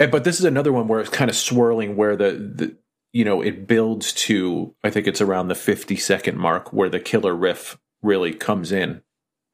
[0.00, 2.76] eh, but this is another one where it's kind of swirling, where the, the
[3.12, 7.00] you know it builds to I think it's around the fifty second mark where the
[7.00, 9.02] killer riff really comes in.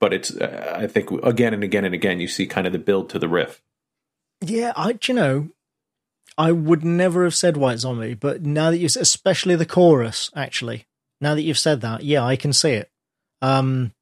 [0.00, 2.78] But it's uh, I think again and again and again you see kind of the
[2.78, 3.62] build to the riff.
[4.40, 4.72] yeah.
[4.76, 5.48] I, you know,
[6.36, 10.86] I would never have said White Zombie, but now that you, especially the chorus, actually,
[11.20, 12.90] now that you've said that, yeah, I can see it.
[13.40, 13.92] Um,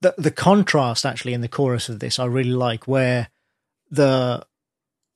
[0.00, 3.28] the the contrast actually in the chorus of this, I really like, where
[3.90, 4.46] the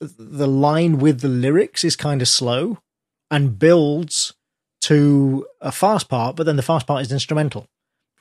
[0.00, 2.78] the line with the lyrics is kind of slow
[3.30, 4.32] and builds
[4.82, 7.66] to a fast part, but then the fast part is instrumental.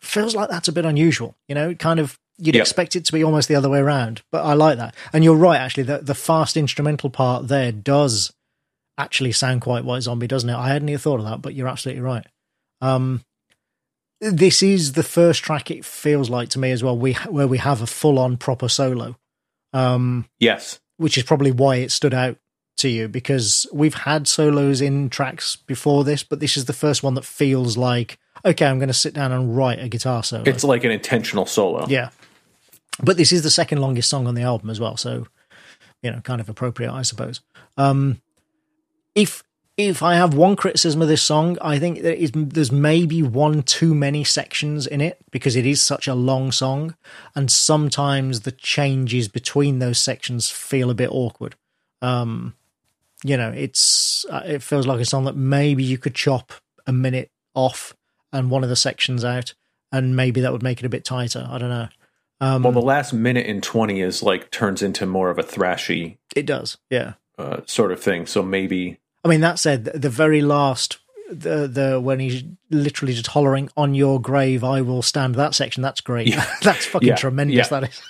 [0.01, 1.73] Feels like that's a bit unusual, you know.
[1.75, 2.61] Kind of you'd Yep.
[2.61, 4.95] expect it to be almost the other way around, but I like that.
[5.13, 5.83] And you're right, actually.
[5.83, 8.31] The the fast instrumental part there does
[8.97, 10.55] actually sound quite White Zombie, doesn't it?
[10.55, 12.25] I hadn't even thought of that, but you're absolutely right.
[12.81, 13.21] Um,
[14.21, 15.71] this is the first track.
[15.71, 16.97] It feels like to me as well.
[16.97, 19.15] We where we have a full on proper solo.
[19.71, 22.37] Um, Yes, which is probably why it stood out
[22.77, 27.03] to you because we've had solos in tracks before this, but this is the first
[27.03, 30.43] one that feels like okay, I'm going to sit down and write a guitar solo.
[30.45, 31.85] it's like an intentional solo.
[31.87, 32.09] yeah,
[33.03, 35.27] but this is the second longest song on the album as well, so
[36.01, 37.41] you know, kind of appropriate, I suppose.
[37.77, 38.21] Um,
[39.15, 39.43] if
[39.79, 43.63] if I have one criticism of this song, I think there is there's maybe one
[43.63, 46.95] too many sections in it because it is such a long song,
[47.33, 51.55] and sometimes the changes between those sections feel a bit awkward.
[52.01, 52.55] Um,
[53.23, 56.51] you know, it's uh, it feels like a song that maybe you could chop
[56.85, 57.95] a minute off
[58.33, 59.53] and one of the sections out,
[59.93, 61.47] and maybe that would make it a bit tighter.
[61.49, 61.87] I don't know.
[62.41, 66.17] Um, Well, the last minute and 20 is like turns into more of a thrashy
[66.35, 67.13] it does, yeah.
[67.37, 68.25] uh, sort of thing.
[68.25, 70.97] So maybe, I mean, that said, the very last,
[71.29, 75.83] the the when he's literally just hollering "on your grave, I will stand." That section,
[75.83, 76.27] that's great.
[76.27, 76.45] Yeah.
[76.63, 77.69] that's fucking Yeah, tremendous.
[77.69, 77.79] yeah.
[77.79, 78.01] That is.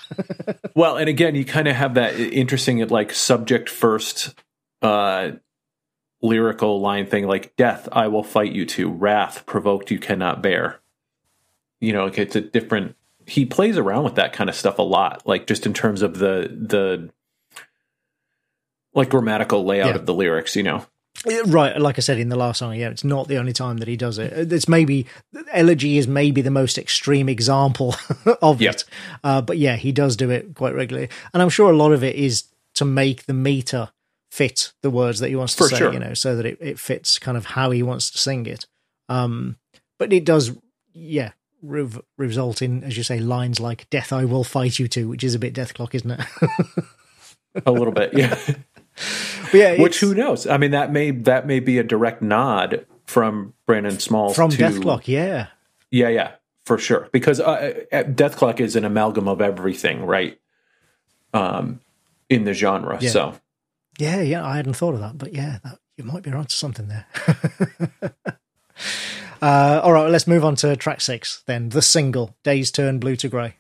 [0.75, 4.35] well, and again, you kind of have that interesting, like, subject first
[4.81, 5.31] uh,
[6.21, 10.79] lyrical line thing like, Death, I will fight you to, wrath, provoked you cannot bear.
[11.81, 12.95] You know, it's a different.
[13.25, 16.17] He plays around with that kind of stuff a lot, like, just in terms of
[16.19, 17.09] the, the,
[18.93, 20.85] like grammatical layout of the lyrics, you know.
[21.45, 23.87] Right, like I said in the last song, yeah, it's not the only time that
[23.89, 24.51] he does it.
[24.53, 25.05] It's maybe
[25.51, 27.95] elegy is maybe the most extreme example
[28.41, 28.69] of Yeah.
[28.71, 28.85] it,
[29.23, 32.03] uh, but yeah, he does do it quite regularly, and I'm sure a lot of
[32.05, 33.89] it is to make the meter
[34.31, 35.91] fit the words that he wants to For say, sure.
[35.93, 38.65] you know, so that it, it fits kind of how he wants to sing it.
[39.09, 39.57] Um,
[39.97, 40.51] but it does,
[40.93, 41.31] yeah,
[41.61, 45.23] rev- result in, as you say, lines like "Death I will fight you to," which
[45.25, 46.21] is a bit Dethklok, isn't it?
[47.65, 48.37] A little bit, yeah.
[49.51, 50.45] But yeah, Which who knows?
[50.47, 54.57] I mean, that may that may be a direct nod from Brendon Smalls from to,
[54.57, 55.47] Dethklok, yeah.
[55.89, 56.31] Yeah, yeah,
[56.65, 57.09] for sure.
[57.11, 60.39] Because uh, uh, Dethklok is an amalgam of everything, right?
[61.33, 61.79] Um,
[62.29, 62.97] in the genre.
[63.01, 63.09] Yeah.
[63.09, 63.35] So
[63.97, 66.87] Yeah, yeah, I hadn't thought of that, but yeah, that, you might be onto something
[66.87, 67.05] there.
[69.41, 71.69] uh, all right, let's move on to track six then.
[71.69, 73.55] The single, Days Turn Blue to Grey.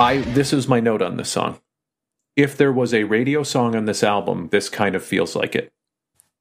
[0.00, 1.60] I this is my note on this song.
[2.36, 5.72] If there was a radio song on this album, this kind of feels like it.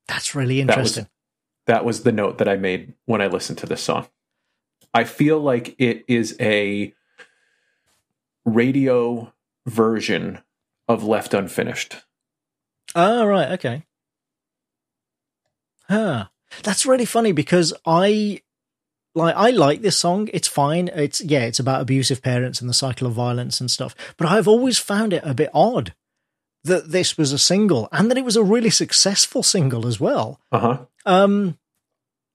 [0.07, 1.07] That's really That was- interesting.
[1.67, 4.07] That was the note that I made when I listened to this song.
[4.91, 6.93] I feel like it is a
[8.43, 9.31] radio
[9.67, 10.39] version
[10.87, 11.97] of Left Unfinished.
[12.95, 13.51] Oh, right.
[13.51, 13.85] Okay.
[15.87, 16.25] Huh.
[16.63, 18.41] That's really funny because I
[19.19, 20.29] like I like this song.
[20.33, 20.89] It's fine.
[20.89, 23.95] It's yeah, it's about abusive parents and the cycle of violence and stuff.
[24.17, 25.93] But I've always found it a bit odd
[26.63, 30.39] that this was a single and that it was a really successful single as well.
[30.51, 30.85] Uh-huh.
[31.05, 31.57] Um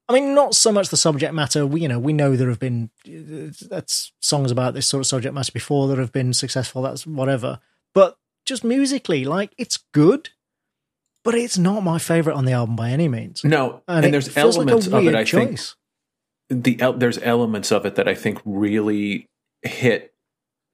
[0.07, 1.65] I mean, not so much the subject matter.
[1.65, 5.33] We, you know, we know there have been that's songs about this sort of subject
[5.33, 6.83] matter before that have been successful.
[6.83, 7.59] That's whatever.
[7.93, 10.29] But just musically, like it's good,
[11.23, 13.43] but it's not my favorite on the album by any means.
[13.43, 15.15] No, And and, there's feels like elements of it.
[15.15, 15.75] I think choice.
[16.49, 19.27] The there's elements of it that I think really
[19.61, 20.13] hit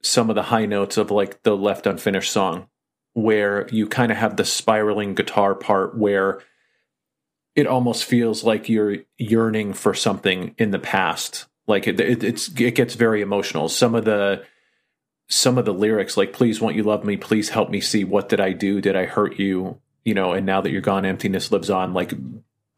[0.02, 2.68] some of the high notes of like the left unfinished song,
[3.14, 6.40] where you kind of have the spiraling guitar part where
[7.54, 11.46] it almost feels like you're yearning for something in the past.
[11.66, 13.68] Like it, it, it's it gets very emotional.
[13.68, 14.44] Some of the
[15.28, 17.16] some of the lyrics, like "Please, won't you love me?
[17.16, 18.80] Please help me see what did I do?
[18.80, 19.80] Did I hurt you?
[20.04, 22.12] You know, and now that you're gone, emptiness lives on." Like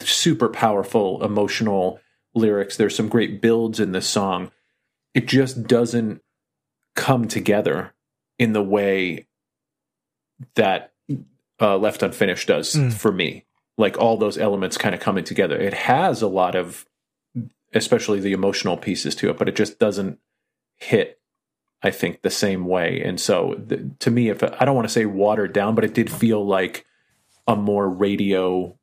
[0.00, 2.00] super powerful, emotional
[2.34, 2.76] lyrics.
[2.76, 4.50] There's some great builds in this song.
[5.14, 6.20] It just doesn't
[6.94, 7.92] come together
[8.38, 9.26] in the way
[10.54, 10.92] that
[11.60, 12.92] uh, Left Unfinished does Mm.
[12.92, 13.44] for me.
[13.76, 15.58] Like all those elements kind of coming together.
[15.60, 16.86] It has a lot of,
[17.72, 20.18] especially the emotional pieces to it, but it just doesn't
[20.76, 21.20] hit.
[21.82, 24.92] I think the same way, and so th- to me, if I don't want to
[24.92, 26.86] say watered down, but it did feel like
[27.46, 28.78] a more radio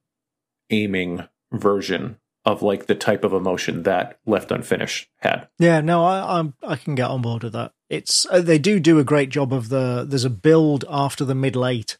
[0.69, 5.47] aiming version of like the type of emotion that Left Unfinished had.
[5.59, 7.73] Yeah, no, I I'm, I can get on board with that.
[7.89, 10.05] It's uh, they do do a great job of the.
[10.07, 11.97] There's a build after the middle eight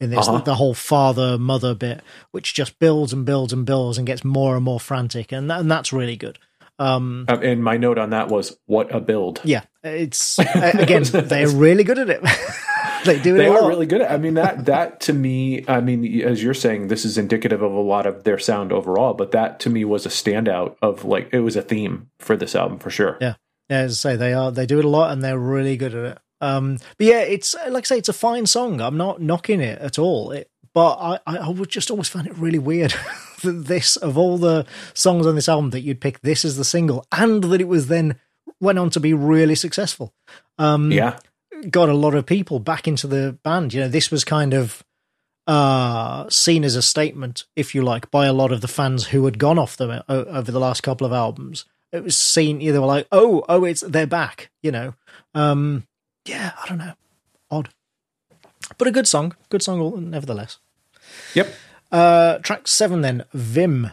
[0.00, 0.38] in this, Uh-huh.
[0.38, 2.00] the, the whole father mother bit,
[2.32, 5.60] which just builds and builds and builds and gets more and more frantic, and that,
[5.60, 6.38] and that's really good.
[6.78, 11.48] Um, Uh, and my note on that was, "What a build!" yeah, it's again they're
[11.66, 12.20] really good at it.
[13.06, 13.38] they do it.
[13.38, 13.68] They a are lot.
[13.68, 14.02] really good.
[14.02, 17.62] At, I mean that that to me, I mean, as you're saying, this is indicative
[17.62, 19.14] of a lot of their sound overall.
[19.14, 22.54] But that to me was a standout of like it was a theme for this
[22.54, 23.16] album for sure.
[23.20, 23.34] Yeah.
[23.68, 25.94] Yeah, as I say, they are they do it a lot and they're really good
[25.94, 26.18] at it.
[26.40, 28.80] Um, but yeah, it's like I say, it's a fine song.
[28.80, 30.30] I'm not knocking it at all.
[30.30, 32.94] It, but I, I, I would just always find it really weird
[33.42, 36.64] that this of all the songs on this album that you'd pick this as the
[36.64, 38.20] single, and that it was then
[38.60, 40.14] went on to be really successful.
[40.58, 41.18] Um, Yeah,
[41.70, 43.74] got a lot of people back into the band.
[43.74, 44.82] You know, this was kind of
[45.46, 49.24] uh, seen as a statement, if you like, by a lot of the fans who
[49.24, 51.64] had gone off them o- over the last couple of albums.
[51.92, 54.50] It was seen, they were like, oh, oh, it's they're back.
[54.62, 54.94] You know,
[55.34, 55.86] um,
[56.26, 56.94] yeah, I don't know,
[57.50, 57.68] odd,
[58.76, 60.58] but a good song, good song, all- nevertheless.
[61.34, 61.54] yep.
[61.92, 63.92] Uh, track seven, then Vim.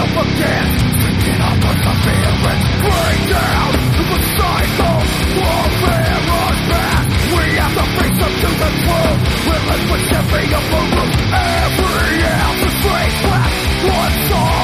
[0.00, 2.64] Unconstructed of a gas, speaking of perseverance.
[2.80, 3.70] Break down
[4.00, 5.00] the cycle,
[5.36, 7.08] warfare on past.
[7.30, 9.20] We have to face up to the truth.
[9.50, 13.50] Relinquish every upper room, every ounce of straight flat.
[13.80, 14.59] One solid,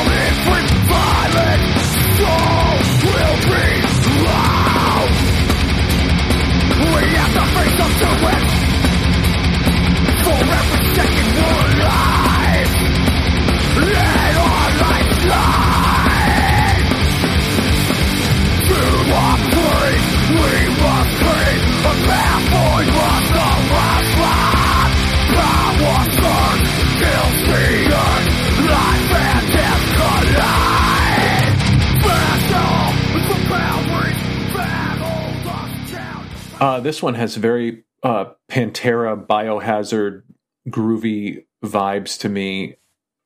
[36.87, 40.23] this one has very uh, Pantera biohazard
[40.69, 42.77] groovy vibes to me,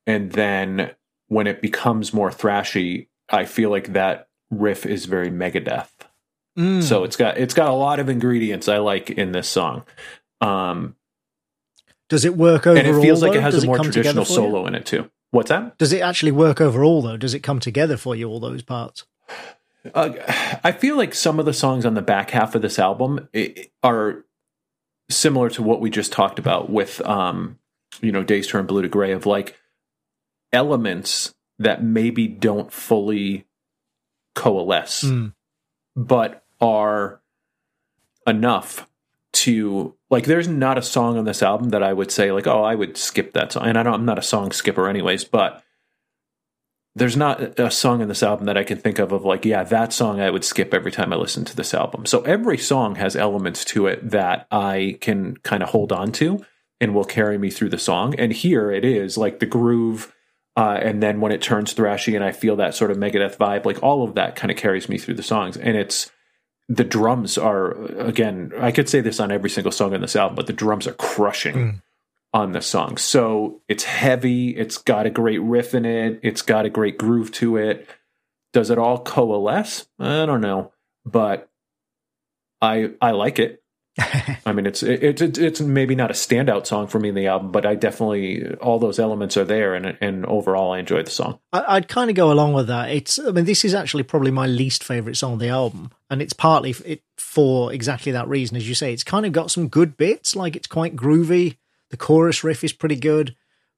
[0.07, 0.91] and then
[1.27, 5.89] when it becomes more thrashy, I feel like that riff is very Megadeth.
[6.57, 6.83] Mm.
[6.83, 9.83] So it's got it's got a lot of ingredients I like in this song,
[10.41, 10.95] um,
[12.09, 12.85] does it work overall?
[12.85, 13.37] and it feels like though?
[13.37, 14.35] it has Does a more traditional you?
[14.35, 15.09] solo in it too.
[15.29, 15.77] What's that?
[15.77, 17.15] Does it actually work overall though?
[17.15, 19.05] Does it come together for you all those parts?
[19.93, 20.11] Uh,
[20.63, 23.27] I feel like some of the songs on the back half of this album
[23.83, 24.25] are
[25.09, 27.57] similar to what we just talked about with, um,
[28.01, 29.57] you know, Days Turn Blue to Gray of like
[30.53, 33.45] elements that maybe don't fully
[34.35, 35.33] coalesce, Mm.
[35.95, 37.21] but are
[38.27, 38.87] enough
[39.33, 40.25] to like.
[40.25, 42.97] There's not a song on this album that I would say like, oh, I would
[42.97, 43.93] skip that song, and I don't.
[43.95, 45.63] I'm not a song skipper, anyways, but
[46.95, 49.63] there's not a song in this album that I can think of of like, yeah,
[49.63, 52.05] that song I would skip every time I listen to this album.
[52.05, 56.45] So every song has elements to it that I can kind of hold on to.
[56.81, 58.15] and will carry me through the song.
[58.15, 60.11] And here it is like the groove.
[60.57, 63.65] Uh, and then when it turns thrashy and I feel that sort of Megadeth vibe,
[63.65, 65.55] like all of that kind of carries me through the songs.
[65.57, 66.11] And it's
[66.67, 70.35] the drums are again, I could say this on every single song in this album,
[70.35, 71.81] but the drums are crushing Mm.
[72.33, 72.97] On the song.
[72.97, 77.31] So it's heavy, it's got a great riff in it, it's got a great groove
[77.33, 77.87] to it.
[78.53, 79.87] Does it all coalesce?
[79.99, 80.73] I don't know,
[81.05, 81.49] but
[82.61, 83.63] I I like it.
[84.45, 87.27] I mean, it's it's it's it's maybe not a standout song for me in the
[87.27, 91.11] album, but I definitely all those elements are there, and and overall I enjoyed the
[91.11, 91.39] song.
[91.51, 92.89] I, I'd kind of go along with that.
[92.89, 96.21] It's, I mean, this is actually probably my least favorite song on the album, and
[96.21, 98.93] it's partly f- it for exactly that reason, as you say.
[98.93, 101.57] It's kind of got some good bits, like it's quite groovy.
[101.91, 103.35] The chorus riff is pretty good,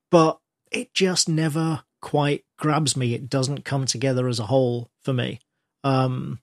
[0.10, 0.40] but
[0.72, 3.14] it just never quite grabs me.
[3.14, 5.40] It doesn't come together as a whole for me.
[5.84, 6.40] Um,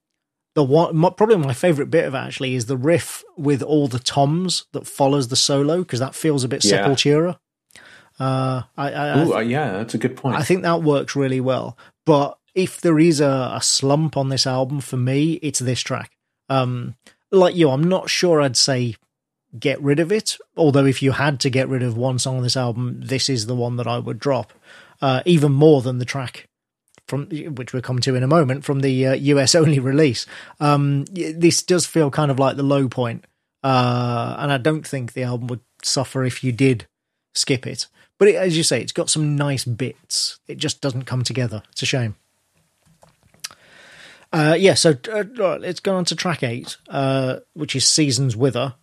[0.54, 3.86] the one my, probably my favorite bit of it actually is the riff with all
[3.88, 6.86] the toms that follows the solo because that feels a bit Yeah.
[6.86, 7.38] Sepultura.
[8.18, 10.36] Uh, I, I, I Ooh, uh, yeah, that's a good point.
[10.36, 11.78] I think that works really well.
[12.04, 16.10] But if there is a, a slump on this album for me, it's this track.
[16.48, 16.96] Um,
[17.30, 18.96] like you, I'm not sure I'd say
[19.58, 20.36] get rid of it.
[20.56, 23.46] Although if you had to get rid of one song on this album, this is
[23.46, 24.52] the one that I would drop,
[25.00, 26.48] uh, even more than the track
[27.10, 30.24] from which we'll come to in a moment from the uh, US only release.
[30.60, 33.24] Um, this does feel kind of like the low point,
[33.62, 36.86] uh, and I don't think the album would suffer if you did
[37.34, 37.86] skip it.
[38.16, 40.38] But it, as you say, it's got some nice bits.
[40.46, 41.62] It just doesn't come together.
[41.72, 42.16] It's a shame.
[44.32, 48.36] Uh, yeah, so uh, right, let's go on to track eight, uh, which is Seasons
[48.36, 48.74] Wither.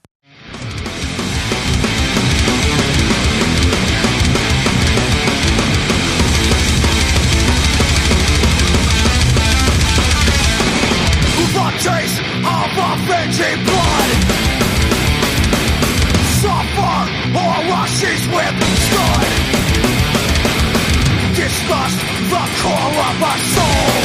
[11.78, 14.10] Taste of avenging blood
[16.42, 17.00] Suffer
[17.38, 18.68] or rushes with
[21.38, 22.00] Disgust
[22.32, 23.97] the core of our soul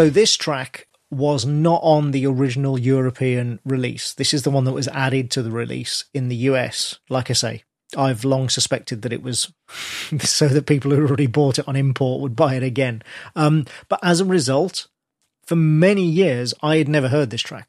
[0.00, 4.14] So this track was not on the original European release.
[4.14, 6.98] This is the one that was added to the release in the US.
[7.10, 7.64] Like I say,
[7.94, 9.52] I've long suspected that it was
[10.20, 13.02] so that people who already bought it on import would buy it again.
[13.36, 14.86] Um, but as a result,
[15.44, 17.68] for many years, I had never heard this track.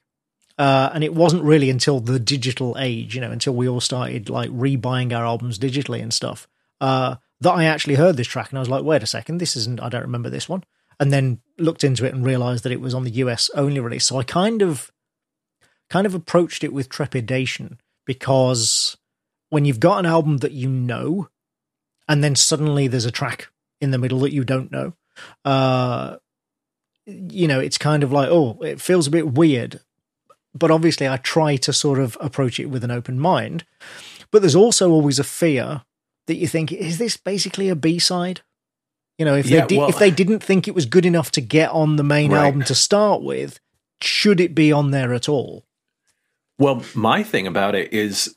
[0.57, 4.29] Uh, and it wasn't really until the digital age, you know, until we all started
[4.29, 6.47] like rebuying our albums digitally and stuff,
[6.79, 8.51] uh, that I actually heard this track.
[8.51, 10.63] And I was like, wait a second, this isn't, I don't remember this one.
[11.01, 14.05] And then looked into it and realized that it was on the US only release.
[14.05, 14.91] So I kind of,
[15.89, 18.97] kind of approached it with trepidation because
[19.49, 21.27] when you've got an album that you know,
[22.07, 23.49] and then suddenly there's a track
[23.81, 24.93] in the middle that you don't know,
[25.43, 26.17] uh,
[27.05, 29.81] you know, it's kind of like, oh, it feels a bit weird.
[30.53, 33.65] But obviously, I try to sort of approach it with an open mind.
[34.31, 35.83] But there's also always a fear
[36.27, 38.41] that you think, is this basically a B side?
[39.21, 41.29] You know, if Yeah, they did, well- if they didn't think it was good enough
[41.33, 42.45] to get on the main Right.
[42.47, 43.59] album to start with,
[44.01, 45.63] should it be on there at all?
[46.57, 48.35] Well, my thing about it is,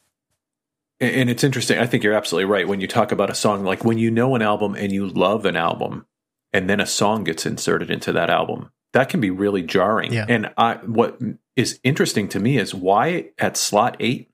[1.01, 1.78] and it's interesting.
[1.78, 3.65] I think you're absolutely right when you talk about a song.
[3.65, 6.05] Like when you know an album and you love an album,
[6.52, 10.12] and then a song gets inserted into that album, that can be really jarring.
[10.12, 10.27] Yeah.
[10.28, 11.19] And I, what
[11.56, 14.28] is interesting to me is why at slot eight.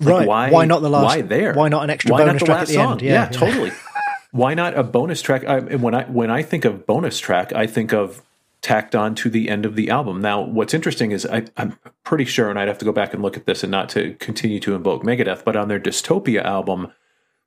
[0.00, 0.28] Like, right?
[0.28, 0.50] Why?
[0.52, 1.04] Why not the last?
[1.06, 1.54] Why there?
[1.54, 2.92] Why not an extra why bonus track at the song?
[2.92, 3.02] end?
[3.02, 3.72] Yeah, totally.
[4.30, 5.44] why not a bonus track?
[5.44, 8.22] I, when I when I think of bonus track, I think of
[8.60, 10.20] tacked on to the end of the album.
[10.20, 13.22] Now, what's interesting is I, I'm pretty sure, and I'd have to go back and
[13.22, 16.92] look at this, and not to continue to invoke Megadeth, but on their Dystopia album,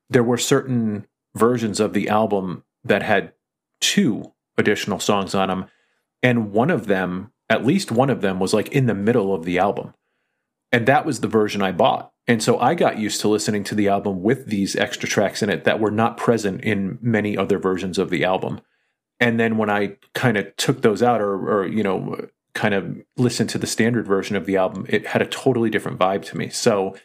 [0.09, 1.05] there were certain
[1.35, 3.33] versions of the album that had
[3.79, 5.65] two additional songs on them,
[6.23, 9.43] and one of them, at least one of them, was like in the middle of
[9.43, 9.93] the album
[10.71, 12.11] and that was the version I bought.
[12.31, 15.49] And so I got used to listening to the album with these extra tracks in
[15.49, 18.61] it that were not present in many other versions of the album.
[19.19, 22.95] And then when I kind of took those out or, or, you know, kind of
[23.17, 26.37] listened to the standard version of the album, it had a totally different vibe to
[26.37, 26.47] me.
[26.47, 26.95] So,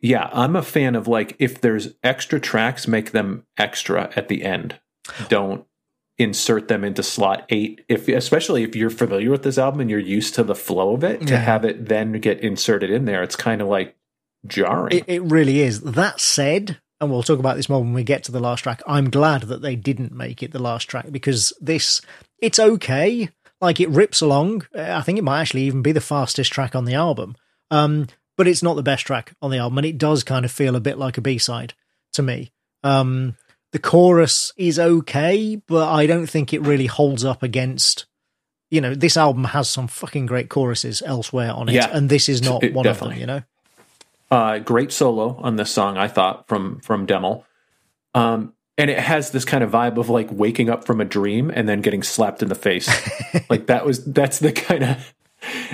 [0.00, 4.42] yeah, I'm a fan of like if there's extra tracks, make them extra at the
[4.42, 4.80] end.
[5.28, 5.64] Don't
[6.18, 7.84] insert them into slot eight.
[7.88, 11.04] If especially if you're familiar with this album and you're used to the flow of
[11.04, 13.94] it, to have it then get inserted in there, it's kind of like
[14.46, 14.98] jarring.
[14.98, 15.80] It, it really is.
[15.80, 18.82] That said, and we'll talk about this more when we get to the last track.
[18.86, 22.00] I'm glad that they didn't make it the last track because this,
[22.38, 23.28] it's okay.
[23.60, 24.66] Like it rips along.
[24.74, 27.36] Uh, I think it might actually even be the fastest track on the album.
[27.70, 28.06] Um,
[28.36, 30.74] but it's not the best track on the album, and it does kind of feel
[30.74, 31.74] a bit like a B side
[32.14, 32.50] to me.
[32.82, 33.36] Um,
[33.72, 38.06] the chorus is okay, but I don't think it really holds up against.
[38.70, 41.90] You know, this album has some fucking great choruses elsewhere on it, Yeah.
[41.92, 42.88] and this is not one definitely.
[42.92, 43.18] of them.
[43.20, 43.42] You know,
[44.30, 47.44] uh, great solo on this song, I thought from from Demmel.
[48.14, 51.50] Um, and it has this kind of vibe of like waking up from a dream
[51.54, 52.88] and then getting slapped in the face.
[53.50, 55.14] like that was that's the kind of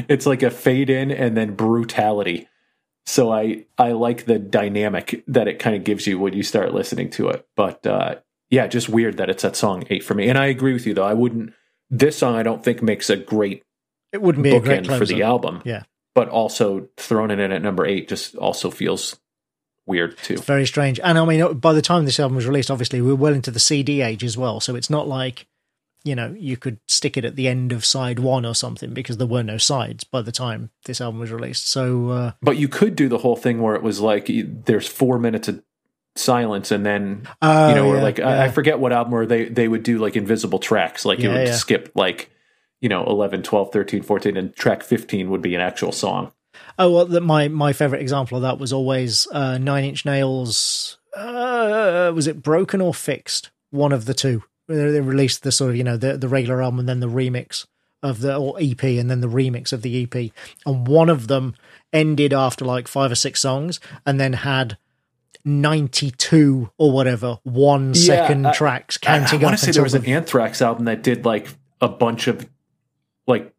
[0.08, 2.48] it's like a fade in and then brutality.
[3.04, 6.74] So I I like the dynamic that it kind of gives you when you start
[6.74, 7.46] listening to it.
[7.54, 8.16] But uh,
[8.50, 10.28] yeah, just weird that it's that song eight for me.
[10.28, 11.06] And I agree with you though.
[11.06, 11.52] I wouldn't.
[11.88, 13.62] This song I don't think makes a great
[14.12, 15.62] it wouldn't be a great bookend for the album.
[15.64, 15.84] Yeah.
[16.16, 19.16] But also throwing it in at number eight just also feels
[19.84, 20.32] weird too.
[20.34, 20.98] It's very strange.
[21.00, 23.50] And I mean, by the time this album was released, obviously we were well into
[23.50, 24.58] the CD age as well.
[24.60, 25.46] So it's not like,
[26.04, 29.18] you know, you could stick it at the end of side one or something because
[29.18, 31.68] there were no sides by the time this album was released.
[31.68, 34.30] So, uh, But you could do the whole thing where it was like
[34.64, 35.62] there's four minutes of
[36.16, 39.26] silence and then oh, you know, or yeah, like I, I forget what album where
[39.26, 41.54] they they would do like invisible tracks, like Yeah, would yeah.
[41.54, 42.30] skip like
[42.80, 46.32] you know 11 12 13 14 and track 15 would be an actual song
[46.78, 50.96] Oh, well, the, my my favorite example of that was always uh, Nine Inch Nails.
[51.14, 53.50] Uh, was it Broken or Fixed?
[53.70, 54.42] One of the two.
[54.66, 57.08] They they released the sort of you know the the regular album and then the
[57.10, 57.66] remix
[58.02, 60.32] of the or EP and then the remix of the EP,
[60.64, 61.54] and one of them
[61.92, 64.78] ended after like five or six songs and then had.
[65.44, 69.94] 92 or whatever one Yeah, second I- tracks I, counting want to say there was
[69.94, 71.48] an anthrax album that did like
[71.80, 72.48] a bunch of
[73.26, 73.52] like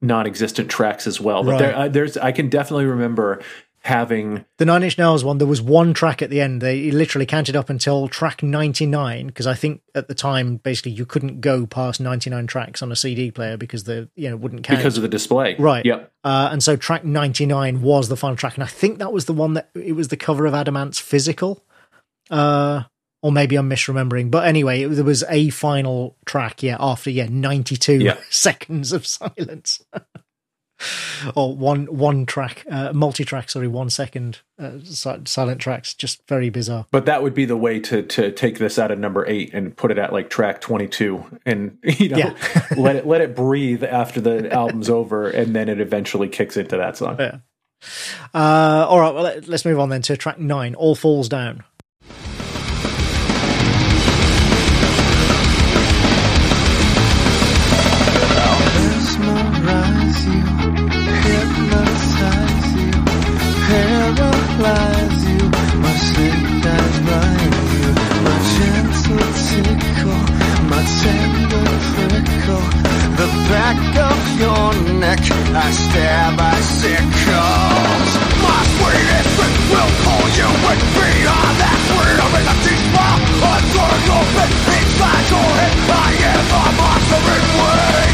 [0.00, 1.58] non-existent tracks as well but Right.
[1.58, 3.42] there uh, there's i can definitely remember
[3.82, 6.60] having The Nine Inch Nails one, there was one track at the end.
[6.60, 11.06] They literally counted up until track 99 because I think at the time, basically, you
[11.06, 14.80] couldn't go past 99 tracks on a CD player because the you know wouldn't count.
[14.80, 15.86] because of the display Right.
[15.86, 19.24] yep uh, and so track 99 was the final track, and I think that was
[19.26, 21.64] the one that it was the cover of Adam Ant's Physical,
[22.30, 22.82] uh,
[23.22, 24.30] or maybe I'm misremembering.
[24.30, 28.16] But anyway, it, there was a final track, yeah, after yeah 92 Yeah.
[28.30, 29.82] seconds of silence.
[31.34, 34.78] or one one track, uh, multi track, sorry, one second uh,
[35.24, 36.86] silent tracks, just very bizarre.
[36.92, 39.76] But that would be the way to to take this out of number eight and
[39.76, 42.34] put it at like track twenty two, and you know Yeah.
[42.76, 46.76] let it let it breathe after the album's over, and then it eventually kicks into
[46.76, 47.16] that song.
[47.18, 47.38] Yeah.
[48.34, 51.64] Uh, all right, well, let, let's move on then to track nine, All Falls Down.
[64.58, 65.44] Paralyze you,
[65.78, 65.94] my
[67.06, 67.90] blind you,
[68.24, 70.22] my gentle tickle,
[70.70, 72.66] my tender prickle,
[73.18, 73.78] the back
[74.10, 74.66] of your
[74.98, 75.22] neck,
[75.54, 78.10] I stab icicles.
[78.42, 80.48] My sweetest friend will call you
[84.10, 88.07] open inside your head, I am a monster in wait.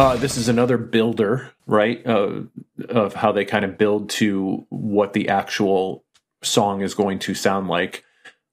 [0.00, 2.06] Uh, this is another builder, right?
[2.06, 2.44] Uh,
[2.88, 6.06] of how they kind of build to what the actual
[6.42, 8.02] song is going to sound like.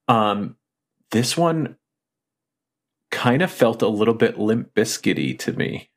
[0.08, 0.56] Um,
[1.10, 1.76] this one
[3.10, 5.88] kind of felt a little bit limp biscuity to me.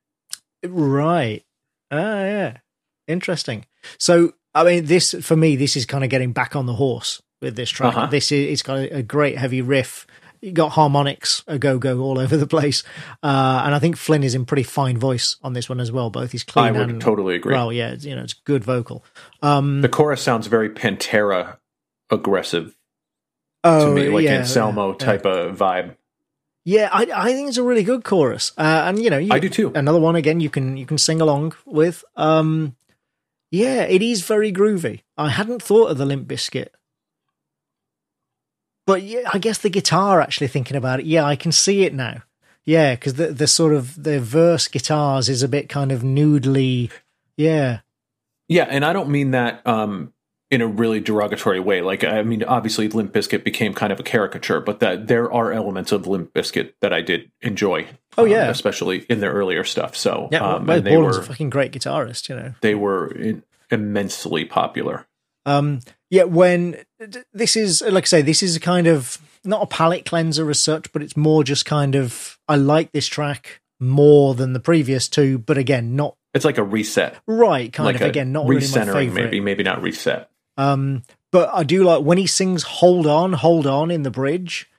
[0.66, 1.44] Right.
[1.92, 2.58] Ah, yeah.
[3.10, 3.66] Interesting.
[3.98, 7.22] So, I mean, this for me, this is kind of getting back on the horse
[7.42, 7.98] with this track.
[7.98, 8.06] Uh-huh.
[8.06, 10.08] This is it's got a, a great heavy riff.
[10.42, 12.84] You got harmonics a go go all over the place,
[13.22, 16.10] uh, and I think Flynn is in pretty fine voice on this one as well.
[16.10, 17.54] Both he's clean I would and totally agree.
[17.54, 19.06] well, yeah, it's, you know, it's good vocal.
[19.44, 21.58] Um, The chorus sounds very Pantera
[22.10, 22.76] aggressive
[23.64, 24.98] to oh, me, like yeah, Anselmo yeah.
[24.98, 25.96] type of vibe.
[26.64, 29.40] Yeah, I, I think it's a really good chorus, uh, and you know, you, I
[29.40, 29.72] do too.
[29.76, 32.04] Another one again you can you can sing along with.
[32.16, 32.76] Um,
[33.52, 35.02] yeah, it is very groovy.
[35.18, 36.70] I hadn't thought of the Limp Bizkit
[38.86, 40.22] but yeah, I guess the guitar.
[40.22, 42.24] Actually, thinking about it, yeah, I can see it now.
[42.66, 46.92] Yeah, because the the sort of the verse guitars is a bit kind of noodly.
[47.38, 47.80] Yeah,
[48.48, 50.14] Yeah, and I don't mean that um,
[50.52, 51.82] in a really derogatory way.
[51.82, 55.54] Like, I mean, obviously, Limp Bizkit became kind of a caricature, but that there are
[55.54, 57.88] elements of Limp Bizkit that I did enjoy.
[58.18, 58.50] Oh, um, yeah.
[58.50, 59.96] especially in their earlier stuff.
[59.96, 60.44] So, yeah.
[60.44, 62.54] um, and they were a fucking great guitarist, you know.
[62.60, 65.08] they were in, immensely popular.
[65.46, 65.80] Um,
[66.12, 66.76] yeah, when
[67.34, 70.62] this is like I say, this is a kind of not a palette cleanser as
[70.62, 75.08] such, but it's more just kind of I like this track more than the previous
[75.08, 77.72] two, but again, not It's like a reset, right.
[77.72, 79.24] Kind like of again, not really my favorite.
[79.24, 80.30] maybe, maybe not reset.
[80.58, 84.70] Um, but I do like when he sings "Hold On, Hold On" in the bridge.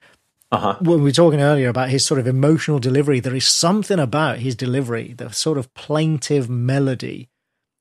[0.53, 0.77] Uh huh.
[0.81, 4.41] When we were talking earlier about his sort of emotional delivery, there is something about
[4.41, 7.31] his delivery, the sort of plaintive melody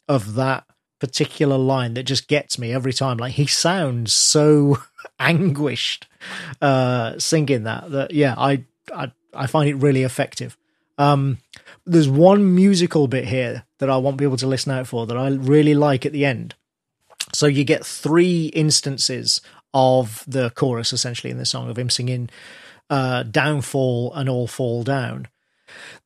[0.07, 0.63] of that
[1.01, 3.17] particular line that just gets me every time.
[3.17, 4.77] Like he sounds so
[5.19, 6.07] anguished
[6.61, 7.91] uh, singing that.
[7.91, 8.63] That yeah, I
[8.95, 10.57] I I find it really effective.
[10.97, 11.39] Um,
[11.85, 15.29] there's one musical bit here that I want people to listen out for that I
[15.29, 16.53] really like at the end.
[17.33, 19.41] So you get three instances
[19.73, 22.29] of the chorus essentially in the song of him singing
[22.89, 25.27] uh, downfall and all fall down.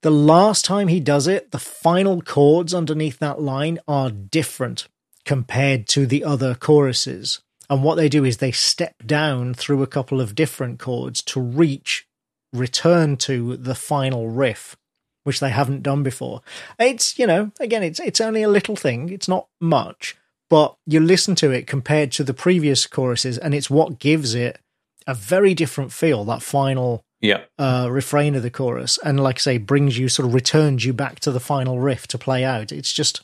[0.02, 4.88] The last time he does it, the final chords underneath that line are different
[5.26, 7.42] compared to the other choruses.
[7.70, 11.42] And what they do is they step down through a couple of different chords to
[11.42, 12.08] reach,
[12.54, 14.78] return to the final riff,
[15.24, 16.42] which they haven't done before.
[16.80, 19.10] It's, you know, again, it's it's only a little thing.
[19.10, 20.16] It's not much,
[20.50, 24.60] but you listen to it compared to the previous choruses, and it's what gives it
[25.08, 26.24] a very different feel.
[26.26, 27.44] That final Yeah.
[27.58, 30.94] uh, refrain of the chorus, and like I say, brings you sort of returns you
[30.94, 32.72] back to the final riff to play out.
[32.72, 33.24] It's just,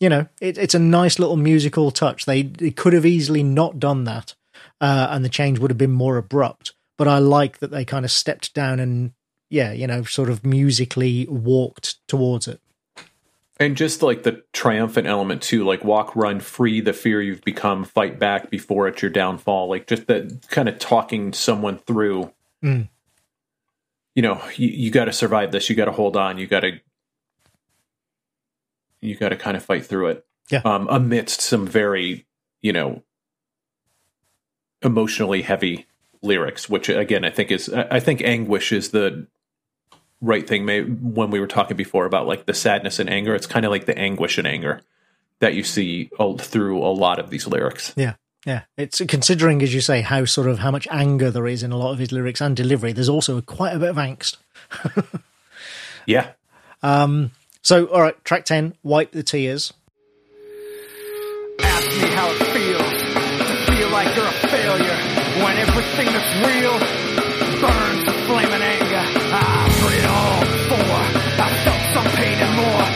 [0.00, 2.24] you know, it, it's a nice little musical touch.
[2.24, 4.34] They, they could have easily not done that,
[4.80, 6.72] uh, and the change would have been more abrupt.
[6.96, 9.12] But I like that they kind of stepped down and,
[9.50, 12.60] yeah, you know, sort of musically walked towards it.
[13.60, 17.84] And just like the triumphant element too, like walk, run, free the fear you've become,
[17.84, 19.68] fight back before it's your downfall.
[19.68, 22.32] Like just that kind of talking someone through.
[22.64, 22.88] Mm.
[24.18, 25.70] You know, you, you got to survive this.
[25.70, 26.38] You got to hold on.
[26.38, 26.80] You got to,
[29.00, 30.26] you got to kind of fight through it.
[30.50, 30.62] Yeah.
[30.64, 32.26] Um, amidst some very,
[32.60, 33.04] you know,
[34.82, 35.86] emotionally heavy
[36.20, 39.28] lyrics, which again I think is I think anguish is the
[40.20, 40.64] right thing.
[40.64, 43.70] May when we were talking before about like the sadness and anger, it's kind of
[43.70, 44.80] like the anguish and anger
[45.38, 47.94] that you see all, through a lot of these lyrics.
[47.96, 48.14] Yeah.
[48.48, 51.70] Yeah, it's considering, as you say, how sort of how much anger there is in
[51.70, 52.94] a lot of his lyrics and delivery.
[52.94, 54.38] There's also quite a bit of angst.
[56.06, 56.30] Yeah,
[56.82, 59.74] Um, so, all right, track ten, "Wipe the Tears."
[61.60, 62.92] Ask me how it feels
[63.44, 64.96] to feel like you're a failure
[65.44, 66.78] when everything that's real
[67.60, 69.04] burns with flaming anger.
[69.36, 71.04] I've heard it all before.
[71.44, 72.86] I felt some pain and more.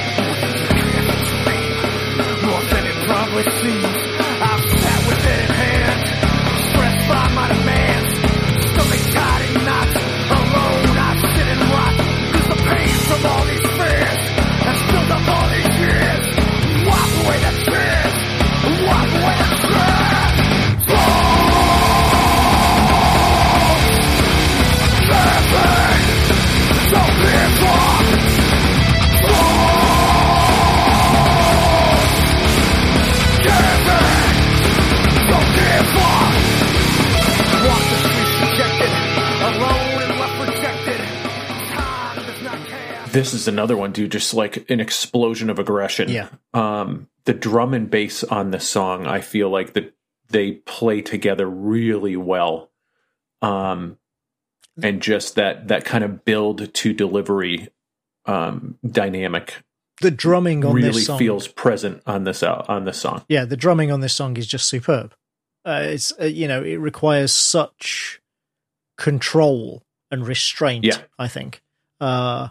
[2.48, 3.91] More than it probably seems.
[43.12, 44.12] This is another one, dude.
[44.12, 46.08] Just like an explosion of aggression.
[46.08, 46.28] Yeah.
[46.54, 49.94] Um, the drum and bass on this song, I feel like that
[50.28, 52.70] they play together really well.
[53.40, 53.98] Um,
[54.82, 57.68] and just that that kind of build to delivery
[58.24, 59.62] um dynamic
[60.00, 63.24] The drumming on really this song, feels present on this out on this song.
[63.28, 65.14] yeah, the drumming on this song is just superb.
[65.64, 68.20] Uh, it's uh, you know it requires such
[68.96, 70.84] control and restraint.
[70.84, 70.98] Yeah.
[71.18, 71.62] I think.
[72.00, 72.48] Uh,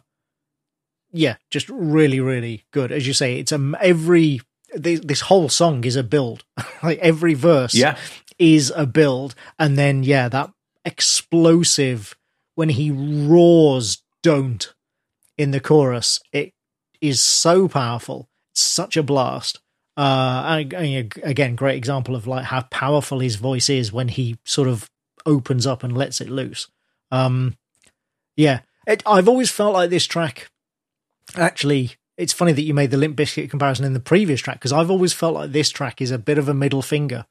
[1.11, 2.91] yeah, just really, really good.
[2.91, 4.41] As you say, it's um every
[4.73, 6.43] this, this whole song is a build.
[6.83, 7.97] like every verse, Yeah.
[8.39, 10.51] is a build, and then yeah, that
[10.85, 12.15] explosive
[12.55, 14.73] when he roars "Don't"
[15.37, 16.53] in the chorus, it
[17.01, 18.29] is so powerful.
[18.51, 19.59] It's such a blast.
[19.97, 24.37] Uh, and, and again, great example of like how powerful his voice is when he
[24.45, 24.89] sort of
[25.25, 26.67] opens up and lets it loose.
[27.11, 27.57] Um,
[28.35, 30.49] yeah, it, I've always felt like this track.
[31.35, 34.73] Actually, it's funny that you made the Limp Bizkit comparison in the previous track because
[34.73, 37.25] I've always felt like this track is a bit of a middle finger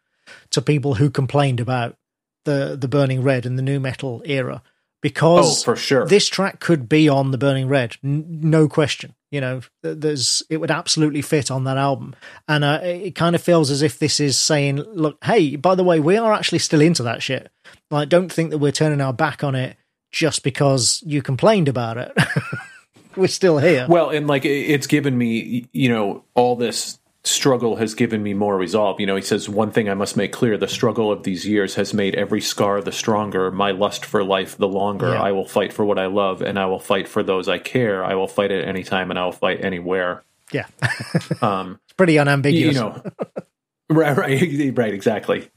[0.51, 1.97] to people who complained about
[2.45, 6.07] the the Burning Red and the nu metal era Oh, because for sure.
[6.07, 9.15] this track could be on the Burning Red, n- no question.
[9.31, 12.15] You know, there's it would absolutely fit on that album,
[12.49, 15.75] and uh, it it kind of feels as if this is saying, "Look, hey, by
[15.75, 17.51] the way, we are actually still into that shit.
[17.91, 19.77] Like, don't think that we're turning our back on it
[20.13, 22.13] just because you complained about it.
[23.17, 27.95] we're still here." Well, and like it's given me, you know, all this struggle has
[27.95, 28.99] given me more resolve.
[28.99, 31.75] You know, he says, One thing I must make clear the struggle of these years
[31.75, 35.11] has made every scar the stronger, my lust for life the longer.
[35.13, 35.23] Yeah.
[35.23, 38.03] I will fight for what I love, and I will fight for those I care.
[38.05, 40.23] I will fight at any time, and I will fight anywhere.
[40.51, 40.67] yeah,
[41.43, 42.75] Um, it's pretty unambiguous.
[42.75, 43.03] you know,
[43.91, 45.51] right, right, right, exactly.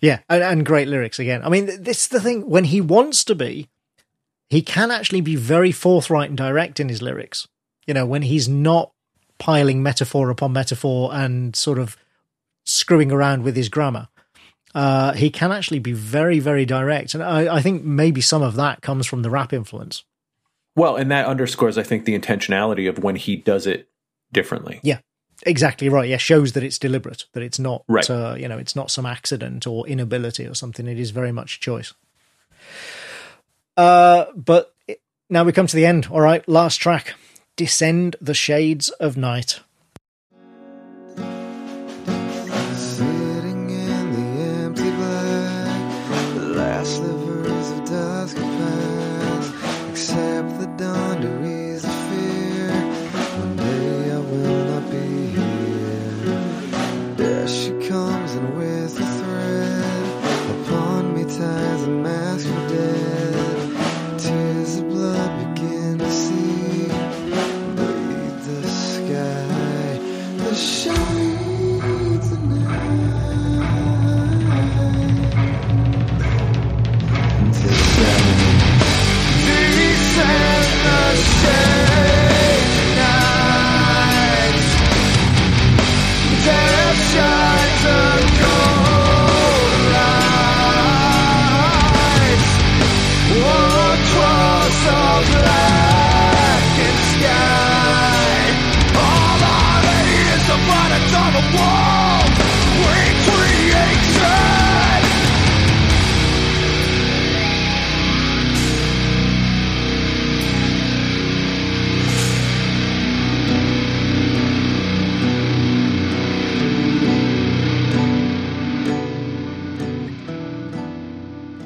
[0.00, 1.42] Yeah, and, and great lyrics again.
[1.42, 2.42] I mean, this is the thing.
[2.48, 3.68] When he wants to be,
[4.54, 7.48] he can actually be very forthright and direct in his lyrics.
[7.86, 8.92] You know, when he's not
[9.38, 11.96] piling metaphor upon metaphor and sort of
[12.64, 14.08] screwing around with his grammar,
[14.74, 17.14] uh, he can actually be very, very direct.
[17.14, 20.04] And I, I think maybe some of that comes from the rap influence.
[20.76, 23.88] Well, and that underscores, I think, the intentionality of when he does it
[24.32, 24.80] differently.
[24.82, 24.98] Yeah,
[25.46, 26.08] exactly right.
[26.08, 28.08] Yeah, shows that it's deliberate, that it's not, Right.
[28.10, 30.88] uh, you know, it's not some accident or inability or something.
[30.88, 31.94] It is very much choice.
[33.76, 36.08] Uh, but it, now we come to the end.
[36.10, 37.14] All right, last track,
[37.56, 39.60] "Descend the Shades of Night."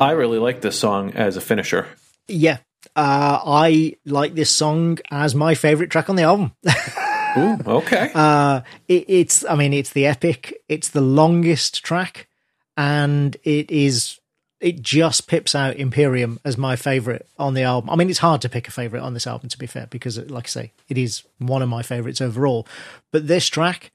[0.01, 1.89] I really like this song as a finisher.
[2.29, 2.59] Yeah,
[2.95, 6.53] uh, I like this song as my favorite track on the album.
[7.37, 8.11] Ooh, okay.
[8.15, 10.55] Uh, it, it's, I mean, it's the epic.
[10.69, 12.29] It's the longest track,
[12.77, 14.19] and it is.
[14.61, 17.91] It just pips out Imperium as my favorite on the album.
[17.91, 20.19] I mean, it's hard to pick a favorite on this album, to be fair, because,
[20.19, 22.66] like I say, it is one of my favorites overall.
[23.12, 23.93] But this track,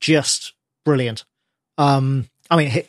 [0.00, 0.54] just
[0.86, 1.24] brilliant.
[1.76, 2.84] Um, I mean,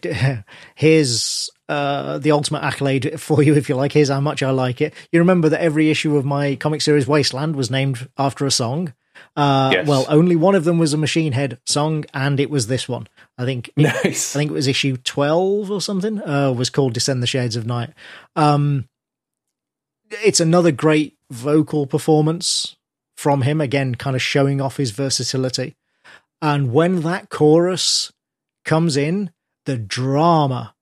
[0.76, 3.94] here's uh, the ultimate accolade for you, if you like.
[3.94, 4.94] Here's how much I like it.
[5.12, 8.94] You remember that every issue of my comic series Wasteland was named after a song.
[9.36, 9.88] Uh, Yes.
[9.88, 13.08] Well, only one of them was a Machine Head song, and it was this one.
[13.38, 13.72] I think.
[13.78, 14.36] nice.
[14.36, 16.22] I think it was issue twelve or something.
[16.22, 17.92] Uh, was called "Descend the Shades of Night."
[18.36, 18.90] Um,
[20.24, 22.76] it's another great vocal performance
[23.16, 23.62] from him.
[23.62, 25.76] Again, kind of showing off his versatility.
[26.42, 28.12] And when that chorus
[28.66, 29.32] comes in,
[29.65, 30.76] the drama,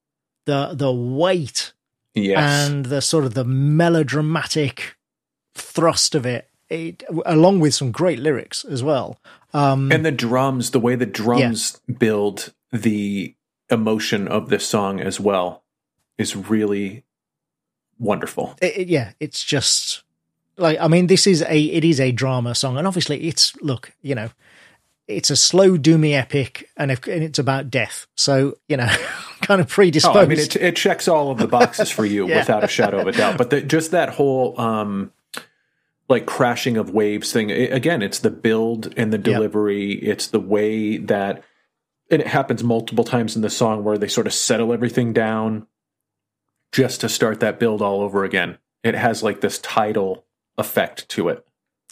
[0.45, 1.73] the the weight,
[2.13, 2.39] yes.
[2.39, 4.95] and the sort of the melodramatic
[5.55, 9.19] thrust of it, it along with some great lyrics as well.
[9.53, 13.35] Um, and the drums, the way the drums build the
[13.69, 15.63] emotion of this song as well
[16.17, 17.03] is really
[17.99, 18.55] wonderful.
[18.61, 20.03] it, it- yeah, it's just
[20.57, 23.91] like I mean, this is a it is a drama song, and obviously it's look,
[24.01, 24.29] you know,
[25.15, 28.89] it's a slow doomy epic, and, if, and it's about death, so you know,
[29.41, 30.15] kind of predisposed.
[30.17, 32.37] Oh, I mean, it, it checks all of the boxes for you Yeah.
[32.39, 33.37] without a shadow of a doubt.
[33.37, 35.11] But the, just that whole um,
[36.09, 39.91] like crashing of waves thing it- again, it's the build and the delivery.
[39.93, 41.43] It's the way that,
[42.09, 45.67] and it happens multiple times in the song where they sort of settle everything down
[46.71, 48.57] just to start that build all over again.
[48.83, 50.25] It has like this tidal
[50.57, 51.45] effect to it.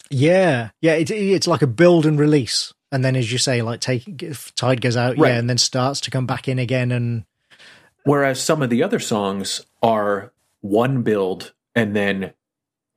[0.10, 3.80] yeah, yeah, it, it's like a build and release, and then as you say, like
[3.80, 5.30] take if tide goes out, Right.
[5.30, 7.26] yeah, and then starts to come back in again, and
[8.04, 12.34] Whereas some of the other songs are one build and then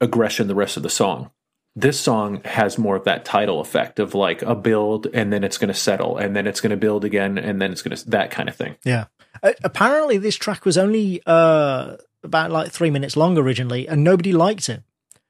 [0.00, 1.30] aggression the rest of the song.
[1.74, 5.58] This song has more of that title effect of like a build and then it's
[5.58, 8.10] going to settle and then it's going to build again and then it's going to
[8.10, 8.76] that kind of thing.
[8.84, 9.06] Yeah.
[9.42, 14.32] Uh, apparently, this track was only uh, about like three minutes long originally, and nobody
[14.32, 14.82] liked it.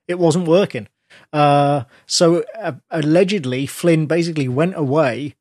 [0.08, 0.88] It wasn't working.
[1.32, 5.34] Uh, so uh, allegedly, Flynn basically went away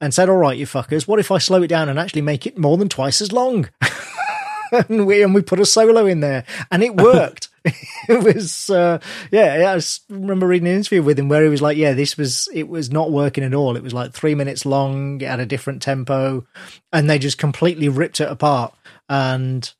[0.00, 2.46] and said, "All right, you fuckers, what if I slow it down and actually make
[2.46, 3.68] it more than twice as long?"
[4.72, 7.48] and we and we put a solo in there, and it worked.
[7.64, 8.98] it was uh,
[9.30, 9.76] yeah.
[9.76, 9.80] I
[10.12, 12.90] remember reading an interview with him where he was like, "Yeah, this was it was
[12.90, 13.76] not working at all.
[13.76, 16.46] It was like three minutes long, at a different tempo,
[16.92, 18.74] and they just completely ripped it apart."
[19.08, 19.70] And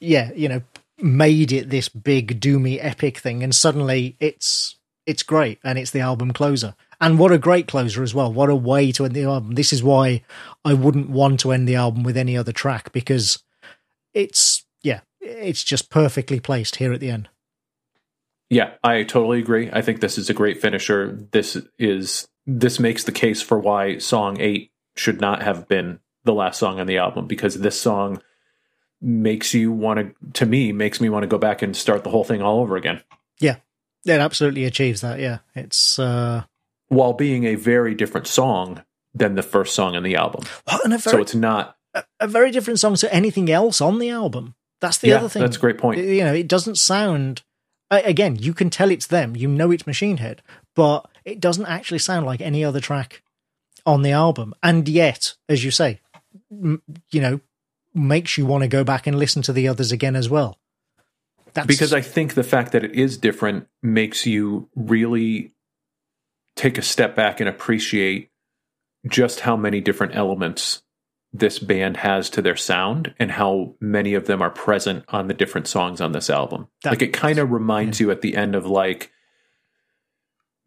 [0.00, 0.62] yeah, you know,
[0.98, 4.75] made it this big doomy epic thing, and suddenly it's
[5.06, 6.74] it's great, and it's the album closer.
[7.00, 8.32] And what a great closer as well!
[8.32, 9.54] What a way to end the album.
[9.54, 10.22] This is why
[10.64, 13.42] I wouldn't want to end the album with any other track because
[14.14, 17.28] it's yeah, it's just perfectly placed here at the end.
[18.48, 19.70] Yeah, I totally agree.
[19.72, 21.18] I think this is a great finisher.
[21.32, 26.34] This is this makes the case for why song 8 should not have been the
[26.34, 28.22] last song on the album because this song
[29.00, 32.10] makes you want to to me makes me want to go back and start the
[32.10, 33.02] whole thing all over again
[33.40, 33.56] Yeah,
[34.14, 35.18] it absolutely achieves that.
[35.18, 36.44] Yeah, it's uh,
[36.88, 38.82] while being a very different song
[39.14, 40.44] than the first song on the album.
[40.66, 41.76] a so it's not
[42.20, 44.54] a very different song to anything else on the album.
[44.80, 45.42] That's the yeah, other thing.
[45.42, 45.98] that's a great point.
[45.98, 47.42] you know, it doesn't sound.
[47.90, 49.36] Again, you can tell it's them.
[49.36, 50.42] You know it's Machine Head,
[50.74, 53.22] but it doesn't actually sound like any other track
[53.86, 54.54] on the album.
[54.62, 56.00] And yet, as you say,
[56.50, 57.40] m- you know,
[57.94, 60.58] makes you want to go back and listen to the others again as well.
[61.56, 65.54] That's because I think the fact that it is different makes you really
[66.54, 68.30] take a step back and appreciate
[69.08, 70.82] just how many different elements
[71.32, 75.34] this band has to their sound and how many of them are present on the
[75.34, 76.68] different songs on this album.
[76.82, 79.10] That- like it kind of reminds you at the end of like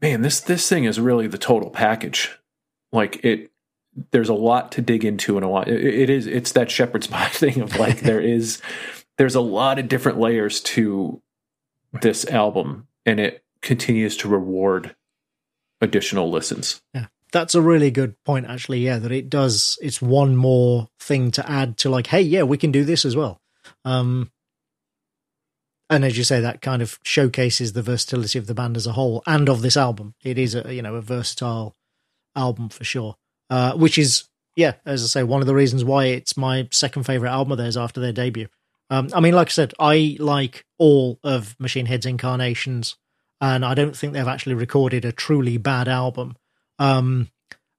[0.02, 2.40] man, this this thing is really the total package.
[2.92, 3.52] Like it
[4.12, 7.08] there's a lot to dig into and a lot it, it is it's that shepherd's
[7.08, 8.60] pie thing of like there is
[9.20, 11.22] there's a lot of different layers to
[12.02, 14.96] this album and it continues to reward
[15.82, 16.82] additional listens.
[16.94, 17.08] Yeah.
[17.32, 18.80] That's a really good point, actually.
[18.80, 19.78] Yeah, that it does.
[19.82, 23.16] It's one more thing to add to, like, hey, yeah, we can do this as
[23.16, 23.40] well.
[23.86, 24.32] Um,
[25.92, 28.94] and as you say, that kind of showcases the versatility of the band as a
[28.94, 30.16] whole and of this album.
[30.24, 31.76] It is a you know a versatile
[32.36, 33.16] album for sure.
[33.50, 37.04] Uh, which is yeah, as I say, one of the reasons why it's my second
[37.04, 38.48] favorite album of theirs after their debut.
[38.90, 42.96] Um, I mean, like I said, I like all of Machine Head's incarnations,
[43.40, 46.36] and I don't think they've actually recorded a truly bad album.
[46.80, 47.30] Um,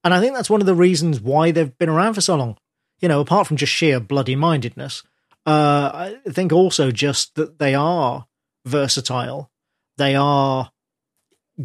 [0.04, 2.56] and I think that's one of the reasons why they've been around for so long.
[3.00, 5.02] You know, apart from just sheer bloody mindedness,
[5.46, 8.26] uh, I think also just that they are
[8.64, 9.50] versatile.
[9.96, 10.70] They are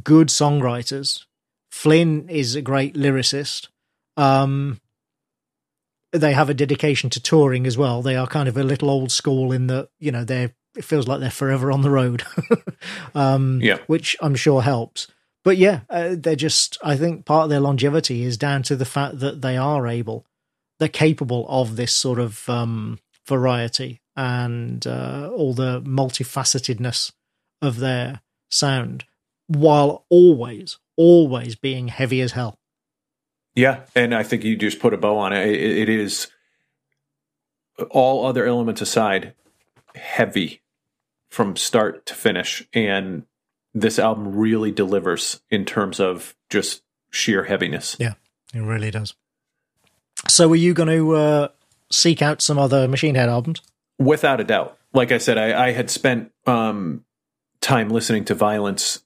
[0.03, 1.25] good songwriters.
[1.69, 3.67] Flynn is a great lyricist.
[4.17, 4.79] Um,
[6.17, 8.01] they have a dedication to touring as well.
[8.01, 11.07] They are kind of a little old school in that, you know, they're, it feels
[11.07, 12.23] like they're forever on the road.
[13.15, 13.77] um, Yeah.
[13.87, 15.07] which I'm sure helps.
[15.43, 18.85] But yeah, uh, they're just, I think part of their longevity is down to the
[18.85, 20.25] fact that they are able,
[20.79, 27.11] they're capable of this sort of um, variety and uh, all the multifacetedness
[27.61, 29.05] of their sound
[29.47, 32.57] while always, always being heavy as hell.
[33.55, 35.47] Yeah, and I think you just put a bow on it.
[35.47, 36.27] It, it is
[37.89, 39.33] all other elements aside,
[39.95, 40.61] heavy
[41.29, 43.23] from start to finish, and
[43.73, 47.95] this album really delivers in terms of just sheer heaviness.
[47.99, 48.13] Yeah,
[48.53, 49.13] it really does.
[50.29, 51.47] So, are you going to uh,
[51.91, 53.61] seek out some other Machine Head albums?
[53.97, 54.77] Without a doubt.
[54.93, 57.03] Like I said, I, I had spent um,
[57.61, 59.03] time listening to Vio-lence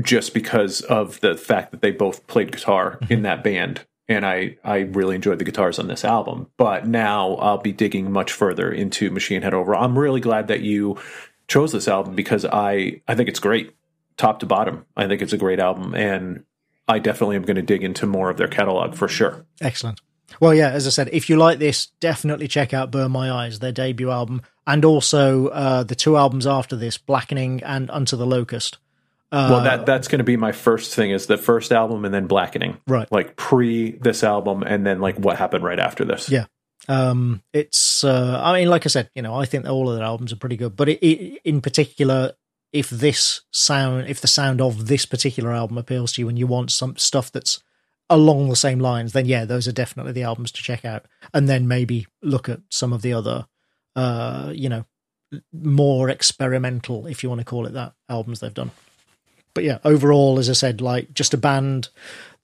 [0.00, 3.84] just because of the fact that they both played guitar in that band.
[4.06, 6.48] And I, I really enjoyed the guitars on this album.
[6.56, 9.82] But now I'll be digging much further into Machine Head overall.
[9.82, 10.98] I'm really glad that you
[11.48, 13.74] chose this album because I, I think it's great,
[14.16, 14.84] top to bottom.
[14.96, 15.94] I think it's a great album.
[15.94, 16.44] And
[16.86, 19.46] I definitely am going to dig into more of their catalog for sure.
[19.60, 20.00] Excellent.
[20.40, 23.58] Well, yeah, as I said, if you like this, definitely check out Burn My Eyes,
[23.60, 28.26] their debut album, and also uh, the two albums after this, Blackening and Unto the
[28.26, 28.78] Locust.
[29.34, 32.14] Uh, well, that that's going to be my first thing is the first album and
[32.14, 32.78] then Blackening.
[32.86, 33.10] Right.
[33.10, 36.30] Like pre this album and then like what happened right after this.
[36.30, 36.46] Yeah.
[36.86, 40.04] Um, it's, uh, I mean, like I said, you know, I think all of their
[40.04, 42.34] albums are pretty good, but it, it, in particular,
[42.72, 46.46] if this sound, if the sound of this particular album appeals to you and you
[46.46, 47.60] want some stuff that's
[48.08, 51.06] along the same lines, then yeah, those are definitely the albums to check out.
[51.32, 53.48] And then maybe look at some of the other,
[53.96, 54.84] uh, you know,
[55.52, 58.70] more experimental, if you want to call it that, albums they've done.
[59.54, 61.88] But yeah, overall, as I said, like just a band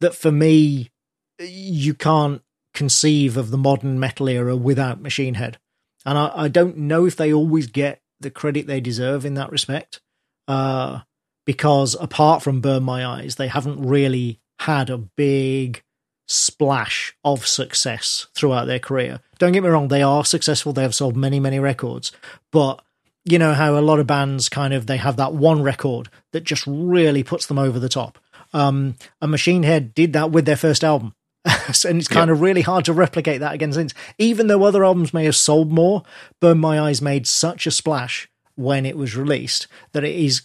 [0.01, 0.91] that for me,
[1.39, 2.43] you can't
[2.73, 5.59] conceive of the modern metal era without Machine Head.
[6.07, 9.51] and I, I don't know if they always get the credit they deserve in that
[9.51, 10.01] respect.
[10.47, 11.01] Uh,
[11.47, 15.83] because apart from Burn My Eyes, they haven't really had a big
[16.29, 19.21] splash of success throughout their career.
[19.39, 20.73] Don't get me wrong, they are successful.
[20.73, 22.13] They have sold many, many records,
[22.53, 22.83] but
[23.25, 26.45] you know how a lot of bands kind of they have that one record that
[26.45, 28.19] just really puts them over the top.
[28.53, 31.15] Um, and Machine Head did that with their first album.
[31.45, 33.95] and it's kind of really hard to replicate that again since.
[34.19, 36.03] Even though other albums may have sold more,
[36.41, 40.43] Burn My Eyes made such a splash when it was released that it is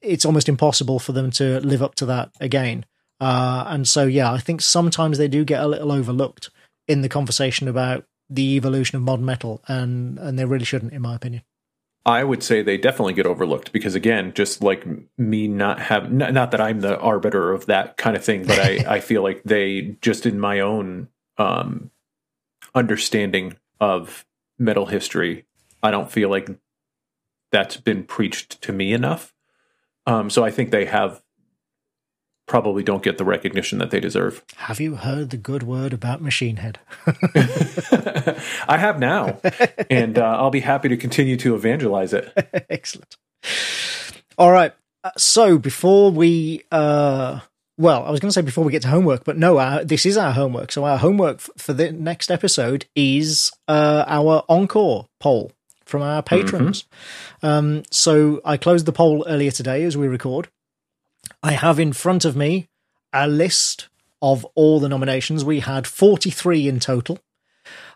[0.00, 2.84] it's almost impossible for them to live up to that again.
[3.20, 6.50] Uh, and so, yeah, I think sometimes they do get a little overlooked
[6.88, 11.02] in the conversation about the evolution of modern metal, and and they really shouldn't, in
[11.02, 11.42] my opinion.
[12.04, 14.84] I would say they definitely get overlooked because again, just like
[15.16, 18.58] me not have not, not that I'm the arbiter of that kind of thing, but
[18.58, 21.08] I I feel like they just in my own
[21.38, 21.90] um
[22.74, 24.24] understanding of
[24.58, 25.44] metal history,
[25.82, 26.50] I don't feel like
[27.52, 29.32] that's been preached to me enough.
[30.06, 31.22] Um so I think they have
[32.46, 34.44] probably don't get the recognition that they deserve.
[34.56, 36.78] Have you heard the good word about Machine Head?
[38.68, 39.40] I have now,
[39.90, 42.32] and uh, I'll be happy to continue to evangelize it.
[42.70, 43.16] Excellent.
[44.38, 44.72] All right.
[45.04, 47.40] Uh, so before we, uh,
[47.78, 50.06] well, I was going to say before we get to homework, but no, our, this
[50.06, 50.70] is our homework.
[50.72, 55.52] So our homework f- for the next episode is uh, our encore poll
[55.84, 56.84] from our patrons.
[57.42, 60.48] Um, so I closed the poll earlier today as we record.
[61.42, 62.68] I have in front of me
[63.12, 63.88] a list
[64.20, 65.44] of all the nominations.
[65.44, 67.18] We had 43 in total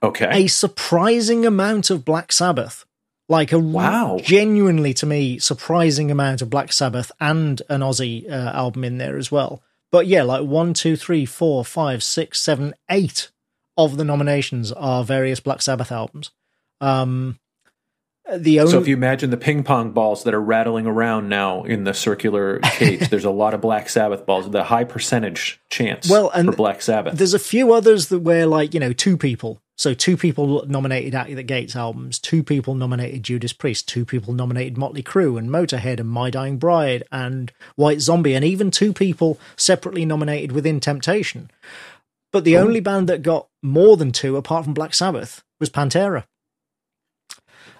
[0.02, 0.44] Okay.
[0.44, 2.84] a surprising amount of Black Sabbath.
[3.28, 4.18] Like a Wow.
[4.22, 9.16] genuinely to me surprising amount of Black Sabbath and an Aussie uh, album in there
[9.16, 9.62] as well.
[9.90, 13.30] But yeah, like one, two, three, four, five, six, seven, eight
[13.76, 16.30] of the nominations are various Black Sabbath albums.
[16.80, 17.38] Um,
[18.34, 21.62] the only So if you imagine the ping pong balls that are rattling around now
[21.62, 24.50] in the circular cage, there's a lot of Black Sabbath balls.
[24.50, 27.16] The high percentage chance Well, and for Black Sabbath.
[27.16, 29.60] There's a few others that were like, you know, two people.
[29.78, 34.32] So two people nominated At the Gates albums, two people nominated Judas Priest, two people
[34.32, 38.94] nominated Motley Crue and Motorhead and My Dying Bride and White Zombie, and even two
[38.94, 41.50] people separately nominated Within Temptation.
[42.32, 42.62] But the oh.
[42.62, 46.24] only band that got more than two, apart from Black Sabbath, was Pantera.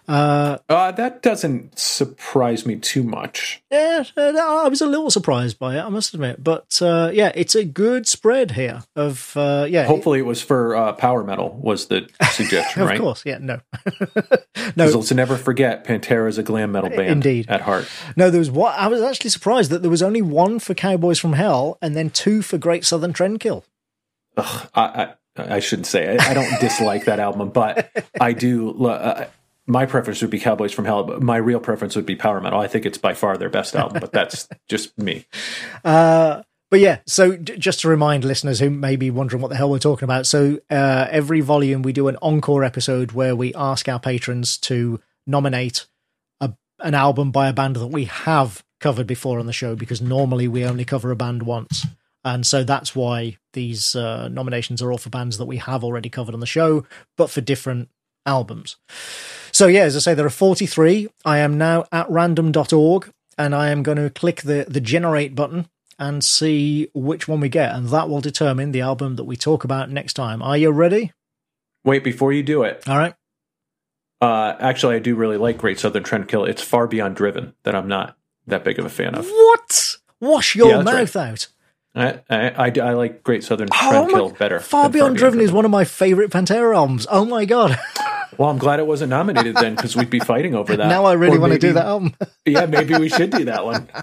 [0.08, 3.62] Uh, Uh, that doesn't surprise me too much.
[3.70, 6.42] yeah, uh, I was a little surprised by it, I must admit.
[6.42, 9.84] But uh, yeah, it's a good spread here of uh, yeah.
[9.84, 11.58] Hopefully, it was for uh, power metal.
[11.60, 12.96] Was the suggestion of right?
[12.96, 13.60] Of course, yeah, no,
[13.90, 14.22] no,
[14.76, 17.10] Because let's never forget, Pantera is a glam metal band.
[17.10, 17.46] Indeed.
[17.48, 17.88] at heart.
[18.16, 21.18] No, there was what I was actually surprised that there was only one for Cowboys
[21.18, 23.64] from Hell and then two for Great Southern Trendkill.
[24.36, 25.14] Ugh, I, I
[25.56, 28.86] I shouldn't say I, I don't dislike that album, but I do.
[28.86, 29.26] Uh,
[29.66, 32.60] my preference would be Cowboys from Hell, but my real preference would be power metal.
[32.60, 35.26] I think it's by far their best album, but that's just me.
[35.84, 39.56] Uh, but yeah, so d- just to remind listeners who may be wondering what the
[39.56, 43.54] hell we're talking about, so uh, every volume we do an encore episode where we
[43.54, 45.86] ask our patrons to nominate
[46.40, 50.00] a, an album by a band that we have covered before on the show because
[50.00, 51.86] normally we only cover a band once.
[52.24, 56.08] And so that's why these uh, nominations are all for bands that we have already
[56.08, 56.84] covered on the show,
[57.16, 57.88] but for different
[58.26, 58.76] albums.
[59.56, 61.08] So yeah, as I say, there are 43.
[61.24, 65.70] I am now at random.org and I am going to click the, the generate button
[65.98, 67.74] and see which one we get.
[67.74, 70.42] And that will determine the album that we talk about next time.
[70.42, 71.14] Are you ready?
[71.86, 73.14] Wait, before you do it, All right.
[74.20, 76.46] uh, actually, I do really like Great Southern Trendkill.
[76.46, 79.26] It's far beyond Driven that I'm not that big of a fan of.
[79.26, 79.96] What?
[80.20, 81.46] Wash your Yeah, mouth out.
[81.94, 84.60] I, I, I, I like Great Southern Oh Trendkill better.
[84.60, 87.06] Far than Beyond Driven is one of my favorite Pantera albums.
[87.10, 87.78] Oh my god!
[88.38, 90.88] Well, I'm glad it wasn't nominated then because we'd be fighting over that.
[90.88, 92.14] now I really Or want to do that album.
[92.44, 93.88] yeah, maybe we should do that one.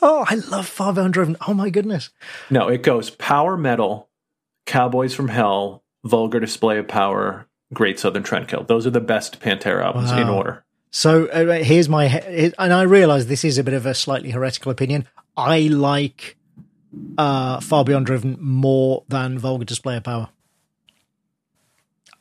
[0.00, 1.36] Oh, I love Far Beyond Driven.
[1.48, 2.10] Oh my goodness.
[2.50, 4.08] No, it goes power metal,
[4.66, 8.66] Cowboys from Hell, Vulgar Display of Power, Great Southern Trendkill.
[8.68, 10.64] Those are the best Pantera albums in order.
[10.90, 14.30] So uh, here's my, he- and I realize this is a bit of a slightly
[14.30, 15.08] heretical opinion.
[15.36, 16.36] I like
[17.16, 20.28] uh, Far Beyond Driven more than Vulgar Display of Power.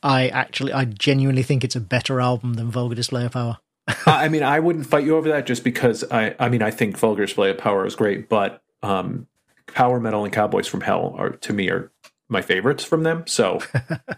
[0.03, 3.57] I actually, I genuinely think it's a better album than Vulgar Display of Power.
[4.05, 6.97] I mean, I wouldn't fight you over that just because I, I mean, I think
[6.97, 9.27] Vulgar Display of Power is great, but um,
[9.67, 11.91] Power Metal and Cowboys from Hell are to me are
[12.29, 13.25] my favorites from them.
[13.27, 13.59] So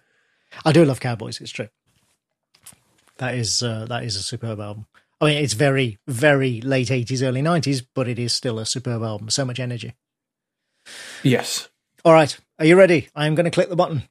[0.65, 1.39] I do love Cowboys.
[1.41, 1.69] It's true.
[3.17, 4.85] That is uh, that is a superb album.
[5.21, 9.03] I mean, it's very very late eighties, early nineties, but it is still a superb
[9.03, 9.29] album.
[9.29, 9.95] So much energy.
[11.23, 11.69] yes,
[12.05, 13.09] All right, are you ready?
[13.15, 14.03] I am going to click the button.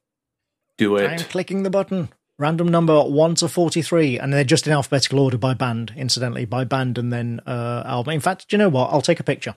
[0.79, 2.09] Do I'm clicking the button.
[2.37, 5.93] random number one to forty-three, and they're just in alphabetical order by band.
[5.95, 8.13] Incidentally, by band and then uh, album.
[8.13, 8.91] In fact, do you know what?
[8.91, 9.55] I'll take a picture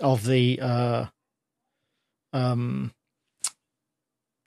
[0.00, 1.06] of the uh,
[2.32, 2.92] um,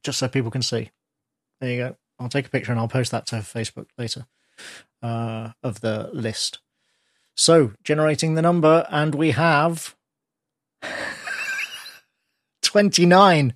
[0.02, 0.90] just so people can see.
[1.60, 1.98] There you go.
[2.20, 4.26] I'll take a picture and I'll post that to Facebook later
[5.02, 6.60] uh, of the list.
[7.36, 9.96] So generating the number, and we have
[12.62, 13.56] 29.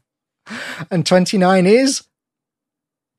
[0.89, 2.06] And 29 is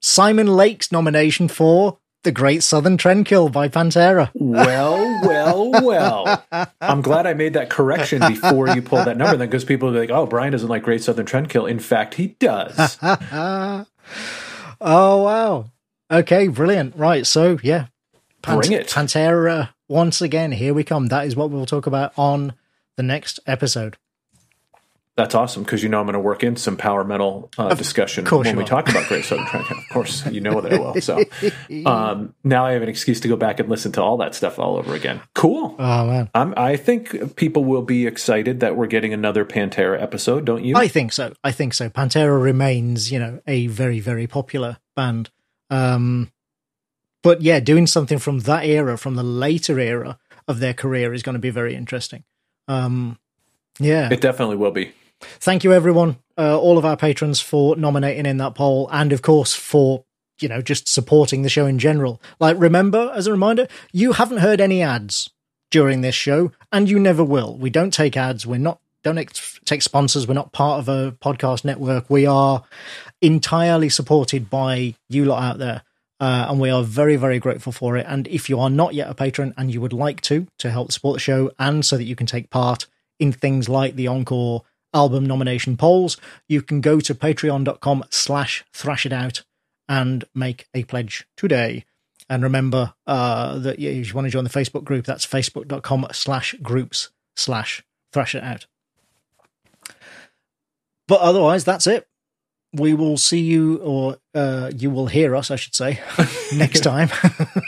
[0.00, 4.30] Simon Lake's nomination for The Great Southern Trendkill by Pantera.
[4.34, 6.44] Well, well, well.
[6.80, 9.36] I'm glad I made that correction before you pulled that number.
[9.36, 12.28] Then, because people be like, "Oh, Brian doesn't like Great Southern Trendkill." In fact, he
[12.38, 12.98] does.
[13.02, 13.84] oh,
[14.80, 15.70] wow.
[16.10, 16.96] Okay, brilliant.
[16.96, 17.26] Right.
[17.26, 17.86] So, yeah.
[18.42, 18.88] Bring it.
[18.88, 21.06] Pantera, once again, here we come.
[21.06, 22.54] That is what we'll talk about on
[22.96, 23.96] the next episode.
[25.18, 28.24] That's awesome because you know I'm going to work in some power metal uh, discussion
[28.24, 29.78] when we talk about Great Southern Trendkill.
[29.78, 31.00] Of course, you know that I will.
[31.00, 31.24] So
[31.90, 34.60] um, now I have an excuse to go back and listen to all that stuff
[34.60, 35.20] all over again.
[35.34, 35.74] Cool.
[35.76, 36.30] Oh, man.
[36.36, 40.76] I'm, I think people will be excited that we're getting another Pantera episode, don't you?
[40.76, 41.32] I think so.
[41.42, 41.90] I think so.
[41.90, 45.30] Pantera remains, you know, a very, very popular band.
[45.68, 46.30] Um,
[47.24, 50.16] but yeah, doing something from that era, from the later era
[50.46, 52.22] of their career, is going to be very interesting.
[52.68, 53.18] Um,
[53.80, 54.12] yeah.
[54.12, 54.92] it definitely will be.
[55.20, 59.22] Thank you, everyone, uh, all of our patrons for nominating in that poll, and of
[59.22, 60.04] course for
[60.40, 62.20] you know just supporting the show in general.
[62.38, 65.30] Like, remember, as a reminder, you haven't heard any ads
[65.70, 67.56] during this show, and you never will.
[67.56, 68.46] We don't take ads.
[68.46, 70.26] We're not don't ex- take sponsors.
[70.26, 72.10] We're not part of a podcast network.
[72.10, 72.64] We are
[73.20, 75.82] entirely supported by you lot out there.
[76.20, 78.04] Uh, and we are very, very grateful for it.
[78.08, 80.90] And if you are not yet a patron and you would like to, to help
[80.90, 82.86] support the show and so that you can take part
[83.20, 86.16] in things like the Encore album nomination polls,
[86.48, 89.44] you can go to patreon.com slash thrash it out
[89.88, 91.84] and make a pledge today.
[92.28, 96.54] And remember uh, that if you want to join the Facebook group, that's facebook.com slash
[96.62, 97.82] groups slash
[98.12, 98.66] thrash it out.
[101.06, 102.06] But otherwise, that's it.
[102.74, 106.00] We will see you, or uh, you will hear us, I should say,
[106.54, 107.08] next time.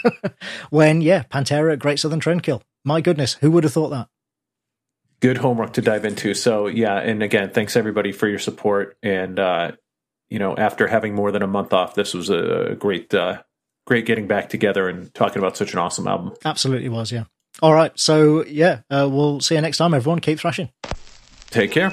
[0.70, 2.60] when, yeah, Pantera, Great Southern Trendkill.
[2.84, 4.09] My goodness, who would have thought that?
[5.20, 6.34] Good homework to dive into.
[6.34, 8.97] So yeah, and again, thanks everybody for your support.
[9.02, 9.72] And uh,
[10.28, 13.42] you know, after having more than a month off, this was a great, uh,
[13.86, 16.34] great getting back together and talking about such an awesome album.
[16.44, 17.24] Absolutely was, yeah.
[17.60, 20.20] All right, so yeah, uh, we'll see you next time, everyone.
[20.20, 20.70] Keep thrashing.
[21.51, 21.92] Take care.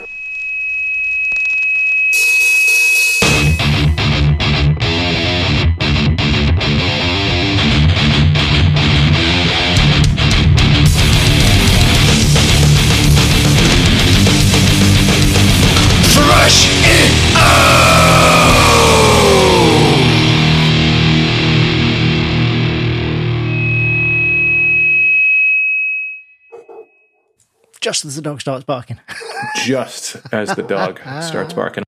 [27.88, 29.00] Just as the dog starts barking.
[29.64, 31.86] Just as the dog starts barking.